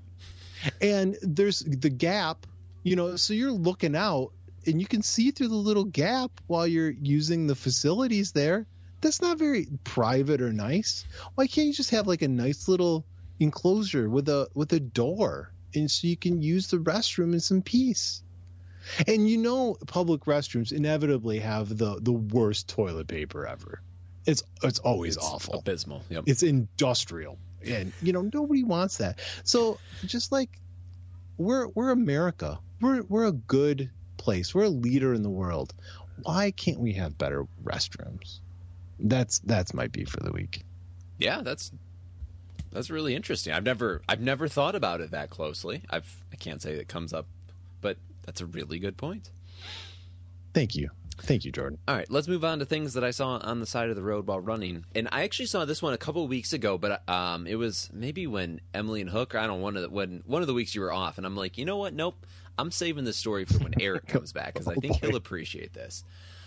And 0.82 1.18
there's 1.22 1.60
the 1.60 1.90
gap, 1.90 2.46
you 2.84 2.96
know, 2.96 3.16
so 3.16 3.34
you're 3.34 3.52
looking 3.52 3.96
out 3.96 4.32
and 4.70 4.80
you 4.80 4.88
can 4.88 5.02
see 5.02 5.32
through 5.32 5.50
the 5.50 5.56
little 5.56 5.84
gap 5.86 6.32
while 6.48 6.68
you're 6.68 6.90
using 6.90 7.48
the 7.48 7.56
facilities 7.56 8.32
there. 8.32 8.66
That's 9.02 9.22
not 9.22 9.38
very 9.38 9.68
private 9.84 10.42
or 10.42 10.52
nice. 10.54 11.06
Why 11.36 11.48
can't 11.48 11.68
you 11.68 11.74
just 11.74 11.92
have 11.92 12.08
like 12.08 12.22
a 12.22 12.28
nice 12.28 12.68
little 12.68 13.06
enclosure 13.40 14.10
with 14.10 14.28
a 14.30 14.48
with 14.54 14.74
a 14.74 14.80
door 14.80 15.52
and 15.74 15.90
so 15.90 16.08
you 16.08 16.18
can 16.18 16.42
use 16.42 16.68
the 16.68 16.78
restroom 16.78 17.34
in 17.34 17.40
some 17.40 17.62
peace? 17.62 18.24
And 19.08 19.30
you 19.30 19.38
know 19.38 19.78
public 19.88 20.22
restrooms 20.26 20.72
inevitably 20.72 21.40
have 21.40 21.70
the 21.78 22.00
the 22.02 22.12
worst 22.12 22.68
toilet 22.68 23.08
paper 23.08 23.46
ever. 23.48 23.82
It's 24.26 24.44
it's 24.64 24.80
always 24.80 25.16
It's 25.16 25.26
awful. 25.26 25.60
abysmal. 25.60 26.04
Yep. 26.10 26.24
It's 26.28 26.44
industrial. 26.44 27.38
And 27.66 27.94
you 28.02 28.14
know, 28.14 28.30
nobody 28.34 28.64
wants 28.64 28.98
that. 28.98 29.20
So 29.44 29.80
just 30.06 30.32
like 30.32 30.50
we're 31.38 31.68
we're 31.70 31.92
America. 31.92 32.60
We're 32.82 33.04
we're 33.04 33.26
a 33.26 33.32
good 33.32 33.90
place. 34.30 34.54
We're 34.54 34.66
a 34.66 34.70
leader 34.70 35.16
in 35.16 35.24
the 35.24 35.30
world. 35.30 35.74
Why 36.22 36.52
can't 36.52 36.80
we 36.80 36.94
have 36.94 37.18
better 37.18 37.48
restrooms? 37.64 38.42
That's 39.00 39.40
that's 39.40 39.74
my 39.74 39.88
beef 39.88 40.10
for 40.10 40.20
the 40.20 40.32
week. 40.32 40.62
Yeah, 41.18 41.42
that's 41.42 41.72
that's 42.72 42.92
really 42.92 43.16
interesting. 43.16 43.54
I've 43.54 43.64
never 43.64 44.04
I've 44.08 44.22
never 44.22 44.48
thought 44.48 44.76
about 44.76 45.02
it 45.02 45.10
that 45.12 45.32
closely. 45.32 45.82
I've 45.90 46.24
I 46.32 46.36
can't 46.36 46.62
say 46.62 46.74
it 46.74 46.88
comes 46.88 47.12
up, 47.12 47.26
but 47.82 47.98
that's 48.24 48.40
a 48.40 48.46
really 48.46 48.78
good 48.78 48.98
point. 48.98 49.32
Thank 50.54 50.76
you. 50.76 50.92
Thank 51.22 51.44
you, 51.44 51.52
Jordan. 51.52 51.80
All 51.88 51.96
right, 51.96 52.10
let's 52.10 52.28
move 52.28 52.46
on 52.46 52.60
to 52.60 52.66
things 52.66 52.94
that 52.94 53.04
I 53.04 53.12
saw 53.12 53.40
on 53.40 53.60
the 53.60 53.66
side 53.66 53.90
of 53.90 53.96
the 53.96 54.04
road 54.04 54.28
while 54.28 54.40
running. 54.40 54.86
And 54.96 55.10
I 55.12 55.24
actually 55.24 55.48
saw 55.48 55.66
this 55.66 55.82
one 55.82 55.94
a 55.94 55.98
couple 55.98 56.24
of 56.24 56.30
weeks 56.30 56.54
ago, 56.54 56.78
but 56.78 57.08
um, 57.10 57.46
it 57.46 57.56
was 57.56 57.90
maybe 57.92 58.26
when 58.26 58.62
Emily 58.74 59.02
and 59.02 59.10
Hook. 59.10 59.36
Or 59.36 59.40
I 59.40 59.48
don't 59.48 59.58
know, 59.58 59.64
one 59.64 59.76
of 59.76 59.82
the, 59.82 59.90
when 59.90 60.24
one 60.26 60.42
of 60.42 60.48
the 60.48 60.54
weeks 60.54 60.76
you 60.76 60.82
were 60.82 60.94
off, 60.94 61.18
and 61.18 61.26
I'm 61.26 61.36
like, 61.36 61.58
you 61.58 61.66
know 61.66 61.78
what? 61.78 61.94
Nope, 61.94 62.26
I'm 62.60 62.72
saving 62.72 63.06
this 63.06 63.18
story 63.18 63.46
for 63.46 63.58
when 63.60 63.74
Eric 63.80 64.08
comes 64.08 64.34
back 64.34 64.54
because 64.54 64.68
I 64.68 64.76
think 64.76 64.98
he'll 64.98 65.16
appreciate 65.16 65.74
this. 65.74 66.04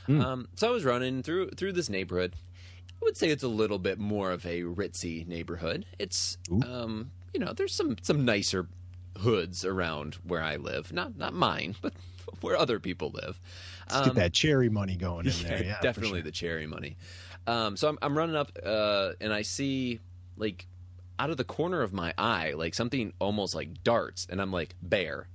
Um, 0.08 0.48
so 0.56 0.68
I 0.68 0.70
was 0.72 0.84
running 0.84 1.22
through 1.22 1.50
through 1.50 1.72
this 1.72 1.88
neighborhood. 1.88 2.34
I 2.88 3.04
would 3.04 3.16
say 3.16 3.30
it's 3.30 3.42
a 3.42 3.48
little 3.48 3.78
bit 3.78 3.98
more 3.98 4.30
of 4.30 4.44
a 4.46 4.62
ritzy 4.62 5.26
neighborhood. 5.26 5.86
It's 5.98 6.38
um, 6.66 7.10
you 7.32 7.40
know, 7.40 7.52
there's 7.52 7.74
some 7.74 7.96
some 8.02 8.24
nicer 8.24 8.66
hoods 9.18 9.64
around 9.64 10.14
where 10.24 10.42
I 10.42 10.56
live. 10.56 10.92
Not 10.92 11.16
not 11.16 11.34
mine, 11.34 11.76
but 11.80 11.94
where 12.40 12.56
other 12.56 12.78
people 12.78 13.10
live. 13.10 13.40
Let's 13.90 14.06
get 14.06 14.14
that 14.16 14.32
cherry 14.32 14.68
money 14.68 14.96
going 14.96 15.26
in 15.26 15.32
there. 15.42 15.62
Yeah, 15.64 15.80
definitely 15.80 16.20
sure. 16.20 16.24
the 16.24 16.30
cherry 16.32 16.66
money. 16.66 16.96
Um, 17.46 17.76
so 17.76 17.88
I'm, 17.88 17.98
I'm 18.02 18.16
running 18.16 18.36
up, 18.36 18.52
uh, 18.64 19.12
and 19.20 19.32
I 19.32 19.42
see 19.42 20.00
like 20.36 20.66
out 21.18 21.30
of 21.30 21.36
the 21.36 21.44
corner 21.44 21.82
of 21.82 21.92
my 21.92 22.14
eye, 22.18 22.52
like 22.56 22.74
something 22.74 23.12
almost 23.18 23.54
like 23.54 23.82
darts, 23.84 24.26
and 24.30 24.40
I'm 24.40 24.52
like, 24.52 24.74
bear. 24.82 25.28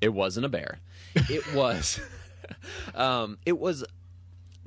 It 0.00 0.10
wasn't 0.10 0.46
a 0.46 0.48
bear. 0.48 0.78
It 1.14 1.42
was, 1.54 2.00
um, 2.94 3.38
it 3.46 3.58
was. 3.58 3.84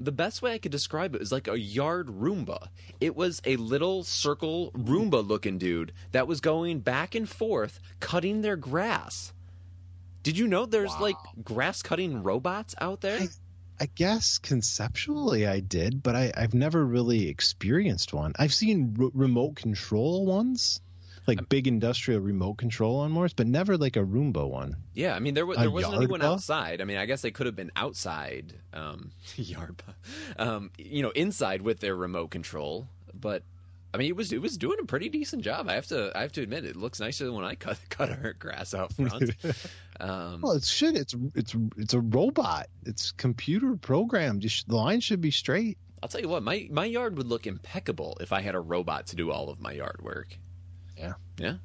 The 0.02 0.14
best 0.14 0.42
way 0.42 0.54
I 0.54 0.60
could 0.60 0.72
describe 0.72 1.14
it 1.14 1.20
was 1.20 1.32
like 1.32 1.50
a 1.50 1.60
yard 1.60 2.08
Roomba. 2.08 2.70
It 3.02 3.18
was 3.18 3.42
a 3.44 3.58
little 3.58 4.04
circle 4.06 4.72
Roomba 4.72 5.28
looking 5.28 5.58
dude 5.58 5.92
that 6.14 6.26
was 6.26 6.40
going 6.40 6.80
back 6.80 7.16
and 7.16 7.28
forth 7.28 7.82
cutting 8.00 8.40
their 8.42 8.56
grass. 8.56 9.34
Did 10.24 10.38
you 10.38 10.48
know 10.48 10.66
there's 10.66 10.98
like 11.02 11.18
grass 11.44 11.82
cutting 11.82 12.24
robots 12.24 12.76
out 12.80 13.02
there? 13.02 13.20
I 13.80 13.86
guess 13.96 14.38
conceptually 14.38 15.48
I 15.48 15.62
did, 15.62 16.04
but 16.04 16.16
I, 16.16 16.32
I've 16.36 16.54
never 16.54 16.86
really 16.86 17.30
experienced 17.30 18.14
one. 18.14 18.34
I've 18.38 18.54
seen 18.54 18.98
r- 19.00 19.10
remote 19.14 19.56
control 19.56 20.26
ones, 20.26 20.82
like 21.28 21.50
big 21.50 21.68
industrial 21.68 22.22
remote 22.22 22.56
control 22.58 23.00
lawnmowers, 23.00 23.34
but 23.36 23.48
never 23.48 23.78
like 23.78 23.96
a 23.96 24.04
Roomba 24.04 24.50
one. 24.50 24.76
Yeah, 24.94 25.16
I 25.16 25.20
mean 25.20 25.34
there, 25.34 25.46
wa- 25.46 25.56
A 25.56 25.62
there 25.62 25.72
wasn't 25.72 25.96
anyone 25.96 26.22
outside. 26.22 26.82
I 26.82 26.86
mean, 26.86 26.98
I 26.98 27.06
guess 27.06 27.22
they 27.22 27.32
could 27.32 27.46
have 27.46 27.56
been 27.56 27.72
outside, 27.76 28.54
um, 28.74 29.12
yard, 29.36 29.82
um, 30.38 30.72
you 30.78 31.04
know, 31.04 31.12
inside 31.12 31.62
with 31.62 31.80
their 31.80 31.96
remote 31.96 32.32
control. 32.32 32.88
But 33.14 33.44
I 33.94 33.98
mean, 33.98 34.08
it 34.08 34.16
was 34.16 34.32
it 34.32 34.42
was 34.42 34.58
doing 34.58 34.78
a 34.82 34.86
pretty 34.86 35.10
decent 35.10 35.42
job. 35.42 35.68
I 35.68 35.74
have 35.74 35.88
to 35.88 36.12
I 36.16 36.22
have 36.22 36.32
to 36.34 36.42
admit, 36.42 36.66
it 36.66 36.76
looks 36.76 37.00
nicer 37.00 37.26
than 37.26 37.34
when 37.34 37.46
I 37.46 37.56
cut 37.56 37.80
cut 37.90 38.10
our 38.10 38.34
grass 38.34 38.74
out 38.74 38.94
front. 38.94 39.32
um, 40.00 40.42
Well, 40.42 40.54
it's 40.54 40.70
shit. 40.70 40.96
It's 40.96 41.16
it's 41.36 41.56
it's 41.78 41.94
a 41.94 42.00
robot. 42.00 42.68
It's 42.86 43.12
computer 43.12 43.76
programmed. 43.76 44.44
The 44.44 44.76
line 44.76 45.00
should 45.00 45.22
be 45.22 45.32
straight. 45.32 45.78
I'll 46.02 46.08
tell 46.10 46.22
you 46.22 46.30
what, 46.30 46.44
my 46.44 46.68
my 46.72 46.86
yard 46.86 47.18
would 47.18 47.28
look 47.28 47.46
impeccable 47.48 48.18
if 48.22 48.32
I 48.32 48.42
had 48.42 48.56
a 48.56 48.60
robot 48.60 49.08
to 49.08 49.16
do 49.16 49.32
all 49.32 49.50
of 49.50 49.60
my 49.60 49.74
yard 49.74 50.02
work. 50.02 50.38
Yeah. 51.00 51.14
Yeah. 51.40 51.56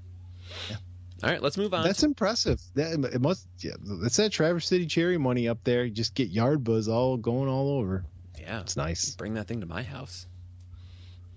Yeah. 0.70 0.76
All 1.22 1.30
right, 1.30 1.42
let's 1.42 1.56
move 1.56 1.72
on. 1.74 1.84
That's 1.84 2.02
impressive. 2.02 2.60
That 2.74 2.92
it 3.12 3.20
must. 3.20 3.46
Yeah, 3.58 3.72
it's 4.02 4.16
that 4.16 4.30
Traverse 4.30 4.66
City 4.68 4.86
cherry 4.86 5.16
money 5.18 5.48
up 5.48 5.58
there. 5.64 5.84
You 5.84 5.90
just 5.90 6.14
get 6.14 6.28
yard 6.28 6.62
buzz 6.64 6.86
all 6.88 7.16
going 7.16 7.48
all 7.48 7.70
over. 7.78 8.04
yeah, 8.38 8.60
It's 8.60 8.76
nice. 8.76 9.14
bring 9.14 9.34
that 9.34 9.46
thing 9.48 9.60
to 9.60 9.66
my 9.66 9.82
house. 9.82 10.26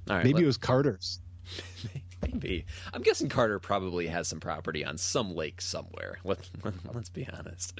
All 0.10 0.16
right, 0.16 0.24
Maybe 0.26 0.36
let- 0.36 0.43
it 0.43 0.48
was 0.48 0.58
Carter's. 0.58 1.20
Maybe. 2.22 2.66
I'm 2.93 3.02
guessing 3.04 3.30
Carter 3.30 3.60
probably 3.60 4.08
has 4.08 4.28
some 4.28 4.39
property 4.41 4.84
on 4.84 4.98
some 4.98 5.34
lake 5.36 5.62
somewhere. 5.62 6.18
Let, 6.26 6.39
let's 6.93 7.10
be 7.10 7.26
honest. 7.32 7.80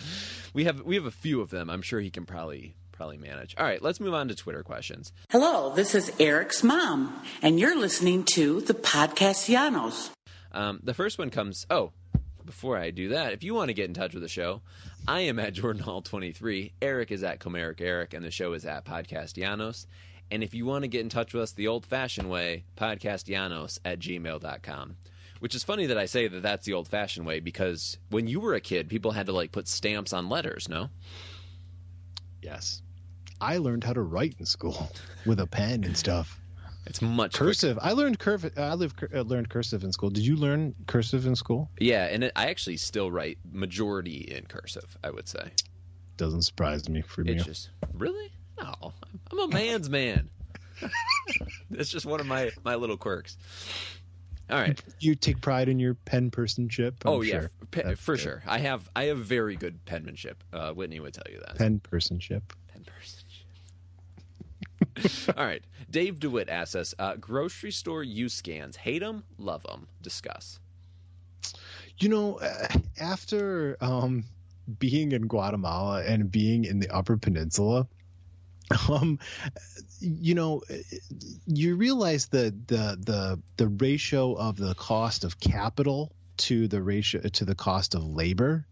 We 0.54 0.64
have 0.66 0.82
we 0.84 0.96
have 0.96 1.06
a 1.06 1.12
few 1.12 1.42
of 1.42 1.50
them. 1.50 1.70
I'm 1.70 1.82
sure 1.82 2.00
he 2.00 2.10
can 2.12 2.26
probably 2.26 2.76
probably 2.98 3.18
manage. 3.18 3.56
All 3.58 3.66
right, 3.66 3.82
let's 3.82 4.00
move 4.00 4.16
on 4.16 4.28
to 4.28 4.36
Twitter 4.36 4.64
questions. 4.64 5.14
Hello, 5.30 5.74
this 5.74 5.94
is 5.94 6.12
Eric's 6.20 6.64
mom, 6.64 7.22
and 7.44 7.60
you're 7.60 7.80
listening 7.80 8.24
to 8.26 8.60
the 8.62 8.74
Podcastellanos. 8.74 10.10
Um, 10.52 10.80
the 10.84 10.96
first 10.96 11.20
one 11.20 11.30
comes. 11.30 11.68
Oh, 11.70 11.92
before 12.44 12.78
I 12.78 12.90
do 12.90 13.10
that, 13.10 13.34
if 13.34 13.44
you 13.44 13.54
want 13.54 13.70
to 13.70 13.76
get 13.76 13.88
in 13.88 13.94
touch 13.94 14.14
with 14.14 14.24
the 14.24 14.30
show, 14.30 14.62
I 15.08 15.22
am 15.22 15.38
at 15.38 15.54
Jordan 15.54 15.84
Hall 15.84 16.02
23. 16.02 16.74
Eric 16.82 17.12
is 17.12 17.24
at 17.24 17.40
Comerica 17.40 17.82
Eric, 17.82 18.16
and 18.16 18.26
the 18.26 18.32
show 18.32 18.54
is 18.54 18.66
at 18.66 18.84
Podcastellanos. 18.84 19.86
And 20.32 20.44
if 20.44 20.56
you 20.56 20.66
want 20.66 20.84
to 20.84 20.90
get 20.90 21.02
in 21.02 21.10
touch 21.10 21.34
with 21.34 21.44
us 21.44 21.52
the 21.52 21.68
old 21.68 21.86
fashioned 21.86 22.30
way, 22.30 22.66
podcastellanos 22.76 23.80
at 23.86 24.00
gmail.com. 24.00 24.98
Which 25.40 25.54
is 25.54 25.64
funny 25.64 25.86
that 25.86 26.00
I 26.00 26.08
say 26.08 26.28
that 26.28 26.42
that's 26.42 26.66
the 26.66 26.74
old 26.74 26.88
fashioned 26.88 27.28
way 27.28 27.40
because 27.40 27.98
when 28.10 28.26
you 28.28 28.40
were 28.40 28.56
a 28.56 28.60
kid, 28.60 28.90
people 28.90 29.12
had 29.12 29.28
to 29.28 29.34
like 29.34 29.52
put 29.52 29.68
stamps 29.68 30.12
on 30.12 30.30
letters, 30.30 30.68
no? 30.68 30.90
Yes. 32.42 32.82
I 33.40 33.58
learned 33.58 33.84
how 33.84 33.94
to 33.94 34.02
write 34.02 34.36
in 34.40 34.46
school 34.46 34.92
with 35.26 35.40
a 35.40 35.48
pen 35.48 35.84
and 35.84 35.96
stuff. 35.96 36.40
It's 36.86 37.02
much 37.02 37.34
cursive. 37.34 37.78
I 37.82 37.92
learned 37.92 38.18
curve. 38.18 38.50
I 38.56 38.74
lived, 38.76 39.04
uh, 39.14 39.22
learned 39.22 39.50
cursive 39.50 39.84
in 39.84 39.92
school. 39.92 40.10
Did 40.10 40.26
you 40.26 40.38
learn 40.38 40.74
cursive 40.88 41.28
in 41.28 41.36
school? 41.36 41.70
Yeah, 41.80 42.06
and 42.06 42.24
it, 42.24 42.32
I 42.36 42.48
actually 42.48 42.78
still 42.78 43.12
write 43.12 43.40
majority 43.52 44.20
in 44.20 44.46
cursive. 44.46 44.98
I 45.04 45.10
would 45.10 45.28
say. 45.28 45.52
Doesn't 46.16 46.44
surprise 46.44 46.88
me 46.88 47.02
for 47.02 47.24
me. 47.26 47.36
just 47.36 47.70
really 47.94 48.32
no. 48.60 48.94
I'm 49.32 49.40
a 49.40 49.48
man's 49.48 49.90
man. 49.90 50.30
It's 51.72 51.90
just 51.90 52.06
one 52.06 52.20
of 52.20 52.26
my 52.26 52.52
my 52.64 52.76
little 52.76 52.98
quirks. 52.98 53.38
All 54.50 54.58
right. 54.58 54.82
You 55.00 55.14
take 55.16 55.42
pride 55.42 55.70
in 55.70 55.80
your 55.80 55.94
pen 55.94 56.32
personship. 56.32 56.94
I'm 57.06 57.12
oh 57.12 57.22
yeah, 57.22 57.42
sure. 57.42 57.52
Pe- 57.70 57.96
for 57.96 58.16
good. 58.16 58.22
sure. 58.22 58.44
I 58.48 58.60
have 58.60 58.90
I 58.96 59.06
have 59.06 59.18
very 59.20 59.56
good 59.56 59.84
penmanship. 59.86 60.44
Uh, 60.54 60.72
Whitney 60.72 61.00
would 61.00 61.14
tell 61.14 61.26
you 61.32 61.40
that. 61.40 61.58
Pen 61.58 61.80
personship. 61.80 62.42
Pen 62.68 62.84
personship. 62.86 63.17
All 65.38 65.46
right. 65.46 65.64
Dave 65.90 66.20
DeWitt 66.20 66.50
asks 66.50 66.76
us: 66.76 66.96
uh, 67.00 67.16
grocery 67.16 67.72
store 67.72 68.04
use 68.04 68.34
scans. 68.34 68.76
Hate 68.76 69.00
them, 69.00 69.24
love 69.38 69.64
them. 69.64 69.88
Discuss. 70.02 70.60
You 72.00 72.10
know, 72.10 72.36
uh, 72.36 72.68
after 73.00 73.78
um, 73.82 74.24
being 74.80 75.12
in 75.12 75.28
Guatemala 75.28 76.04
and 76.04 76.32
being 76.32 76.66
in 76.66 76.80
the 76.80 76.90
Upper 76.90 77.18
Peninsula, 77.18 77.88
um, 78.90 79.20
you 80.00 80.36
know, 80.36 80.62
you 81.46 81.76
realize 81.76 82.28
the 82.28 82.54
the 82.68 82.98
the 83.00 83.40
the 83.58 83.68
ratio 83.68 84.34
of 84.34 84.58
the 84.58 84.76
cost 84.76 85.24
of 85.24 85.40
capital 85.40 86.12
to 86.38 86.68
the 86.68 86.82
ratio 86.82 87.22
to 87.22 87.46
the 87.46 87.56
cost 87.56 87.96
of 87.96 88.04
labor. 88.04 88.66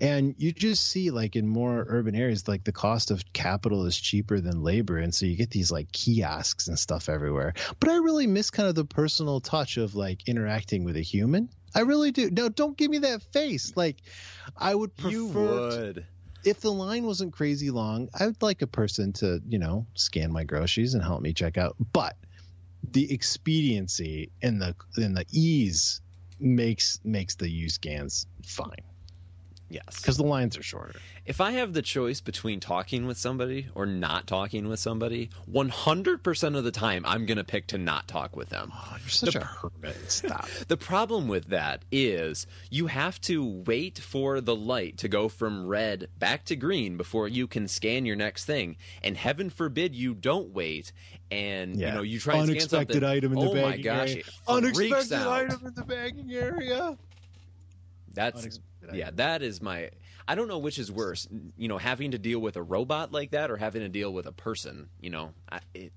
And 0.00 0.34
you 0.38 0.52
just 0.52 0.84
see 0.84 1.10
like 1.10 1.36
in 1.36 1.46
more 1.46 1.84
urban 1.88 2.14
areas, 2.14 2.48
like 2.48 2.64
the 2.64 2.72
cost 2.72 3.10
of 3.10 3.32
capital 3.32 3.86
is 3.86 3.96
cheaper 3.96 4.40
than 4.40 4.62
labor. 4.62 4.98
And 4.98 5.14
so 5.14 5.26
you 5.26 5.36
get 5.36 5.50
these 5.50 5.70
like 5.70 5.90
kiosks 5.92 6.68
and 6.68 6.78
stuff 6.78 7.08
everywhere. 7.08 7.54
But 7.80 7.90
I 7.90 7.96
really 7.96 8.26
miss 8.26 8.50
kind 8.50 8.68
of 8.68 8.74
the 8.74 8.84
personal 8.84 9.40
touch 9.40 9.76
of 9.76 9.94
like 9.94 10.28
interacting 10.28 10.84
with 10.84 10.96
a 10.96 11.02
human. 11.02 11.48
I 11.74 11.80
really 11.80 12.10
do. 12.12 12.30
No, 12.30 12.48
don't 12.48 12.76
give 12.76 12.90
me 12.90 12.98
that 12.98 13.22
face. 13.32 13.72
Like 13.76 13.96
I 14.56 14.74
would 14.74 14.94
prefer 14.96 15.10
You 15.10 15.26
would. 15.26 16.06
if 16.44 16.60
the 16.60 16.72
line 16.72 17.04
wasn't 17.06 17.32
crazy 17.32 17.70
long, 17.70 18.08
I 18.18 18.26
would 18.26 18.42
like 18.42 18.62
a 18.62 18.66
person 18.66 19.12
to, 19.14 19.40
you 19.48 19.58
know, 19.58 19.86
scan 19.94 20.32
my 20.32 20.44
groceries 20.44 20.94
and 20.94 21.02
help 21.02 21.22
me 21.22 21.32
check 21.32 21.56
out. 21.56 21.76
But 21.92 22.16
the 22.90 23.12
expediency 23.12 24.32
and 24.42 24.60
the 24.60 24.74
and 24.96 25.16
the 25.16 25.24
ease 25.30 26.00
makes 26.40 27.00
makes 27.04 27.36
the 27.36 27.48
use 27.48 27.74
scans 27.74 28.26
fine 28.44 28.74
Yes. 29.72 30.00
because 30.00 30.16
the 30.16 30.24
lines 30.24 30.56
are 30.58 30.62
shorter. 30.62 30.98
If 31.24 31.40
I 31.40 31.52
have 31.52 31.72
the 31.72 31.82
choice 31.82 32.20
between 32.20 32.60
talking 32.60 33.06
with 33.06 33.16
somebody 33.16 33.68
or 33.74 33.86
not 33.86 34.26
talking 34.26 34.68
with 34.68 34.80
somebody, 34.80 35.30
100% 35.50 36.56
of 36.56 36.64
the 36.64 36.70
time 36.70 37.04
I'm 37.06 37.26
going 37.26 37.38
to 37.38 37.44
pick 37.44 37.68
to 37.68 37.78
not 37.78 38.08
talk 38.08 38.36
with 38.36 38.50
them. 38.50 38.70
Oh, 38.74 38.96
you're 39.00 39.08
such 39.08 39.36
a 39.36 39.40
hermit. 39.44 40.10
Stop. 40.10 40.48
The 40.68 40.76
problem 40.76 41.28
with 41.28 41.48
that 41.48 41.82
is 41.90 42.46
you 42.70 42.86
have 42.86 43.20
to 43.22 43.62
wait 43.66 43.98
for 43.98 44.40
the 44.40 44.54
light 44.54 44.98
to 44.98 45.08
go 45.08 45.28
from 45.28 45.66
red 45.66 46.08
back 46.18 46.44
to 46.46 46.56
green 46.56 46.96
before 46.96 47.28
you 47.28 47.46
can 47.46 47.68
scan 47.68 48.04
your 48.04 48.16
next 48.16 48.44
thing. 48.44 48.76
And 49.02 49.16
heaven 49.16 49.50
forbid 49.50 49.94
you 49.94 50.14
don't 50.14 50.50
wait 50.50 50.92
and 51.30 51.76
you 51.80 51.86
know 51.86 52.02
you 52.02 52.18
try 52.18 52.34
and 52.34 52.44
scan 52.44 52.56
Unexpected 52.56 52.94
something. 52.94 53.08
item 53.08 53.32
in 53.32 53.38
the 53.38 53.50
oh 53.50 53.54
my 53.54 53.76
gosh, 53.78 54.10
area. 54.10 54.22
Unexpected 54.46 55.12
out. 55.14 55.32
item 55.32 55.66
in 55.66 55.74
the 55.74 55.84
bagging 55.84 56.32
area. 56.32 56.96
That's 58.14 58.58
Yeah, 58.92 59.10
that 59.14 59.42
is 59.42 59.62
my. 59.62 59.90
I 60.26 60.34
don't 60.34 60.48
know 60.48 60.58
which 60.58 60.78
is 60.78 60.90
worse, 60.90 61.28
you 61.56 61.68
know, 61.68 61.78
having 61.78 62.12
to 62.12 62.18
deal 62.18 62.38
with 62.38 62.56
a 62.56 62.62
robot 62.62 63.12
like 63.12 63.32
that 63.32 63.50
or 63.50 63.56
having 63.56 63.82
to 63.82 63.88
deal 63.88 64.12
with 64.12 64.26
a 64.26 64.32
person. 64.32 64.88
You 65.00 65.10
know, 65.10 65.34
I, 65.50 65.60
it, 65.74 65.92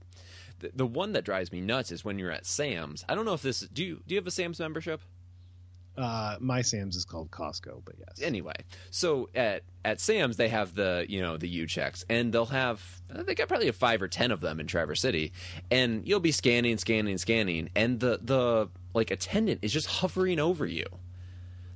the, 0.59 0.71
the 0.75 0.85
one 0.85 1.13
that 1.13 1.23
drives 1.23 1.51
me 1.51 1.61
nuts 1.61 1.91
is 1.91 2.03
when 2.03 2.17
you're 2.19 2.31
at 2.31 2.45
Sam's. 2.45 3.05
I 3.07 3.15
don't 3.15 3.25
know 3.25 3.33
if 3.33 3.41
this. 3.41 3.61
Do 3.61 3.83
you 3.83 4.01
do 4.07 4.15
you 4.15 4.19
have 4.19 4.27
a 4.27 4.31
Sam's 4.31 4.59
membership? 4.59 5.01
Uh, 5.97 6.35
my 6.41 6.61
Sam's 6.61 6.95
is 6.97 7.05
called 7.05 7.31
Costco, 7.31 7.81
but 7.85 7.95
yes. 7.97 8.21
Anyway, 8.21 8.55
so 8.91 9.29
at 9.33 9.63
at 9.85 10.01
Sam's 10.01 10.35
they 10.35 10.49
have 10.49 10.75
the 10.75 11.05
you 11.07 11.21
know 11.21 11.37
the 11.37 11.47
U 11.47 11.67
checks, 11.67 12.03
and 12.09 12.33
they'll 12.33 12.45
have 12.47 12.83
they 13.09 13.33
got 13.35 13.47
probably 13.47 13.67
have 13.67 13.77
five 13.77 14.01
or 14.01 14.07
ten 14.07 14.31
of 14.31 14.41
them 14.41 14.59
in 14.59 14.67
Traverse 14.67 14.99
City, 14.99 15.31
and 15.71 16.05
you'll 16.05 16.19
be 16.19 16.33
scanning, 16.33 16.77
scanning, 16.77 17.17
scanning, 17.17 17.69
and 17.75 17.99
the 17.99 18.19
the 18.21 18.69
like 18.93 19.11
attendant 19.11 19.59
is 19.61 19.71
just 19.71 19.87
hovering 19.87 20.39
over 20.39 20.65
you. 20.65 20.85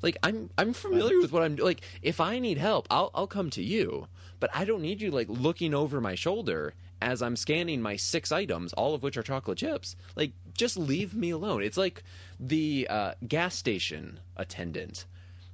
Like 0.02 0.18
I'm 0.24 0.50
I'm 0.58 0.74
familiar 0.74 1.20
with 1.20 1.32
what 1.32 1.44
I'm 1.44 1.56
like. 1.58 1.82
If 2.02 2.20
I 2.20 2.40
need 2.40 2.58
help, 2.58 2.88
I'll 2.90 3.12
I'll 3.14 3.28
come 3.28 3.50
to 3.52 3.64
you, 3.64 4.08
but 4.40 4.50
I 4.54 4.66
don't 4.66 4.82
need 4.82 5.02
you 5.02 5.12
like 5.12 5.28
looking 5.30 5.74
over 5.74 6.00
my 6.00 6.16
shoulder 6.16 6.74
as 7.02 7.22
I'm 7.22 7.36
scanning 7.36 7.82
my 7.82 7.96
six 7.96 8.32
items, 8.32 8.74
all 8.74 8.94
of 8.94 9.04
which 9.04 9.18
are 9.18 9.24
chocolate 9.24 9.58
chips. 9.58 9.96
Like 10.16 10.32
just 10.54 10.78
leave 10.78 11.14
me 11.14 11.32
alone. 11.32 11.64
It's 11.64 11.78
like 11.78 12.04
the 12.40 12.88
uh, 12.90 13.14
gas 13.28 13.56
station 13.56 14.20
attendant. 14.38 15.06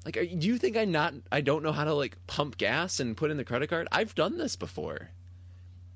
Like, 0.06 0.18
are, 0.18 0.26
do 0.26 0.48
you 0.48 0.58
think 0.58 0.78
I 0.78 0.86
not 0.86 1.14
I 1.32 1.42
don't 1.42 1.64
know 1.64 1.72
how 1.72 1.84
to 1.84 1.94
like 1.94 2.18
pump 2.28 2.58
gas 2.58 3.00
and 3.00 3.18
put 3.18 3.32
in 3.32 3.38
the 3.38 3.44
credit 3.44 3.70
card? 3.70 3.88
I've 3.92 4.16
done 4.16 4.38
this 4.38 4.56
before. 4.56 5.10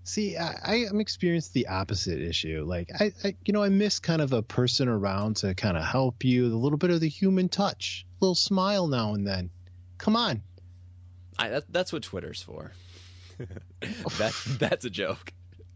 See, 0.04 0.38
I, 0.38 0.56
I 0.64 0.76
am 0.86 1.00
experienced 1.00 1.54
the 1.54 1.68
opposite 1.68 2.20
issue. 2.20 2.64
Like, 2.68 2.90
I, 3.00 3.14
I, 3.24 3.36
you 3.46 3.54
know, 3.54 3.64
I 3.64 3.70
miss 3.70 4.00
kind 4.00 4.22
of 4.22 4.34
a 4.34 4.42
person 4.42 4.88
around 4.88 5.38
to 5.38 5.54
kind 5.54 5.78
of 5.78 5.84
help 5.84 6.24
you, 6.24 6.48
a 6.48 6.58
little 6.58 6.78
bit 6.78 6.90
of 6.90 7.00
the 7.00 7.10
human 7.10 7.50
touch, 7.50 8.06
a 8.20 8.26
little 8.26 8.36
smile 8.36 8.88
now 8.88 9.14
and 9.14 9.28
then. 9.28 9.52
Come 9.98 10.16
on. 10.16 10.42
I 11.38 11.50
that, 11.50 11.64
that's 11.70 11.94
what 11.94 12.04
Twitter's 12.04 12.42
for. 12.42 12.74
that 14.18 14.34
that's 14.60 14.86
a 14.86 14.90
joke. 14.90 15.32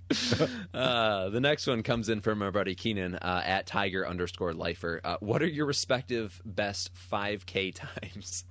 uh, 0.74 1.30
the 1.30 1.40
next 1.40 1.68
one 1.68 1.82
comes 1.84 2.10
in 2.10 2.22
from 2.22 2.42
our 2.42 2.52
buddy 2.52 2.76
Keenan 2.76 3.16
uh, 3.16 3.42
at 3.46 3.66
Tiger 3.66 4.08
underscore 4.08 4.54
Lifer. 4.54 5.00
Uh, 5.04 5.18
what 5.20 5.42
are 5.42 5.48
your 5.48 5.66
respective 5.66 6.42
best 6.46 6.92
5K 7.12 7.74
times? 7.74 8.46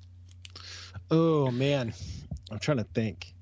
Oh 1.10 1.50
man, 1.50 1.92
I'm 2.50 2.58
trying 2.58 2.78
to 2.78 2.84
think. 2.84 3.34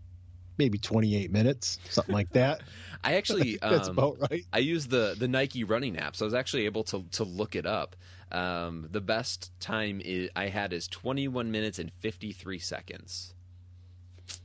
Maybe 0.61 0.79
28 0.79 1.33
minutes, 1.33 1.79
something 1.89 2.15
like 2.15 2.31
that. 2.35 2.61
I 3.05 3.15
actually 3.15 3.59
That's 3.63 3.89
um, 3.89 3.99
about 3.99 4.19
right. 4.31 4.45
I 4.53 4.59
use 4.59 4.87
the 4.87 5.17
the 5.19 5.27
Nike 5.27 5.65
running 5.65 5.99
app, 5.99 6.17
so 6.17 6.25
I 6.25 6.27
was 6.27 6.35
actually 6.35 6.67
able 6.67 6.85
to 6.85 7.05
to 7.13 7.25
look 7.25 7.57
it 7.57 7.67
up. 7.67 7.97
Um, 8.31 8.89
the 8.91 9.01
best 9.01 9.51
time 9.59 10.01
is, 10.05 10.31
I 10.37 10.49
had 10.49 10.73
is 10.73 10.87
21 10.87 11.51
minutes 11.51 11.81
and 11.81 11.91
53 11.99 12.59
seconds. 12.61 13.35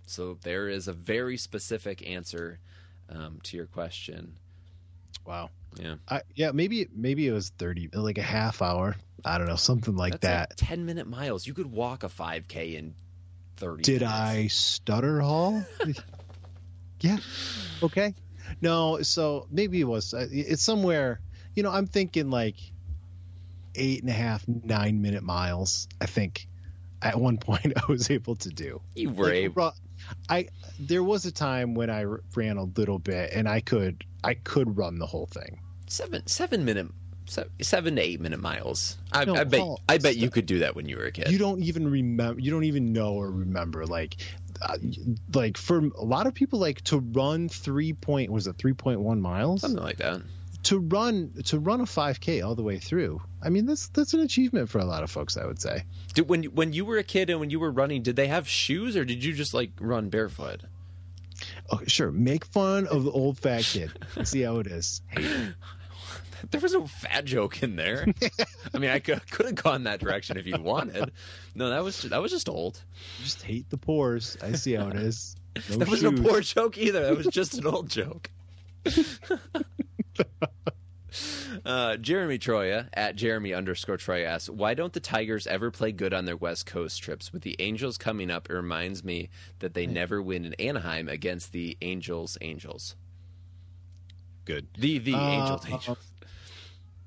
So 0.07 0.38
there 0.41 0.70
is 0.70 0.88
a 0.88 0.93
very 0.93 1.38
specific 1.38 2.07
answer 2.07 2.59
um, 3.09 3.39
to 3.43 3.57
your 3.57 3.68
question. 3.68 4.38
Wow. 5.26 5.49
Yeah, 5.76 5.95
I, 6.07 6.22
yeah, 6.36 6.51
maybe 6.51 6.88
maybe 6.95 7.28
it 7.28 7.34
was 7.34 7.49
30, 7.49 7.89
like 7.93 8.18
a 8.18 8.24
half 8.24 8.61
hour. 8.61 8.95
I 9.26 9.38
don't 9.38 9.47
know, 9.47 9.55
something 9.55 9.95
like 9.95 10.13
that's 10.13 10.22
that. 10.22 10.49
like 10.51 10.70
10 10.70 10.86
minute 10.86 11.07
miles. 11.07 11.45
You 11.45 11.53
could 11.53 11.72
walk 11.72 12.03
a 12.03 12.07
5K 12.07 12.76
in 12.76 12.95
30. 13.58 13.84
Did 13.84 14.01
minutes. 14.01 14.20
I 14.20 14.47
stutter, 14.47 15.22
Hall? 15.22 15.66
yeah. 17.01 17.18
Okay. 17.84 18.14
No, 18.62 19.01
so 19.01 19.47
maybe 19.49 19.82
it 19.82 19.86
was. 19.86 20.14
uh, 20.14 20.28
It's 20.32 20.62
somewhere. 20.64 21.20
You 21.56 21.64
know, 21.64 21.72
I'm 21.72 21.88
thinking 21.88 22.30
like 22.30 22.56
eight 23.76 24.01
and 24.01 24.10
a 24.10 24.14
half, 24.14 24.43
nine 24.47 25.01
minute 25.01 25.24
miles. 25.24 25.88
I 25.99 26.06
think 26.06 26.47
at 27.01 27.20
one 27.20 27.38
point 27.39 27.74
I 27.76 27.91
was 27.91 28.10
able 28.12 28.36
to 28.38 28.49
do. 28.49 28.82
You 28.95 29.10
were 29.10 29.26
Like, 29.28 29.36
able. 29.36 29.74
I 30.30 30.47
there 30.80 31.03
was 31.03 31.26
a 31.26 31.32
time 31.32 31.74
when 31.74 31.89
I 31.89 32.03
ran 32.36 32.58
a 32.58 32.64
little 32.66 32.99
bit 32.99 33.32
and 33.34 33.47
I 33.47 33.62
could 33.62 34.03
I 34.24 34.34
could 34.36 34.78
run 34.78 34.99
the 34.99 35.06
whole 35.06 35.26
thing. 35.28 35.60
Seven 35.88 36.28
seven 36.28 36.66
minute 36.66 36.88
se- 37.26 37.45
seven 37.61 37.95
to 37.97 38.01
eight 38.01 38.19
minute 38.21 38.39
miles. 38.39 38.97
I, 39.11 39.26
No, 39.26 39.36
I 39.36 39.43
bet 39.43 39.59
Paul, 39.59 39.82
I 39.88 39.97
bet 39.97 40.15
you 40.17 40.30
could 40.30 40.45
do 40.45 40.59
that 40.59 40.76
when 40.76 40.88
you 40.88 40.97
were 40.97 41.05
a 41.05 41.11
kid. 41.11 41.30
You 41.30 41.38
don't 41.38 41.61
even 41.61 41.89
remember. 41.89 42.39
You 42.39 42.51
don't 42.51 42.63
even 42.65 42.93
know 42.93 43.13
or 43.13 43.30
remember. 43.32 43.86
Like, 43.86 44.17
uh, 44.61 44.78
like 45.34 45.57
for 45.57 45.80
a 45.80 46.03
lot 46.03 46.28
of 46.28 46.34
people, 46.34 46.59
like 46.59 46.82
to 46.86 46.99
run 46.99 47.49
three 47.49 47.93
point 47.93 48.32
was 48.32 48.47
it 48.47 48.57
three 48.57 48.73
point 48.73 48.99
one 49.01 49.21
miles 49.21 49.61
Something 49.61 49.84
like 49.84 49.97
that. 49.97 50.21
to 50.63 50.80
run 50.80 51.34
to 51.45 51.59
run 51.59 51.82
a 51.82 51.86
five 51.86 52.19
k 52.19 52.41
all 52.41 52.55
the 52.55 52.63
way 52.63 52.80
through. 52.80 53.21
I 53.43 53.49
mean, 53.49 53.65
that's 53.65 53.88
that's 53.89 54.13
an 54.13 54.21
achievement 54.21 54.69
for 54.69 54.80
a 54.80 54.86
lot 54.86 55.03
of 55.03 55.11
folks. 55.11 55.36
I 55.38 55.45
would 55.45 55.61
say. 55.61 55.84
Did, 56.13 56.30
when 56.30 56.43
when 56.45 56.73
you 56.73 56.86
were 56.86 56.97
a 56.97 57.03
kid 57.03 57.30
and 57.30 57.39
when 57.39 57.49
you 57.49 57.59
were 57.59 57.71
running, 57.71 58.01
did 58.01 58.15
they 58.15 58.28
have 58.28 58.47
shoes 58.47 58.95
or 58.95 59.03
did 59.05 59.23
you 59.23 59.34
just 59.34 59.53
like 59.53 59.71
run 59.80 60.09
barefoot? 60.09 60.61
Oh, 61.69 61.82
sure. 61.86 62.11
Make 62.13 62.45
fun 62.45 62.88
of 62.88 63.03
the 63.03 63.11
old 63.11 63.38
fat 63.38 63.63
kid. 63.63 63.91
See 64.23 64.41
how 64.41 64.59
it 64.59 64.67
is. 64.67 65.01
There 66.52 66.62
was 66.62 66.74
no 66.74 66.88
fat 66.88 67.26
joke 67.26 67.62
in 67.64 67.76
there. 67.76 68.06
I 68.74 68.78
mean, 68.78 68.89
I 68.89 69.00
could 69.00 69.30
could 69.32 69.46
have 69.48 69.56
gone 69.56 69.84
that 69.84 70.00
direction 70.00 70.38
if 70.38 70.46
you 70.46 70.58
wanted. 70.58 71.12
No, 71.56 71.70
that 71.70 71.84
was 71.84 72.02
that 72.04 72.22
was 72.22 72.32
just 72.32 72.50
old. 72.50 72.82
Just 73.24 73.41
hate 73.43 73.70
the 73.70 73.78
pores. 73.78 74.38
I 74.41 74.54
see 74.54 74.74
how 74.74 74.88
it 74.89 74.96
is. 74.98 75.36
No 75.70 75.78
that 75.78 75.88
wasn't 75.88 76.20
a 76.20 76.22
poor 76.22 76.41
joke 76.41 76.78
either. 76.78 77.00
That 77.06 77.16
was 77.16 77.28
just 77.28 77.54
an 77.58 77.66
old 77.66 77.89
joke. 77.89 78.30
Uh, 81.66 81.96
Jeremy 81.96 82.38
Troya 82.38 82.89
at 82.93 83.16
Jeremy 83.16 83.54
underscore 83.54 83.96
Troya 83.98 84.26
asks, 84.26 84.50
"Why 84.50 84.74
don't 84.74 84.91
the 84.91 85.00
Tigers 85.00 85.48
ever 85.48 85.72
play 85.72 85.93
good 85.93 86.14
on 86.14 86.26
their 86.26 86.36
West 86.36 86.66
Coast 86.66 87.02
trips? 87.02 87.32
With 87.32 87.41
the 87.43 87.56
Angels 87.60 87.98
coming 87.98 88.30
up, 88.30 88.50
it 88.50 88.54
reminds 88.54 89.04
me 89.04 89.30
that 89.60 89.74
they 89.74 89.88
never 89.88 90.22
win 90.22 90.43
in 90.46 90.54
Anaheim 90.56 91.08
against 91.08 91.54
the 91.54 91.78
Angels. 91.82 92.38
Angels, 92.41 92.96
Good. 94.43 94.68
the 94.78 94.98
the 95.00 95.14
Uh, 95.14 95.20
Angels. 95.32 95.66
Angels. 95.70 95.98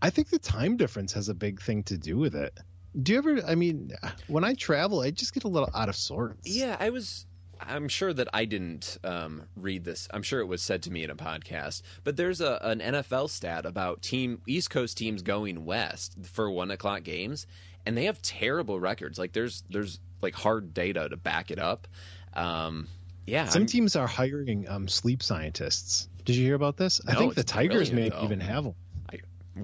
I 0.01 0.11
think 0.11 0.31
the 0.31 0.39
time 0.39 0.77
difference 0.77 1.13
has 1.15 1.29
a 1.29 1.35
big 1.35 1.61
thing 1.61 1.83
to 1.85 1.99
do 1.99 2.17
with 2.17 2.35
it. 2.35 2.57
Do 3.01 3.13
you 3.13 3.19
ever? 3.19 3.41
I 3.47 3.55
mean, 3.55 3.93
when 4.29 4.45
I 4.45 4.55
travel, 4.55 5.01
I 5.01 5.11
just 5.11 5.35
get 5.35 5.45
a 5.45 5.49
little 5.49 5.71
out 5.75 5.89
of 5.89 5.97
sorts. 5.97 6.49
Yeah, 6.49 6.77
I 6.79 6.91
was. 6.91 7.27
I'm 7.61 7.89
sure 7.89 8.13
that 8.13 8.29
I 8.33 8.45
didn't 8.45 8.99
um, 9.03 9.43
read 9.57 9.85
this. 9.85 10.07
I'm 10.13 10.23
sure 10.23 10.41
it 10.41 10.47
was 10.47 10.63
said 10.63 10.85
to 10.85 10.93
me 10.93 11.03
in 11.03 11.11
a 11.11 11.17
podcast. 11.17 11.83
But 12.05 12.17
there's 12.17 12.41
a, 12.41 12.59
an 12.63 12.79
NFL 12.79 13.31
stat 13.31 13.67
about 13.67 14.01
team 14.01 14.41
East 14.47 14.71
Coast 14.71 14.97
teams 14.97 15.23
going 15.23 15.65
west 15.65 16.15
for 16.23 16.49
one 16.49 16.71
o'clock 16.71 17.03
games, 17.03 17.47
and 17.85 17.97
they 17.97 18.05
have 18.05 18.23
terrible 18.23 18.79
records. 18.79 19.19
Like 19.19 19.33
there's 19.33 19.65
there's 19.69 19.99
like 20.23 20.35
hard 20.35 20.73
data 20.73 21.09
to 21.09 21.17
back 21.17 21.51
it 21.51 21.59
up. 21.59 21.89
Um, 22.35 22.87
yeah, 23.27 23.47
Some 23.47 23.63
I'm- 23.63 23.67
teams 23.67 23.97
are 23.97 24.07
hiring 24.07 24.69
um, 24.69 24.89
sleep 24.89 25.23
scientists. 25.23 26.09
Did 26.25 26.37
you 26.37 26.45
hear 26.45 26.55
about 26.55 26.77
this? 26.77 27.01
I 27.07 27.15
think 27.15 27.35
the 27.35 27.43
Tigers 27.43 27.91
may 27.91 28.11
though. 28.11 28.23
even 28.23 28.41
have 28.41 28.67
one. 28.67 28.75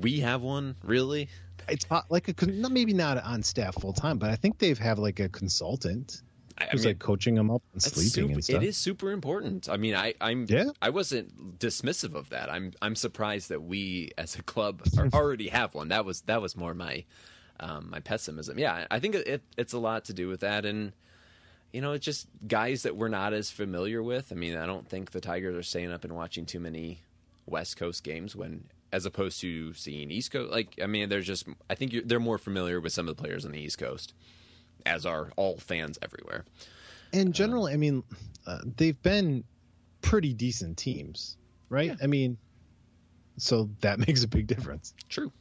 We 0.01 0.20
have 0.20 0.42
one 0.42 0.76
really. 0.82 1.28
It's 1.68 1.86
like 2.11 2.28
a 2.28 2.47
maybe 2.47 2.92
not 2.92 3.22
on 3.22 3.42
staff 3.42 3.74
full 3.80 3.95
time, 3.95 4.18
but 4.18 4.30
I 4.30 4.36
think 4.36 4.59
they've 4.59 4.78
have 4.78 4.99
like 4.99 5.20
a 5.20 5.28
consultant 5.30 6.22
I, 6.57 6.64
I 6.64 6.68
who's 6.70 6.82
mean, 6.82 6.90
like 6.90 6.99
coaching 6.99 7.34
them 7.34 7.51
up 7.51 7.62
That's 7.72 7.86
sleeping 7.86 8.11
super, 8.11 8.32
and 8.34 8.45
stuff. 8.45 8.62
It 8.62 8.66
is 8.66 8.76
super 8.76 9.11
important. 9.11 9.68
I 9.68 9.76
mean, 9.76 9.95
I, 9.95 10.14
I'm 10.20 10.47
Yeah. 10.49 10.66
I 10.80 10.90
wasn't 10.90 11.59
dismissive 11.59 12.14
of 12.14 12.28
that. 12.30 12.51
I'm 12.51 12.72
I'm 12.80 12.95
surprised 12.95 13.49
that 13.49 13.62
we 13.62 14.11
as 14.18 14.36
a 14.36 14.42
club 14.42 14.82
are, 14.99 15.09
already 15.12 15.49
have 15.49 15.74
one. 15.74 15.88
That 15.88 16.05
was 16.05 16.22
that 16.22 16.40
was 16.40 16.57
more 16.57 16.74
my 16.74 17.05
um, 17.61 17.90
my 17.90 18.01
pessimism. 18.01 18.59
Yeah, 18.59 18.86
I 18.90 19.01
think 19.01 19.14
it, 19.14 19.42
it's 19.57 19.72
a 19.72 19.78
lot 19.78 20.05
to 20.07 20.12
do 20.12 20.28
with 20.28 20.40
that, 20.40 20.64
and 20.64 20.92
you 21.72 21.80
know, 21.80 21.92
it's 21.92 22.05
just 22.05 22.28
guys 22.47 22.84
that 22.84 22.97
we're 22.97 23.09
not 23.09 23.32
as 23.32 23.51
familiar 23.51 24.03
with. 24.03 24.30
I 24.30 24.36
mean, 24.36 24.57
I 24.57 24.66
don't 24.66 24.88
think 24.88 25.11
the 25.11 25.20
Tigers 25.20 25.57
are 25.57 25.62
staying 25.62 25.92
up 25.92 26.05
and 26.05 26.14
watching 26.14 26.47
too 26.47 26.61
many 26.61 27.01
West 27.47 27.76
Coast 27.76 28.05
games 28.05 28.36
when. 28.36 28.64
As 28.95 29.07
opposed 29.07 29.40
to 29.40 29.74
seeing 29.74 30.12
East 30.12 30.30
Coast, 30.30 30.53
like 30.53 30.78
I 30.80 30.86
mean, 30.86 31.09
there's 31.09 31.26
just 31.26 31.49
I 31.68 31.74
think 31.74 31.92
you're, 31.92 32.05
they're 32.05 32.20
more 32.20 32.38
familiar 32.38 32.80
with 32.80 32.92
some 32.92 33.09
of 33.09 33.16
the 33.16 33.20
players 33.20 33.45
on 33.45 33.51
the 33.51 33.59
East 33.59 33.76
Coast, 33.78 34.14
as 34.86 35.05
are 35.05 35.32
all 35.36 35.59
fans 35.59 35.99
everywhere. 36.01 36.45
in 37.12 37.32
general, 37.32 37.66
I 37.66 37.76
mean, 37.76 38.05
uh, 38.47 38.61
they've 38.76 39.01
been 39.03 39.42
pretty 40.01 40.32
decent 40.32 40.78
teams, 40.78 41.36
right? 41.70 41.97
I 42.01 42.07
mean, 42.07 42.38
so 43.36 43.68
that 43.80 43.99
makes 44.07 44.22
a 44.22 44.28
big 44.28 44.47
difference. 44.47 44.95
True. 45.09 45.32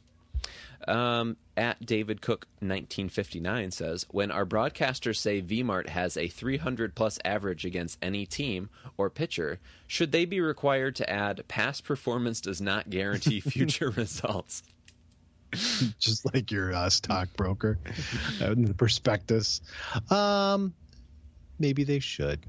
Um, 0.86 1.36
at 1.56 1.84
David 1.84 2.20
Cook 2.20 2.46
1959 2.60 3.70
says, 3.70 4.06
when 4.10 4.30
our 4.30 4.44
broadcasters 4.44 5.16
say 5.16 5.40
VMart 5.40 5.88
has 5.88 6.16
a 6.16 6.28
300 6.28 6.94
plus 6.94 7.18
average 7.24 7.64
against 7.64 7.98
any 8.02 8.26
team 8.26 8.70
or 8.96 9.08
pitcher, 9.10 9.60
should 9.86 10.12
they 10.12 10.24
be 10.24 10.40
required 10.40 10.96
to 10.96 11.08
add 11.08 11.46
past 11.48 11.84
performance 11.84 12.40
does 12.40 12.60
not 12.60 12.90
guarantee 12.90 13.40
future 13.40 13.90
results? 13.90 14.62
Just 15.98 16.32
like 16.34 16.50
your 16.50 16.74
uh, 16.74 16.90
stockbroker 16.90 17.78
uh, 18.40 18.50
in 18.50 18.64
the 18.64 18.74
prospectus. 18.74 19.60
Um, 20.10 20.74
maybe 21.58 21.84
they 21.84 22.00
should. 22.00 22.40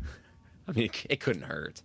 I 0.68 0.72
mean, 0.72 0.86
it, 0.86 1.06
it 1.10 1.20
couldn't 1.20 1.44
hurt. 1.44 1.82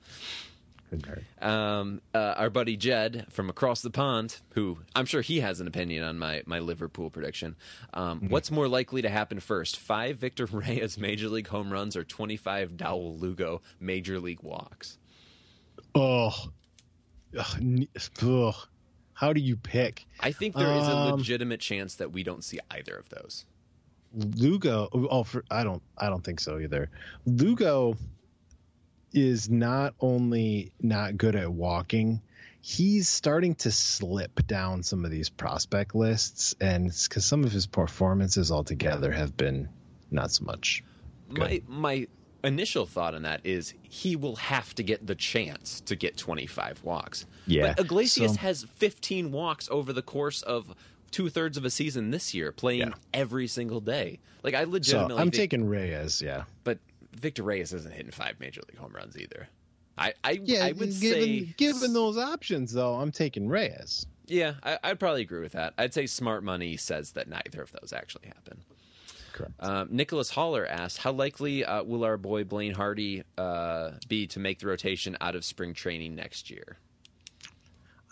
Um, 1.40 2.00
uh, 2.14 2.34
our 2.36 2.50
buddy 2.50 2.76
Jed 2.76 3.26
from 3.30 3.48
across 3.50 3.82
the 3.82 3.90
pond, 3.90 4.36
who 4.54 4.78
I'm 4.94 5.06
sure 5.06 5.20
he 5.22 5.40
has 5.40 5.60
an 5.60 5.66
opinion 5.66 6.04
on 6.04 6.18
my, 6.18 6.42
my 6.46 6.58
Liverpool 6.58 7.10
prediction. 7.10 7.56
Um, 7.94 8.28
What's 8.28 8.50
more 8.50 8.68
likely 8.68 9.02
to 9.02 9.08
happen 9.08 9.40
first? 9.40 9.76
Five 9.78 10.18
Victor 10.18 10.46
Reyes 10.52 10.98
major 10.98 11.28
league 11.28 11.48
home 11.48 11.72
runs 11.72 11.96
or 11.96 12.04
25 12.04 12.72
Dawel 12.72 13.20
Lugo 13.20 13.62
major 13.78 14.18
league 14.18 14.42
walks? 14.42 14.98
Oh, 15.94 16.34
ugh, 17.38 17.86
ugh. 18.22 18.54
how 19.14 19.32
do 19.32 19.40
you 19.40 19.56
pick? 19.56 20.06
I 20.20 20.32
think 20.32 20.54
there 20.54 20.72
is 20.76 20.86
a 20.86 20.92
Um, 20.92 21.18
legitimate 21.18 21.60
chance 21.60 21.94
that 21.96 22.12
we 22.12 22.22
don't 22.22 22.44
see 22.44 22.58
either 22.70 22.94
of 22.96 23.08
those. 23.08 23.44
Lugo. 24.12 24.88
Oh, 24.92 25.22
for, 25.22 25.44
I 25.50 25.62
don't. 25.62 25.82
I 25.96 26.08
don't 26.08 26.24
think 26.24 26.40
so 26.40 26.58
either. 26.58 26.90
Lugo 27.26 27.96
is 29.12 29.50
not 29.50 29.94
only 30.00 30.72
not 30.80 31.16
good 31.16 31.36
at 31.36 31.52
walking, 31.52 32.22
he's 32.60 33.08
starting 33.08 33.54
to 33.56 33.70
slip 33.70 34.46
down 34.46 34.82
some 34.82 35.04
of 35.04 35.10
these 35.10 35.28
prospect 35.28 35.94
lists, 35.94 36.54
and 36.60 36.86
it's 36.86 37.08
because 37.08 37.24
some 37.24 37.44
of 37.44 37.52
his 37.52 37.66
performances 37.66 38.50
altogether 38.52 39.10
have 39.12 39.36
been 39.36 39.68
not 40.10 40.30
so 40.30 40.44
much. 40.44 40.84
My 41.28 41.62
my 41.68 42.06
initial 42.42 42.86
thought 42.86 43.14
on 43.14 43.22
that 43.22 43.42
is 43.44 43.74
he 43.82 44.16
will 44.16 44.36
have 44.36 44.74
to 44.74 44.82
get 44.82 45.06
the 45.06 45.14
chance 45.14 45.82
to 45.82 45.94
get 45.94 46.16
25 46.16 46.82
walks. 46.82 47.26
Yeah, 47.46 47.74
But 47.76 47.84
Iglesias 47.84 48.32
so- 48.32 48.38
has 48.38 48.64
15 48.76 49.30
walks 49.30 49.68
over 49.70 49.92
the 49.92 50.00
course 50.02 50.40
of 50.42 50.74
two 51.10 51.28
thirds 51.28 51.56
of 51.58 51.64
a 51.66 51.70
season 51.70 52.10
this 52.12 52.32
year, 52.34 52.50
playing 52.50 52.80
Yeah. 52.80 52.94
every 53.12 53.46
single 53.46 53.80
day. 53.80 54.20
Like 54.42 54.54
I 54.54 54.64
So 54.64 54.70
legitimately, 54.70 55.16
I'm 55.16 55.24
think- 55.30 55.34
taking 55.34 55.64
Reyes. 55.66 56.22
Yeah. 56.22 56.44
but 56.64 56.78
Victor 57.14 57.42
Reyes 57.42 57.72
isn't 57.72 57.92
hitting 57.92 58.12
five 58.12 58.38
major 58.40 58.60
league 58.68 58.78
home 58.78 58.92
runs 58.94 59.16
either. 59.18 59.48
I 59.98 60.14
I, 60.24 60.40
Yeah, 60.44 60.64
I 60.64 60.72
would 60.72 61.00
given 61.00 61.00
say 61.00 61.40
given 61.56 61.92
those 61.92 62.16
options 62.16 62.72
though, 62.72 62.94
I'm 62.94 63.12
taking 63.12 63.48
Reyes. 63.48 64.06
yeah, 64.26 64.54
I, 64.62 64.78
I'd 64.84 65.00
probably 65.00 65.22
agree 65.22 65.40
with 65.40 65.52
that. 65.52 65.74
I'd 65.76 65.92
say 65.92 66.06
smart 66.06 66.42
money 66.44 66.76
says 66.76 67.12
that 67.12 67.28
neither 67.28 67.62
of 67.62 67.72
those 67.72 67.92
actually 67.92 68.28
happen. 68.28 68.62
Correct. 69.32 69.52
Um, 69.60 69.88
Nicholas 69.90 70.30
Haller 70.30 70.66
asked, 70.66 70.98
"How 70.98 71.12
likely 71.12 71.64
uh, 71.64 71.82
will 71.82 72.04
our 72.04 72.16
boy 72.16 72.44
Blaine 72.44 72.74
Hardy 72.74 73.22
uh, 73.38 73.92
be 74.08 74.26
to 74.28 74.38
make 74.40 74.58
the 74.58 74.66
rotation 74.66 75.16
out 75.20 75.34
of 75.34 75.44
spring 75.44 75.74
training 75.74 76.14
next 76.14 76.50
year?" 76.50 76.78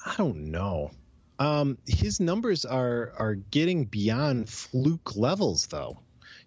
I 0.07 0.14
don't 0.16 0.51
know. 0.51 0.90
Um, 1.38 1.78
his 1.86 2.18
numbers 2.20 2.64
are 2.64 3.12
are 3.16 3.34
getting 3.34 3.84
beyond 3.84 4.49
fluke 4.49 5.16
levels 5.16 5.66
though. 5.66 5.99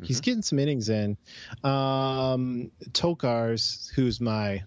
He's 0.03 0.21
getting 0.21 0.41
some 0.41 0.59
innings 0.59 0.89
in. 0.89 1.17
Um, 1.63 2.71
Tokars, 2.91 3.91
who's 3.91 4.19
my 4.19 4.63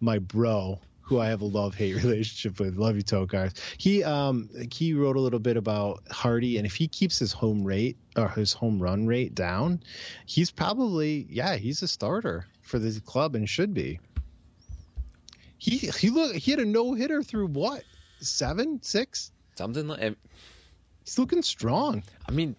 my 0.00 0.18
bro, 0.18 0.80
who 1.02 1.18
I 1.18 1.28
have 1.28 1.40
a 1.40 1.46
love 1.46 1.74
hate 1.74 1.94
relationship 2.02 2.58
with. 2.60 2.76
Love 2.76 2.96
you, 2.96 3.02
Tokars. 3.02 3.58
He 3.78 4.04
um 4.04 4.48
he 4.72 4.94
wrote 4.94 5.16
a 5.16 5.20
little 5.20 5.38
bit 5.38 5.56
about 5.56 6.02
Hardy, 6.10 6.56
and 6.56 6.66
if 6.66 6.74
he 6.74 6.88
keeps 6.88 7.18
his 7.18 7.32
home 7.32 7.64
rate 7.64 7.96
or 8.16 8.28
his 8.28 8.52
home 8.52 8.80
run 8.80 9.06
rate 9.06 9.34
down, 9.34 9.82
he's 10.26 10.50
probably 10.50 11.26
yeah 11.28 11.56
he's 11.56 11.82
a 11.82 11.88
starter 11.88 12.46
for 12.62 12.78
the 12.78 13.00
club 13.00 13.34
and 13.34 13.48
should 13.48 13.74
be. 13.74 14.00
He 15.58 15.78
he 15.78 16.10
look 16.10 16.34
he 16.34 16.52
had 16.52 16.60
a 16.60 16.64
no 16.64 16.94
hitter 16.94 17.22
through 17.22 17.48
what 17.48 17.82
seven 18.20 18.80
six. 18.82 19.32
Something 19.56 19.88
like. 19.88 20.16
He's 21.04 21.18
looking 21.18 21.42
strong. 21.42 22.02
I 22.28 22.30
mean, 22.30 22.54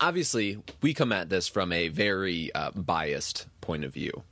obviously, 0.00 0.58
we 0.82 0.94
come 0.94 1.12
at 1.12 1.28
this 1.28 1.48
from 1.48 1.72
a 1.72 1.88
very 1.88 2.54
uh, 2.54 2.70
biased 2.72 3.46
point 3.60 3.84
of 3.84 3.92
view. 3.92 4.22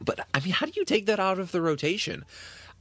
But 0.00 0.26
I 0.34 0.40
mean, 0.40 0.52
how 0.52 0.66
do 0.66 0.72
you 0.74 0.84
take 0.84 1.06
that 1.06 1.20
out 1.20 1.38
of 1.38 1.52
the 1.52 1.60
rotation? 1.60 2.24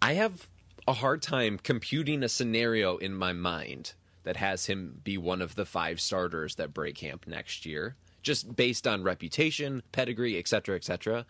I 0.02 0.14
have 0.14 0.48
a 0.88 0.94
hard 0.94 1.22
time 1.22 1.58
computing 1.58 2.24
a 2.24 2.30
scenario 2.30 2.98
in 2.98 3.14
my 3.14 3.34
mind 3.34 3.94
that 4.24 4.38
has 4.38 4.66
him 4.66 5.00
be 5.04 5.18
one 5.18 5.41
of 5.41 5.56
the 5.56 5.66
five 5.66 6.00
starters 6.00 6.56
that 6.56 6.74
break 6.74 6.96
camp 6.96 7.28
next 7.28 7.66
year, 7.66 7.96
just 8.22 8.56
based 8.56 8.88
on 8.88 9.04
reputation, 9.04 9.84
pedigree, 9.91 10.38
etc., 10.38 10.76
etc. 10.76 11.26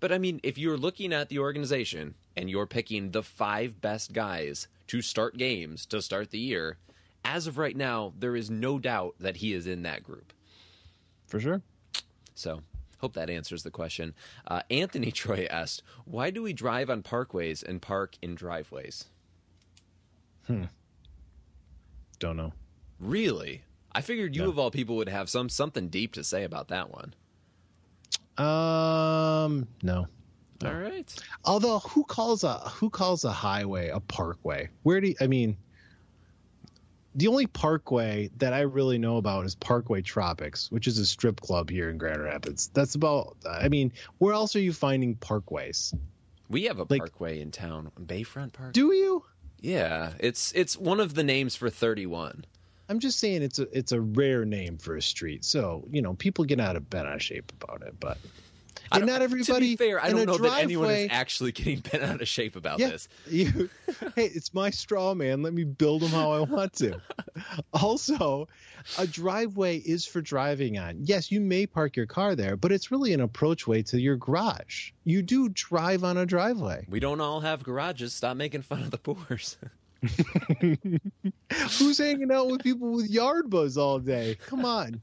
But 0.00 0.12
I 0.12 0.18
mean, 0.18 0.40
if 0.42 0.58
you're 0.58 0.76
looking 0.76 1.12
at 1.12 1.28
the 1.28 1.40
organization 1.40 2.14
and 2.36 2.48
you're 2.48 2.66
picking 2.66 3.10
the 3.10 3.22
five 3.22 3.80
best 3.80 4.12
guys 4.12 4.68
to 4.88 5.02
start 5.02 5.36
games 5.36 5.86
to 5.86 6.00
start 6.00 6.30
the 6.30 6.38
year, 6.38 6.76
as 7.28 7.46
of 7.46 7.58
right 7.58 7.76
now, 7.76 8.14
there 8.18 8.34
is 8.34 8.50
no 8.50 8.78
doubt 8.78 9.14
that 9.20 9.36
he 9.36 9.52
is 9.52 9.66
in 9.66 9.82
that 9.82 10.02
group. 10.02 10.32
For 11.26 11.38
sure. 11.38 11.60
So, 12.34 12.62
hope 12.98 13.12
that 13.14 13.28
answers 13.28 13.62
the 13.62 13.70
question. 13.70 14.14
Uh, 14.46 14.62
Anthony 14.70 15.10
Troy 15.12 15.46
asked, 15.50 15.82
"Why 16.06 16.30
do 16.30 16.42
we 16.42 16.54
drive 16.54 16.88
on 16.88 17.02
parkways 17.02 17.62
and 17.62 17.82
park 17.82 18.16
in 18.22 18.34
driveways?" 18.34 19.04
Hmm. 20.46 20.64
Don't 22.18 22.38
know. 22.38 22.54
Really? 22.98 23.62
I 23.92 24.00
figured 24.00 24.34
you 24.34 24.48
of 24.48 24.58
all 24.58 24.70
people 24.70 24.96
would 24.96 25.08
have 25.08 25.28
some 25.28 25.48
something 25.48 25.88
deep 25.88 26.14
to 26.14 26.24
say 26.24 26.44
about 26.44 26.68
that 26.68 26.90
one. 26.90 27.14
Um, 28.38 29.68
no. 29.82 30.06
All 30.64 30.74
right. 30.74 31.14
Although, 31.44 31.80
who 31.80 32.04
calls 32.04 32.42
a 32.42 32.54
who 32.54 32.88
calls 32.88 33.24
a 33.24 33.32
highway 33.32 33.88
a 33.88 34.00
parkway? 34.00 34.70
Where 34.82 35.00
do 35.00 35.08
you, 35.08 35.14
I 35.20 35.26
mean? 35.26 35.58
The 37.14 37.26
only 37.28 37.46
parkway 37.46 38.30
that 38.36 38.52
I 38.52 38.60
really 38.60 38.98
know 38.98 39.16
about 39.16 39.44
is 39.46 39.54
Parkway 39.54 40.02
Tropics, 40.02 40.70
which 40.70 40.86
is 40.86 40.98
a 40.98 41.06
strip 41.06 41.40
club 41.40 41.70
here 41.70 41.90
in 41.90 41.98
Grand 41.98 42.22
Rapids. 42.22 42.70
That's 42.74 42.94
about. 42.94 43.36
I 43.48 43.68
mean, 43.68 43.92
where 44.18 44.34
else 44.34 44.54
are 44.56 44.60
you 44.60 44.72
finding 44.72 45.16
parkways? 45.16 45.96
We 46.48 46.64
have 46.64 46.78
a 46.78 46.86
Like- 46.88 47.00
parkway 47.00 47.40
in 47.40 47.50
town, 47.50 47.90
Bayfront 48.00 48.52
Park. 48.52 48.72
Do 48.72 48.92
you? 48.92 49.24
Yeah, 49.60 50.12
it's 50.20 50.52
it's 50.52 50.76
one 50.76 51.00
of 51.00 51.14
the 51.14 51.24
names 51.24 51.56
for 51.56 51.68
31. 51.70 52.44
I'm 52.88 53.00
just 53.00 53.18
saying 53.18 53.42
it's 53.42 53.58
a 53.58 53.66
it's 53.76 53.92
a 53.92 54.00
rare 54.00 54.44
name 54.44 54.78
for 54.78 54.94
a 54.96 55.02
street. 55.02 55.44
So 55.44 55.86
you 55.90 56.00
know 56.00 56.14
people 56.14 56.44
get 56.44 56.60
out 56.60 56.76
of 56.76 56.88
bent 56.88 57.08
out 57.08 57.16
of 57.16 57.22
shape 57.22 57.52
about 57.60 57.82
it, 57.82 57.94
but 57.98 58.18
I 58.90 58.98
not 59.00 59.22
everybody. 59.22 59.52
To 59.52 59.60
be 59.60 59.76
fair, 59.76 60.02
I 60.02 60.10
don't 60.10 60.26
know 60.26 60.38
that 60.38 60.62
anyone 60.62 60.90
is 60.90 61.08
actually 61.10 61.52
getting 61.58 61.80
bent 61.80 62.02
out 62.02 62.20
of 62.20 62.28
shape 62.28 62.56
about 62.56 62.78
yeah, 62.78 62.88
this. 62.88 63.08
You, 63.28 63.70
hey, 64.16 64.26
it's 64.26 64.54
my 64.54 64.70
straw 64.70 65.14
man. 65.14 65.42
Let 65.42 65.52
me 65.52 65.64
build 65.64 66.02
them 66.02 66.10
how 66.10 66.32
I 66.32 66.40
want 66.40 66.72
to. 66.74 67.00
also, 67.72 68.48
a 68.98 69.06
driveway 69.06 69.78
is 69.78 70.06
for 70.06 70.20
driving 70.20 70.78
on. 70.78 70.98
Yes, 71.00 71.30
you 71.30 71.40
may 71.40 71.66
park 71.66 71.96
your 71.96 72.06
car 72.06 72.34
there, 72.34 72.56
but 72.56 72.72
it's 72.72 72.90
really 72.90 73.12
an 73.12 73.26
approachway 73.26 73.84
to 73.90 74.00
your 74.00 74.16
garage. 74.16 74.90
You 75.04 75.22
do 75.22 75.48
drive 75.48 76.04
on 76.04 76.16
a 76.16 76.26
driveway. 76.26 76.86
We 76.88 77.00
don't 77.00 77.20
all 77.20 77.40
have 77.40 77.62
garages. 77.62 78.14
Stop 78.14 78.36
making 78.36 78.62
fun 78.62 78.82
of 78.82 78.90
the 78.90 78.98
poors. 78.98 79.56
Who's 81.78 81.98
hanging 81.98 82.30
out 82.30 82.46
with 82.48 82.62
people 82.62 82.92
with 82.92 83.10
yard 83.10 83.50
buzz 83.50 83.76
all 83.76 83.98
day? 83.98 84.36
Come 84.46 84.64
on. 84.64 85.00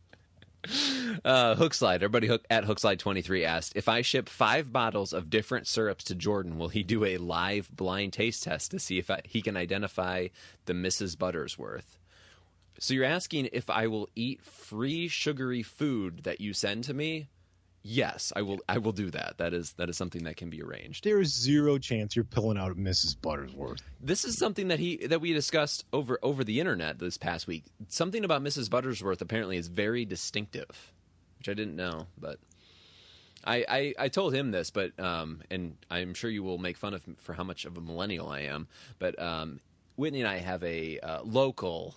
Uh, 1.24 1.56
Hookslide, 1.56 1.96
everybody 1.96 2.28
hook, 2.28 2.46
at 2.50 2.66
Hookslide23 2.66 3.46
asked 3.46 3.74
if 3.76 3.88
I 3.88 4.02
ship 4.02 4.30
five 4.30 4.72
bottles 4.72 5.14
of 5.14 5.30
different 5.30 5.68
syrups 5.68 6.04
to 6.06 6.16
Jordan, 6.16 6.58
will 6.58 6.68
he 6.68 6.84
do 6.84 7.06
a 7.06 7.18
live 7.18 7.70
blind 7.76 8.14
taste 8.14 8.44
test 8.44 8.72
to 8.72 8.80
see 8.80 9.00
if 9.00 9.10
I, 9.10 9.22
he 9.24 9.42
can 9.42 9.58
identify 9.58 10.28
the 10.66 10.74
Mrs. 10.74 11.16
Buttersworth? 11.16 11.98
So 12.80 12.94
you're 12.94 13.06
asking 13.06 13.50
if 13.54 13.70
I 13.70 13.88
will 13.88 14.10
eat 14.16 14.42
free 14.42 15.08
sugary 15.08 15.64
food 15.64 16.24
that 16.24 16.42
you 16.42 16.54
send 16.54 16.84
to 16.86 16.94
me? 16.94 17.28
Yes, 17.88 18.34
I 18.36 18.42
will. 18.42 18.58
I 18.68 18.80
will 18.80 18.94
do 18.94 19.12
that. 19.12 19.36
That 19.38 19.54
is 19.54 19.74
that 19.74 19.90
is 19.90 19.96
something 19.96 20.24
that 20.24 20.38
can 20.38 20.50
be 20.50 20.64
arranged. 20.64 21.04
There 21.04 21.22
is 21.22 21.32
zero 21.32 21.78
chance 21.78 22.16
you're 22.16 22.26
pulling 22.26 22.58
out 22.58 22.76
Mrs. 22.76 23.16
Buttersworth. 23.16 23.82
This 24.02 24.26
is 24.26 24.40
something 24.40 24.70
that 24.70 24.80
he 24.80 25.06
that 25.06 25.22
we 25.22 25.34
discussed 25.34 25.86
over 25.94 26.18
over 26.24 26.44
the 26.44 26.60
internet 26.60 26.98
this 26.98 27.20
past 27.20 27.46
week. 27.46 27.64
Something 27.88 28.26
about 28.26 28.42
Mrs. 28.42 28.70
Buttersworth 28.70 29.22
apparently 29.22 29.58
is 29.58 29.68
very 29.68 30.04
distinctive, 30.04 30.94
which 31.38 31.48
I 31.48 31.54
didn't 31.54 31.76
know. 31.76 32.08
But 32.18 32.40
I 33.44 33.66
I, 33.70 33.94
I 34.00 34.08
told 34.08 34.34
him 34.34 34.50
this, 34.50 34.72
but 34.72 35.00
um, 35.00 35.44
and 35.52 35.78
I'm 35.92 36.16
sure 36.16 36.32
you 36.32 36.42
will 36.42 36.58
make 36.58 36.78
fun 36.78 36.96
of 36.96 37.04
for 37.20 37.34
how 37.34 37.44
much 37.44 37.66
of 37.66 37.78
a 37.78 37.82
millennial 37.82 38.30
I 38.30 38.42
am. 38.42 38.68
But 38.98 39.22
um, 39.22 39.60
Whitney 39.96 40.22
and 40.22 40.28
I 40.28 40.40
have 40.40 40.64
a 40.64 41.00
uh, 41.02 41.22
local. 41.22 41.96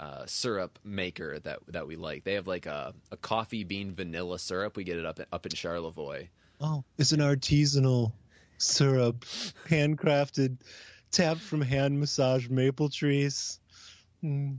Uh, 0.00 0.24
syrup 0.24 0.78
maker 0.82 1.38
that 1.40 1.58
that 1.68 1.86
we 1.86 1.94
like. 1.94 2.24
They 2.24 2.32
have 2.32 2.46
like 2.46 2.64
a, 2.64 2.94
a 3.12 3.18
coffee 3.18 3.64
bean 3.64 3.94
vanilla 3.94 4.38
syrup. 4.38 4.74
We 4.78 4.82
get 4.82 4.96
it 4.96 5.04
up 5.04 5.20
up 5.30 5.44
in 5.44 5.52
Charlevoix. 5.52 6.26
Oh, 6.58 6.82
it's 6.96 7.12
an 7.12 7.20
artisanal 7.20 8.12
syrup, 8.56 9.26
handcrafted, 9.68 10.56
tapped 11.12 11.42
from 11.42 11.60
hand 11.60 12.00
massaged 12.00 12.50
maple 12.50 12.88
trees. 12.88 13.58
Hmm, 14.22 14.52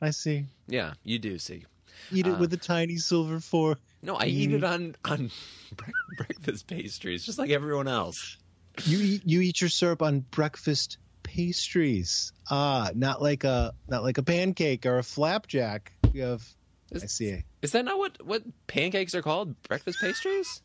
I 0.00 0.08
see. 0.08 0.46
Yeah, 0.68 0.94
you 1.04 1.18
do 1.18 1.38
see. 1.38 1.66
Eat 2.10 2.26
it 2.26 2.32
Uh, 2.32 2.38
with 2.38 2.54
a 2.54 2.58
tiny 2.58 2.96
silver 2.96 3.40
fork. 3.40 3.78
No, 4.02 4.16
I 4.16 4.24
eat 4.24 4.52
it 4.52 4.64
on 4.64 4.96
on 5.04 5.30
breakfast 6.16 6.66
pastries, 6.66 7.26
just 7.26 7.38
like 7.38 7.50
everyone 7.50 7.88
else. 7.88 8.38
You 8.86 9.00
eat 9.00 9.22
you 9.26 9.42
eat 9.42 9.60
your 9.60 9.68
syrup 9.68 10.00
on 10.00 10.20
breakfast 10.30 10.96
pastries. 11.34 12.32
Ah, 12.50 12.90
not 12.94 13.22
like 13.22 13.44
a 13.44 13.74
not 13.88 14.02
like 14.02 14.18
a 14.18 14.22
pancake 14.22 14.86
or 14.86 14.98
a 14.98 15.02
flapjack. 15.02 15.92
You 16.12 16.22
have. 16.22 16.46
I 16.94 17.06
see. 17.06 17.42
Is 17.62 17.72
that 17.72 17.84
not 17.84 17.98
what 17.98 18.24
what 18.24 18.42
pancakes 18.66 19.14
are 19.14 19.22
called? 19.22 19.60
Breakfast 19.62 19.98
pastries? 20.00 20.60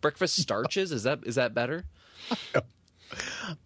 Breakfast 0.00 0.36
starches? 0.40 0.92
Is 0.92 1.02
that 1.02 1.20
is 1.24 1.34
that 1.34 1.54
better? 1.54 1.84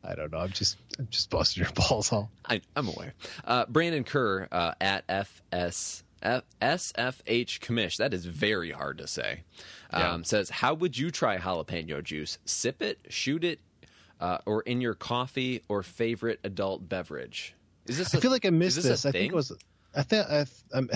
I 0.02 0.14
don't 0.14 0.32
know. 0.32 0.38
I'm 0.38 0.50
just 0.50 0.76
I'm 0.98 1.08
just 1.10 1.30
busting 1.30 1.62
your 1.62 1.72
balls 1.72 2.12
all. 2.12 2.30
I, 2.44 2.62
I'm 2.74 2.88
aware. 2.88 3.14
Uh, 3.44 3.66
Brandon 3.68 4.04
Kerr 4.04 4.48
uh, 4.50 4.72
at 4.80 5.04
FS. 5.08 6.02
F- 6.22 6.44
SFH 6.62 7.60
Commish, 7.60 7.98
that 7.98 8.14
is 8.14 8.24
very 8.24 8.70
hard 8.72 8.98
to 8.98 9.06
say. 9.06 9.42
Um, 9.92 10.24
Says, 10.24 10.48
how 10.48 10.72
would 10.72 10.96
you 10.96 11.10
try 11.10 11.36
jalapeno 11.36 12.02
juice? 12.02 12.38
Sip 12.46 12.80
it, 12.80 12.98
shoot 13.10 13.44
it, 13.44 13.60
uh, 14.20 14.38
or 14.46 14.62
in 14.62 14.80
your 14.80 14.94
coffee 14.94 15.62
or 15.68 15.82
favorite 15.82 16.40
adult 16.44 16.88
beverage? 16.88 17.54
Is 17.86 17.98
this? 17.98 18.14
I 18.14 18.20
feel 18.20 18.30
like 18.30 18.44
I 18.46 18.50
missed 18.50 18.76
this. 18.76 18.84
this. 18.84 19.06
I 19.06 19.12
think 19.12 19.32
it 19.32 19.36
was. 19.36 19.52
I 19.98 20.02
think 20.02 20.26
I, 20.28 20.44
um, 20.74 20.90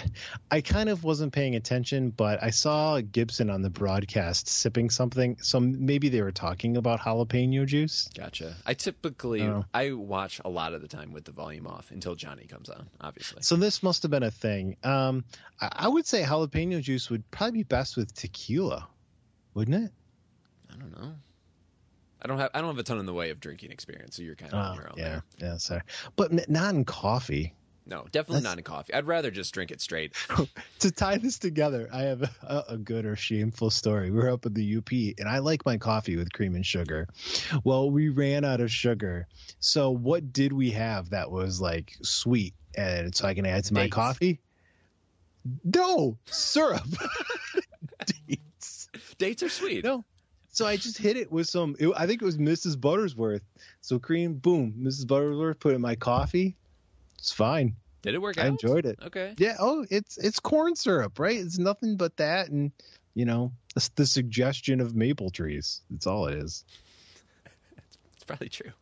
I 0.50 0.60
kind 0.60 0.90
of 0.90 1.04
wasn't 1.04 1.32
paying 1.32 1.56
attention, 1.56 2.10
but 2.10 2.42
I 2.42 2.50
saw 2.50 3.00
Gibson 3.00 3.48
on 3.48 3.62
the 3.62 3.70
broadcast 3.70 4.46
sipping 4.46 4.90
something. 4.90 5.38
So 5.40 5.58
maybe 5.58 6.10
they 6.10 6.20
were 6.20 6.32
talking 6.32 6.76
about 6.76 7.00
jalapeno 7.00 7.64
juice. 7.64 8.10
Gotcha. 8.14 8.54
I 8.66 8.74
typically 8.74 9.40
Oh. 9.40 9.64
I 9.72 9.92
watch 9.92 10.42
a 10.44 10.50
lot 10.50 10.74
of 10.74 10.82
the 10.82 10.88
time 10.88 11.12
with 11.12 11.24
the 11.24 11.32
volume 11.32 11.66
off 11.66 11.90
until 11.92 12.14
Johnny 12.14 12.44
comes 12.44 12.68
on. 12.68 12.90
Obviously, 13.00 13.40
So 13.40 13.56
this 13.56 13.82
must 13.82 14.02
have 14.02 14.10
been 14.10 14.22
a 14.22 14.30
thing. 14.30 14.76
Um, 14.84 15.24
I, 15.58 15.68
I 15.72 15.88
would 15.88 16.06
say 16.06 16.22
jalapeno 16.22 16.82
juice 16.82 17.08
would 17.08 17.28
probably 17.30 17.60
be 17.60 17.62
best 17.62 17.96
with 17.96 18.12
tequila, 18.12 18.86
wouldn't 19.54 19.82
it? 19.82 19.92
I 20.70 20.76
don't 20.76 20.92
know. 21.00 21.14
I 22.22 22.28
don't 22.28 22.38
have 22.38 22.50
I 22.54 22.60
don't 22.60 22.68
have 22.70 22.78
a 22.78 22.82
ton 22.82 22.98
in 22.98 23.06
the 23.06 23.14
way 23.14 23.30
of 23.30 23.40
drinking 23.40 23.70
experience, 23.70 24.16
so 24.16 24.22
you're 24.22 24.34
kind 24.36 24.52
ah, 24.54 24.58
of 24.58 24.64
on 24.64 24.72
Oh, 24.72 24.74
your 24.80 24.88
own 24.90 24.94
yeah, 24.98 25.04
there. 25.38 25.48
yeah, 25.50 25.56
sorry, 25.58 25.82
but 26.16 26.48
not 26.48 26.74
in 26.74 26.84
coffee. 26.84 27.54
No, 27.86 28.04
definitely 28.12 28.42
That's- 28.42 28.52
not 28.52 28.58
in 28.58 28.64
coffee. 28.64 28.94
I'd 28.94 29.06
rather 29.06 29.30
just 29.32 29.52
drink 29.52 29.70
it 29.72 29.80
straight. 29.80 30.14
to 30.80 30.90
tie 30.92 31.16
this 31.16 31.38
together, 31.38 31.88
I 31.92 32.02
have 32.02 32.22
a, 32.42 32.64
a 32.68 32.76
good 32.76 33.04
or 33.04 33.16
shameful 33.16 33.70
story. 33.70 34.10
We 34.12 34.18
were 34.18 34.30
up 34.30 34.46
at 34.46 34.54
the 34.54 34.76
UP, 34.76 34.92
and 35.18 35.28
I 35.28 35.38
like 35.38 35.64
my 35.66 35.76
coffee 35.76 36.16
with 36.16 36.32
cream 36.32 36.54
and 36.54 36.64
sugar. 36.64 37.08
Well, 37.64 37.90
we 37.90 38.10
ran 38.10 38.44
out 38.44 38.60
of 38.60 38.70
sugar. 38.70 39.26
So, 39.58 39.90
what 39.90 40.32
did 40.32 40.52
we 40.52 40.70
have 40.72 41.10
that 41.10 41.32
was 41.32 41.60
like 41.60 41.96
sweet, 42.02 42.54
and 42.76 43.12
so 43.14 43.26
I 43.26 43.34
can 43.34 43.46
add 43.46 43.64
to 43.64 43.74
my 43.74 43.84
Dates. 43.84 43.94
coffee? 43.94 44.40
No 45.64 46.16
syrup. 46.26 46.86
Dates. 48.28 48.88
Dates 49.18 49.42
are 49.42 49.48
sweet. 49.48 49.84
No. 49.84 50.04
So 50.52 50.66
I 50.66 50.76
just 50.76 50.98
hit 50.98 51.16
it 51.16 51.30
with 51.30 51.48
some. 51.48 51.76
It, 51.78 51.92
I 51.96 52.06
think 52.06 52.22
it 52.22 52.24
was 52.24 52.38
Mrs. 52.38 52.76
Buttersworth. 52.76 53.42
So 53.80 53.98
cream, 53.98 54.34
boom, 54.34 54.74
Mrs. 54.80 55.06
Buttersworth. 55.06 55.60
Put 55.60 55.74
in 55.74 55.80
my 55.80 55.94
coffee. 55.94 56.56
It's 57.18 57.32
fine. 57.32 57.76
Did 58.02 58.14
it 58.14 58.22
work 58.22 58.38
I 58.38 58.42
out? 58.42 58.48
enjoyed 58.48 58.86
it. 58.86 58.98
Okay. 59.06 59.34
Yeah. 59.38 59.56
Oh, 59.60 59.86
it's 59.90 60.18
it's 60.18 60.40
corn 60.40 60.74
syrup, 60.74 61.18
right? 61.18 61.36
It's 61.38 61.58
nothing 61.58 61.96
but 61.96 62.16
that, 62.16 62.48
and 62.48 62.72
you 63.14 63.24
know, 63.26 63.52
the, 63.74 63.90
the 63.96 64.06
suggestion 64.06 64.80
of 64.80 64.94
maple 64.96 65.30
trees. 65.30 65.82
That's 65.90 66.06
all 66.06 66.26
it 66.26 66.36
is. 66.36 66.64
It's 68.14 68.24
probably 68.24 68.50
true. 68.50 68.72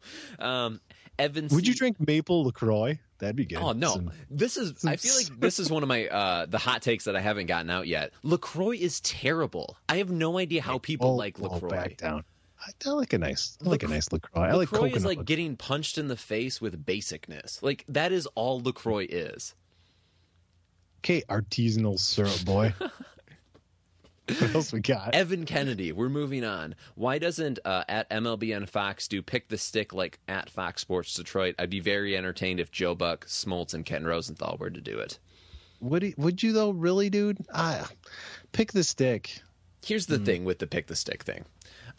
Um, 0.41 0.81
Evan, 1.19 1.49
Would 1.49 1.67
you 1.67 1.75
drink 1.75 1.97
maple 1.99 2.45
Lacroix? 2.45 2.99
That'd 3.19 3.35
be 3.35 3.45
good. 3.45 3.59
Oh 3.59 3.73
no! 3.73 3.95
Some- 3.95 4.13
this 4.31 4.57
is. 4.57 4.85
I 4.85 4.97
feel 4.97 5.15
like 5.17 5.41
this 5.41 5.59
is 5.59 5.71
one 5.71 5.83
of 5.83 5.89
my 5.89 6.07
uh, 6.07 6.47
the 6.47 6.59
hot 6.59 6.83
takes 6.83 7.05
that 7.05 7.17
I 7.17 7.21
haven't 7.21 7.47
gotten 7.47 7.69
out 7.69 7.89
yet. 7.89 8.13
Lacroix 8.23 8.77
is 8.77 9.01
terrible. 9.01 9.77
I 9.89 9.97
have 9.97 10.11
no 10.11 10.39
idea 10.39 10.63
how 10.63 10.79
people 10.79 11.11
oh, 11.11 11.15
like 11.17 11.37
oh, 11.41 11.49
Lacroix. 11.49 11.69
back 11.71 11.97
down. 11.97 12.25
I, 12.65 12.71
I 12.87 12.91
like 12.91 13.13
a 13.13 13.19
nice. 13.19 13.59
I 13.65 13.69
like 13.69 13.83
a 13.83 13.89
nice 13.89 14.13
Lacroix. 14.13 14.43
I 14.43 14.53
like 14.53 14.73
Lacroix 14.73 14.89
coconut. 14.91 14.97
is 14.97 15.05
like 15.05 15.25
getting 15.25 15.57
punched 15.57 15.99
in 15.99 16.07
the 16.07 16.17
face 16.17 16.61
with 16.61 16.87
basicness. 16.87 17.61
Like 17.63 17.85
that 17.89 18.13
is 18.13 18.27
all 18.37 18.61
Lacroix 18.61 19.07
is. 19.09 19.55
okay, 21.01 21.23
artisanal 21.29 21.99
syrup 21.99 22.45
boy. 22.45 22.75
what 24.29 24.55
else 24.55 24.73
we 24.73 24.81
got? 24.81 25.15
Evan 25.15 25.45
Kennedy, 25.45 25.93
we're 25.93 26.09
moving 26.09 26.45
on. 26.45 26.75
Why 26.95 27.19
doesn't 27.19 27.59
uh, 27.65 27.85
at 27.89 28.11
MLBN 28.11 28.69
Fox 28.69 29.09
do 29.09 29.23
pick 29.23 29.49
the 29.49 29.59
stick 29.59 29.93
like 29.93 30.19
at 30.29 30.51
Fox 30.51 30.83
Sports 30.83 31.15
Detroit? 31.15 31.55
I'd 31.59 31.71
be 31.71 31.81
very 31.81 32.17
entertained 32.17 32.61
if 32.61 32.71
Joe 32.71 32.95
Buck, 32.95 33.27
Smoltz, 33.27 33.75
and 33.75 33.85
Ken 33.85 34.05
Rosenthal 34.05 34.57
were 34.59 34.71
to 34.71 34.81
do 34.81 34.99
it. 34.99 35.19
Would 35.81 36.03
he, 36.03 36.15
would 36.17 36.43
you 36.43 36.53
though? 36.53 36.71
Really, 36.71 37.09
dude? 37.11 37.39
Ah, 37.53 37.89
pick 38.53 38.73
the 38.73 38.85
stick. 38.85 39.41
Here's 39.85 40.07
the 40.07 40.19
thing 40.19 40.45
with 40.45 40.59
the 40.59 40.67
pick 40.67 40.89
the 40.89 40.97
stick 40.97 41.23
thing. 41.23 41.45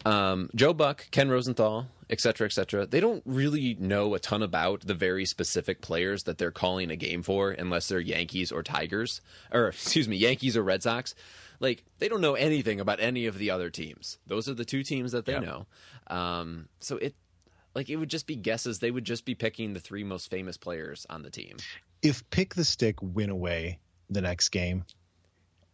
Um, 0.04 0.50
Joe 0.54 0.72
Buck, 0.72 1.06
Ken 1.10 1.28
Rosenthal, 1.28 1.86
et 2.08 2.20
cetera, 2.20 2.46
et 2.46 2.52
cetera, 2.52 2.86
they 2.86 3.00
don't 3.00 3.22
really 3.26 3.76
know 3.78 4.14
a 4.14 4.18
ton 4.18 4.42
about 4.42 4.86
the 4.86 4.94
very 4.94 5.24
specific 5.24 5.80
players 5.80 6.24
that 6.24 6.38
they're 6.38 6.50
calling 6.50 6.90
a 6.90 6.96
game 6.96 7.22
for 7.22 7.50
unless 7.50 7.88
they're 7.88 8.00
Yankees 8.00 8.52
or 8.52 8.62
Tigers, 8.62 9.20
or 9.52 9.68
excuse 9.68 10.08
me, 10.08 10.16
Yankees 10.16 10.56
or 10.56 10.62
Red 10.62 10.82
Sox. 10.82 11.14
Like, 11.60 11.84
they 11.98 12.08
don't 12.08 12.20
know 12.22 12.34
anything 12.34 12.80
about 12.80 13.00
any 13.00 13.26
of 13.26 13.38
the 13.38 13.50
other 13.50 13.70
teams. 13.70 14.18
Those 14.26 14.48
are 14.48 14.54
the 14.54 14.64
two 14.64 14.82
teams 14.82 15.12
that 15.12 15.26
they 15.26 15.38
know. 15.38 15.66
Um, 16.08 16.68
so 16.80 16.96
it, 16.96 17.14
like, 17.74 17.88
it 17.90 17.96
would 17.96 18.08
just 18.08 18.26
be 18.26 18.34
guesses. 18.34 18.78
They 18.78 18.90
would 18.90 19.04
just 19.04 19.24
be 19.24 19.34
picking 19.34 19.74
the 19.74 19.80
three 19.80 20.02
most 20.02 20.30
famous 20.30 20.56
players 20.56 21.06
on 21.10 21.22
the 21.22 21.30
team. 21.30 21.58
If 22.02 22.28
pick 22.30 22.54
the 22.54 22.64
stick 22.64 22.96
win 23.02 23.28
away 23.30 23.78
the 24.08 24.22
next 24.22 24.48
game, 24.48 24.84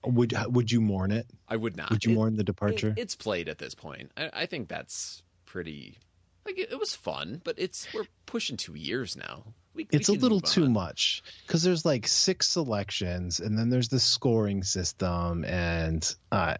would 0.04 0.34
would 0.48 0.70
you 0.70 0.80
mourn 0.80 1.10
it? 1.10 1.26
I 1.48 1.56
would 1.56 1.76
not. 1.76 1.90
Would 1.90 2.04
you 2.04 2.12
It- 2.12 2.14
mourn 2.14 2.36
the 2.36 2.44
departure? 2.44 2.90
It, 2.90 2.98
it's 2.98 3.14
played 3.16 3.48
at 3.48 3.58
this 3.58 3.74
point. 3.74 4.10
I, 4.16 4.30
I 4.32 4.46
think 4.46 4.68
that's 4.68 5.22
pretty. 5.44 5.98
Like 6.44 6.58
it, 6.58 6.70
it 6.70 6.78
was 6.78 6.94
fun, 6.94 7.40
but 7.44 7.56
it's 7.58 7.88
we're 7.94 8.06
pushing 8.26 8.56
two 8.56 8.74
years 8.74 9.16
now. 9.16 9.44
We, 9.76 9.84
we 9.84 9.88
it's 9.92 10.08
a 10.08 10.14
little 10.14 10.40
too 10.40 10.70
much 10.70 11.22
because 11.46 11.62
there's 11.62 11.84
like 11.84 12.08
six 12.08 12.48
selections 12.48 13.40
and 13.40 13.58
then 13.58 13.68
there's 13.68 13.88
the 13.88 14.00
scoring 14.00 14.62
system 14.62 15.44
and 15.44 16.14
uh, 16.32 16.56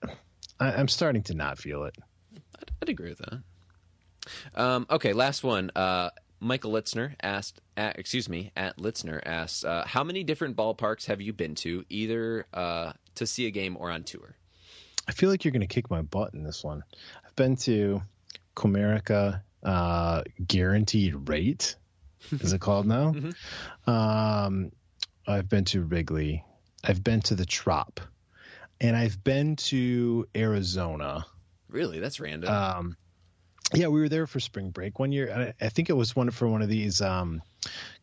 I, 0.60 0.72
I'm 0.72 0.88
starting 0.88 1.22
to 1.24 1.34
not 1.34 1.58
feel 1.58 1.84
it. 1.84 1.96
I'd, 2.34 2.70
I'd 2.82 2.88
agree 2.90 3.08
with 3.08 3.18
that. 3.18 3.42
Um, 4.54 4.86
okay, 4.90 5.14
last 5.14 5.42
one. 5.42 5.70
Uh, 5.74 6.10
Michael 6.40 6.72
Litzner 6.72 7.14
asked, 7.22 7.60
at, 7.76 7.98
excuse 7.98 8.28
me, 8.28 8.52
at 8.54 8.76
Litzner 8.76 9.20
asked, 9.24 9.64
uh, 9.64 9.84
how 9.86 10.04
many 10.04 10.22
different 10.22 10.54
ballparks 10.56 11.06
have 11.06 11.22
you 11.22 11.32
been 11.32 11.54
to, 11.56 11.84
either 11.88 12.46
uh, 12.52 12.92
to 13.14 13.26
see 13.26 13.46
a 13.46 13.50
game 13.50 13.76
or 13.80 13.90
on 13.90 14.04
tour? 14.04 14.36
I 15.08 15.12
feel 15.12 15.30
like 15.30 15.44
you're 15.44 15.52
going 15.52 15.60
to 15.60 15.66
kick 15.66 15.90
my 15.90 16.02
butt 16.02 16.34
in 16.34 16.42
this 16.42 16.62
one. 16.62 16.84
I've 17.24 17.36
been 17.36 17.56
to 17.56 18.02
Comerica 18.54 19.40
uh, 19.62 20.22
Guaranteed 20.46 21.28
Rate. 21.28 21.76
Is 22.33 22.53
it 22.53 22.61
called 22.61 22.87
now? 22.87 23.12
Mm-hmm. 23.12 23.91
Um, 23.91 24.72
I've 25.27 25.49
been 25.49 25.64
to 25.66 25.83
Wrigley. 25.83 26.45
I've 26.85 27.03
been 27.03 27.20
to 27.22 27.35
the 27.35 27.47
Trop, 27.47 28.01
and 28.81 28.97
I've 28.97 29.22
been 29.22 29.57
to 29.57 30.29
Arizona. 30.35 31.27
Really, 31.68 31.99
that's 31.99 32.20
random. 32.20 32.51
Um, 32.51 32.97
yeah, 33.74 33.89
we 33.89 34.01
were 34.01 34.09
there 34.09 34.27
for 34.27 34.39
spring 34.39 34.70
break 34.70 34.99
one 34.99 35.11
year. 35.11 35.55
I, 35.61 35.64
I 35.64 35.68
think 35.70 35.91
it 35.91 35.95
was 35.95 36.14
one 36.14 36.31
for 36.31 36.47
one 36.47 36.62
of 36.62 36.68
these, 36.68 37.01
um, 37.01 37.43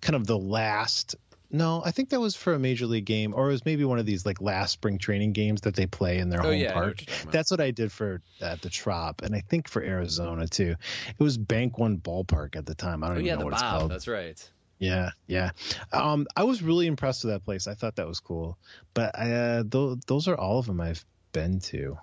kind 0.01 0.15
of 0.15 0.27
the 0.27 0.37
last. 0.37 1.15
No, 1.53 1.83
I 1.85 1.91
think 1.91 2.09
that 2.09 2.19
was 2.19 2.35
for 2.35 2.53
a 2.53 2.59
major 2.59 2.87
league 2.87 3.05
game, 3.05 3.33
or 3.35 3.47
it 3.47 3.51
was 3.51 3.63
maybe 3.63 3.85
one 3.85 3.99
of 3.99 4.05
these 4.07 4.25
like 4.25 4.41
last 4.41 4.71
spring 4.71 4.97
training 4.97 5.33
games 5.33 5.61
that 5.61 5.75
they 5.75 5.85
play 5.85 6.17
in 6.17 6.29
their 6.29 6.41
Oh, 6.41 6.45
home 6.45 6.55
yeah, 6.55 6.71
I 6.71 6.75
what 6.75 6.83
park. 6.83 7.03
about. 7.21 7.31
That's 7.31 7.51
what 7.51 7.61
I 7.61 7.69
did 7.69 7.91
for 7.91 8.21
at 8.41 8.61
the 8.61 8.69
Trop, 8.69 9.21
and 9.21 9.35
I 9.35 9.41
think 9.41 9.67
for 9.69 9.81
Arizona 9.83 10.47
too. 10.47 10.75
It 11.07 11.23
was 11.23 11.37
Bank 11.37 11.77
One 11.77 11.99
Ballpark 11.99 12.55
at 12.55 12.65
the 12.65 12.73
time. 12.73 13.03
I 13.03 13.07
don't 13.07 13.17
oh 13.17 13.19
even 13.19 13.27
yeah, 13.27 13.35
know 13.35 13.45
what 13.45 13.53
it's 13.53 13.61
called. 13.61 13.91
That's 13.91 14.07
right. 14.07 14.49
Yeah, 14.79 15.11
yeah. 15.27 15.51
Um, 15.93 16.25
I 16.35 16.43
was 16.43 16.61
really 16.63 16.87
impressed 16.87 17.23
with 17.23 17.33
that 17.33 17.45
place. 17.45 17.67
I 17.67 17.75
thought 17.75 17.95
that 17.97 18.07
was 18.07 18.19
cool. 18.19 18.57
But 18.93 19.11
uh, 19.17 19.63
th- 19.63 19.99
those 20.07 20.27
are 20.27 20.35
all 20.35 20.59
of 20.59 20.65
them 20.65 20.81
I've 20.81 21.05
been 21.31 21.59
to. 21.61 21.97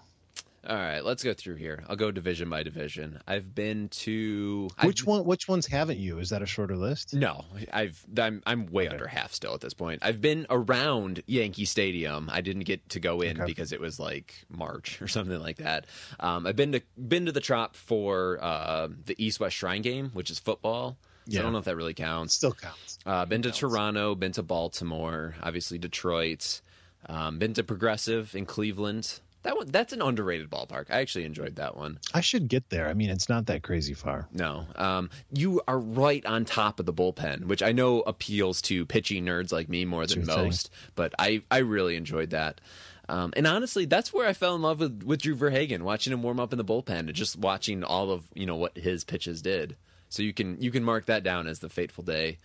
All 0.66 0.76
right, 0.76 1.02
let's 1.02 1.24
go 1.24 1.32
through 1.32 1.54
here. 1.54 1.82
I'll 1.88 1.96
go 1.96 2.11
division 2.11 2.50
by 2.50 2.62
division. 2.62 3.18
I've 3.26 3.54
been 3.54 3.88
to 3.90 4.68
Which 4.84 5.02
I've, 5.02 5.06
one? 5.06 5.24
Which 5.24 5.48
ones 5.48 5.66
haven't 5.66 5.98
you? 5.98 6.18
Is 6.18 6.28
that 6.30 6.42
a 6.42 6.46
shorter 6.46 6.76
list? 6.76 7.14
No, 7.14 7.46
I've 7.72 8.04
I'm 8.18 8.42
I'm 8.44 8.66
way 8.66 8.86
under 8.86 9.06
half 9.06 9.32
still 9.32 9.54
at 9.54 9.62
this 9.62 9.72
point. 9.72 10.00
I've 10.02 10.20
been 10.20 10.46
around 10.50 11.22
Yankee 11.26 11.64
Stadium. 11.64 12.28
I 12.30 12.42
didn't 12.42 12.64
get 12.64 12.86
to 12.90 13.00
go 13.00 13.22
in 13.22 13.38
Okay. 13.38 13.46
because 13.46 13.72
it 13.72 13.80
was 13.80 13.98
like 13.98 14.34
March 14.50 15.00
or 15.02 15.08
something 15.08 15.40
like 15.40 15.56
that. 15.58 15.86
Um, 16.20 16.46
I've 16.46 16.56
been 16.56 16.72
to 16.72 16.82
been 17.08 17.24
to 17.24 17.32
the 17.32 17.40
Trop 17.40 17.74
for 17.74 18.38
uh, 18.42 18.88
the 19.06 19.14
East 19.16 19.40
West 19.40 19.56
Shrine 19.56 19.80
game, 19.80 20.11
which 20.12 20.30
is 20.30 20.38
football. 20.38 20.98
So 21.28 21.38
I 21.38 21.42
don't 21.42 21.52
know 21.52 21.58
if 21.58 21.64
that 21.66 21.76
really 21.76 21.94
counts. 21.94 22.34
Still 22.34 22.52
counts. 22.52 22.98
Uh, 23.06 23.24
been 23.24 23.42
to 23.42 23.52
Toronto, 23.52 24.14
been 24.16 24.32
to 24.32 24.42
Baltimore, 24.42 25.36
obviously 25.42 25.78
Detroit, 25.78 26.61
um, 27.08 27.38
been 27.38 27.54
to 27.54 27.62
Progressive 27.62 28.34
in 28.34 28.46
Cleveland. 28.46 29.20
That 29.43 29.57
one, 29.57 29.68
that's 29.68 29.93
an 29.95 30.03
underrated 30.03 30.51
ballpark. 30.51 30.91
I 30.91 31.01
actually 31.01 31.24
enjoyed 31.24 31.57
that 31.57 31.74
one. 31.76 31.99
I 32.12 32.20
should 32.20 32.49
get 32.49 32.68
there. 32.68 32.88
I 32.88 32.95
mean, 32.95 33.09
it's 33.09 33.28
not 33.28 33.47
that 33.47 33.62
crazy 33.62 33.95
far. 33.95 34.28
No, 34.32 34.66
um, 34.76 35.09
you 35.32 35.62
are 35.66 35.78
right 35.78 36.24
on 36.26 36.45
top 36.45 36.78
of 36.78 36.84
the 36.86 36.93
bullpen, 36.93 37.45
which 37.47 37.62
I 37.62 37.72
know 37.72 38.01
appeals 38.03 38.61
to 38.62 38.84
pitching 38.84 39.24
nerds 39.24 39.51
like 39.51 39.68
me 39.70 39.86
more 39.86 40.07
than 40.07 40.24
Sure 40.24 40.34
thing. 40.34 40.45
most. 40.47 40.70
But 40.95 41.14
I, 41.18 41.43
I 41.51 41.59
really 41.59 41.97
enjoyed 41.97 42.30
that. 42.30 42.61
Um, 43.09 43.32
and 43.34 43.47
honestly, 43.47 43.86
that's 43.86 44.12
where 44.12 44.28
I 44.28 44.34
fell 44.34 44.55
in 44.55 44.62
love 44.62 44.78
with, 44.78 45.03
with 45.03 45.22
Drew 45.22 45.34
Verhagen, 45.34 45.82
watching 45.84 46.12
him 46.12 46.22
warm 46.22 46.38
up 46.38 46.53
in 46.53 46.59
the 46.59 46.64
bullpen 46.64 47.01
and 47.01 47.14
just 47.14 47.36
watching 47.36 47.82
all 47.82 48.11
of 48.12 48.22
you 48.34 48.47
know 48.47 48.57
what 48.57 48.76
his 48.76 49.05
pitches 49.05 49.43
did. 49.43 49.74
So 50.11 50.22
you 50.22 50.32
can 50.32 50.61
you 50.61 50.70
can 50.70 50.84
mark 50.84 51.07
that 51.07 51.22
down 51.24 51.47
as 51.47 51.61
the 51.61 51.68
fateful 51.70 52.05
day. 52.05 52.38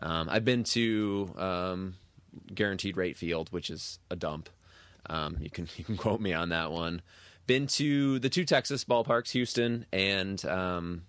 Um, 0.00 0.28
I've 0.30 0.44
been 0.44 0.64
to 0.64 1.30
um, 1.36 1.94
Guaranteed 2.54 2.96
Rate 2.96 3.16
Field, 3.16 3.48
which 3.50 3.68
is 3.70 3.98
a 4.10 4.16
dump. 4.16 4.48
Um, 5.08 5.36
you 5.40 5.50
can 5.50 5.68
you 5.76 5.84
can 5.84 5.96
quote 5.96 6.20
me 6.20 6.32
on 6.32 6.50
that 6.50 6.70
one. 6.70 7.02
Been 7.46 7.66
to 7.68 8.18
the 8.18 8.28
two 8.28 8.44
Texas 8.44 8.84
ballparks, 8.84 9.30
Houston 9.30 9.86
and 9.92 10.44
um, 10.44 11.02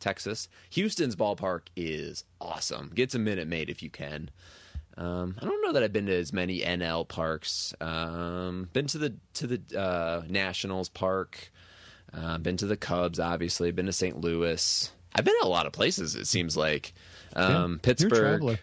Texas. 0.00 0.48
Houston's 0.70 1.16
ballpark 1.16 1.62
is 1.76 2.24
awesome. 2.40 2.90
Gets 2.94 3.14
a 3.14 3.18
minute 3.18 3.46
made 3.46 3.68
if 3.68 3.82
you 3.82 3.90
can. 3.90 4.30
Um, 4.96 5.36
I 5.40 5.44
don't 5.44 5.62
know 5.62 5.72
that 5.72 5.82
I've 5.82 5.92
been 5.92 6.06
to 6.06 6.14
as 6.14 6.32
many 6.32 6.60
NL 6.60 7.06
parks. 7.06 7.74
Um, 7.80 8.68
been 8.72 8.86
to 8.88 8.98
the 8.98 9.14
to 9.34 9.46
the 9.46 9.78
uh, 9.78 10.22
Nationals 10.28 10.88
park. 10.88 11.50
Uh, 12.12 12.38
been 12.38 12.58
to 12.58 12.66
the 12.66 12.76
Cubs, 12.76 13.18
obviously. 13.18 13.70
Been 13.70 13.86
to 13.86 13.92
St. 13.92 14.20
Louis. 14.20 14.90
I've 15.14 15.24
been 15.24 15.34
to 15.40 15.46
a 15.46 15.48
lot 15.48 15.66
of 15.66 15.72
places. 15.72 16.14
It 16.14 16.26
seems 16.26 16.56
like 16.56 16.92
um, 17.34 17.52
Yeah, 17.52 17.78
Pittsburgh. 17.82 18.58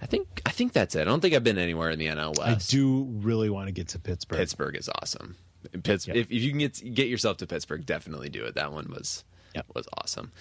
I 0.00 0.06
think 0.06 0.42
I 0.46 0.50
think 0.50 0.72
that's 0.72 0.94
it. 0.94 1.02
I 1.02 1.04
don't 1.04 1.20
think 1.20 1.34
I've 1.34 1.44
been 1.44 1.58
anywhere 1.58 1.90
in 1.90 1.98
the 1.98 2.06
NL 2.06 2.38
I 2.40 2.54
do 2.68 3.04
really 3.04 3.50
want 3.50 3.66
to 3.66 3.72
get 3.72 3.88
to 3.88 3.98
Pittsburgh. 3.98 4.38
Pittsburgh 4.38 4.76
is 4.76 4.88
awesome. 5.00 5.36
Pittsburgh. 5.82 6.14
Yeah. 6.16 6.20
if, 6.22 6.30
if 6.30 6.42
you 6.42 6.50
can 6.50 6.58
get 6.58 6.94
get 6.94 7.08
yourself 7.08 7.38
to 7.38 7.46
Pittsburgh, 7.46 7.84
definitely 7.84 8.28
do 8.28 8.44
it. 8.44 8.54
That 8.54 8.72
one 8.72 8.90
was 8.90 9.24
was 9.74 9.88
awesome. 9.96 10.32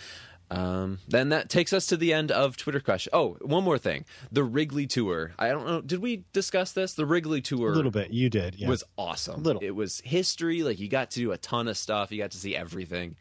Um, 0.49 0.99
then 1.09 1.29
that 1.29 1.49
takes 1.49 1.73
us 1.73 1.87
to 1.87 1.97
the 1.97 2.13
end 2.13 2.31
of 2.31 2.55
Twitter 2.55 2.79
Crush. 2.79 3.07
Oh, 3.11 3.37
one 3.41 3.63
more 3.63 3.77
thing: 3.77 4.05
the 4.31 4.43
Wrigley 4.43 4.87
tour. 4.87 5.33
I 5.37 5.49
don't 5.49 5.67
know. 5.67 5.81
Did 5.81 5.99
we 5.99 6.23
discuss 6.31 6.71
this? 6.71 6.93
The 6.93 7.05
Wrigley 7.05 7.41
tour 7.41 7.71
A 7.71 7.75
little 7.75 7.91
bit. 7.91 8.11
You 8.11 8.29
did. 8.29 8.55
Yeah. 8.55 8.69
was 8.69 8.83
awesome. 8.97 9.43
Little. 9.43 9.61
It 9.61 9.71
was 9.71 10.01
history. 10.05 10.63
Like 10.63 10.79
you 10.79 10.87
got 10.87 11.11
to 11.11 11.19
do 11.19 11.31
a 11.31 11.37
ton 11.37 11.67
of 11.67 11.77
stuff. 11.77 12.11
You 12.11 12.19
got 12.19 12.31
to 12.31 12.37
see 12.37 12.55
everything. 12.55 13.15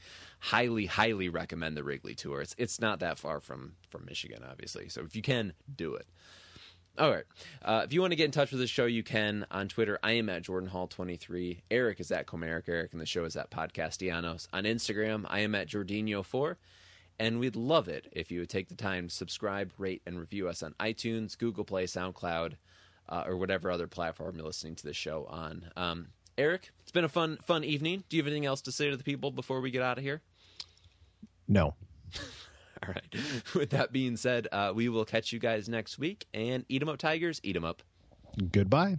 Highly, 0.46 0.86
highly 0.86 1.28
recommend 1.28 1.76
the 1.76 1.82
Wrigley 1.82 2.14
tour. 2.14 2.40
It's 2.40 2.54
it's 2.56 2.80
not 2.80 3.00
that 3.00 3.18
far 3.18 3.40
from 3.40 3.74
from 3.88 4.04
Michigan, 4.04 4.44
obviously. 4.48 4.88
So 4.88 5.02
if 5.02 5.16
you 5.16 5.22
can, 5.22 5.54
do 5.74 5.94
it. 5.94 6.06
All 6.98 7.10
right. 7.10 7.24
Uh, 7.62 7.82
if 7.84 7.92
you 7.92 8.00
want 8.00 8.12
to 8.12 8.16
get 8.16 8.26
in 8.26 8.30
touch 8.30 8.52
with 8.52 8.60
the 8.60 8.66
show, 8.66 8.86
you 8.86 9.02
can 9.02 9.44
on 9.50 9.68
Twitter. 9.68 9.98
I 10.02 10.12
am 10.12 10.30
at 10.30 10.42
Jordan 10.42 10.68
Hall 10.68 10.86
23. 10.86 11.62
Eric 11.70 12.00
is 12.00 12.10
at 12.10 12.26
Comerica 12.26 12.68
Eric, 12.68 12.92
and 12.92 13.00
the 13.00 13.06
show 13.06 13.24
is 13.24 13.36
at 13.36 13.50
Podcastellanos. 13.50 14.48
On 14.52 14.64
Instagram, 14.64 15.26
I 15.28 15.40
am 15.40 15.54
at 15.54 15.68
Jordinho4. 15.68 16.56
And 17.18 17.40
we'd 17.40 17.56
love 17.56 17.88
it 17.88 18.08
if 18.12 18.30
you 18.30 18.40
would 18.40 18.48
take 18.48 18.68
the 18.68 18.74
time 18.74 19.08
to 19.08 19.14
subscribe, 19.14 19.72
rate, 19.78 20.02
and 20.06 20.18
review 20.18 20.48
us 20.48 20.62
on 20.62 20.74
iTunes, 20.80 21.36
Google 21.36 21.64
Play, 21.64 21.84
SoundCloud, 21.84 22.54
uh, 23.08 23.24
or 23.26 23.36
whatever 23.36 23.70
other 23.70 23.86
platform 23.86 24.36
you're 24.36 24.46
listening 24.46 24.76
to 24.76 24.84
the 24.84 24.94
show 24.94 25.26
on. 25.28 25.70
Um, 25.76 26.08
Eric, 26.38 26.70
it's 26.82 26.92
been 26.92 27.04
a 27.04 27.08
fun, 27.08 27.38
fun 27.44 27.64
evening. 27.64 28.04
Do 28.08 28.16
you 28.16 28.22
have 28.22 28.26
anything 28.26 28.46
else 28.46 28.60
to 28.62 28.72
say 28.72 28.90
to 28.90 28.96
the 28.96 29.04
people 29.04 29.30
before 29.30 29.60
we 29.60 29.70
get 29.70 29.82
out 29.82 29.98
of 29.98 30.04
here? 30.04 30.22
No. 31.48 31.74
All 32.82 32.92
right. 32.94 33.14
With 33.54 33.70
that 33.70 33.90
being 33.92 34.16
said, 34.16 34.48
uh, 34.52 34.72
we 34.74 34.88
will 34.88 35.04
catch 35.04 35.32
you 35.32 35.38
guys 35.38 35.68
next 35.68 35.98
week. 35.98 36.26
And 36.34 36.64
eat 36.68 36.82
'em 36.82 36.88
up, 36.88 36.98
Tigers. 36.98 37.40
Eat 37.42 37.56
'em 37.56 37.64
up. 37.64 37.82
Goodbye. 38.52 38.98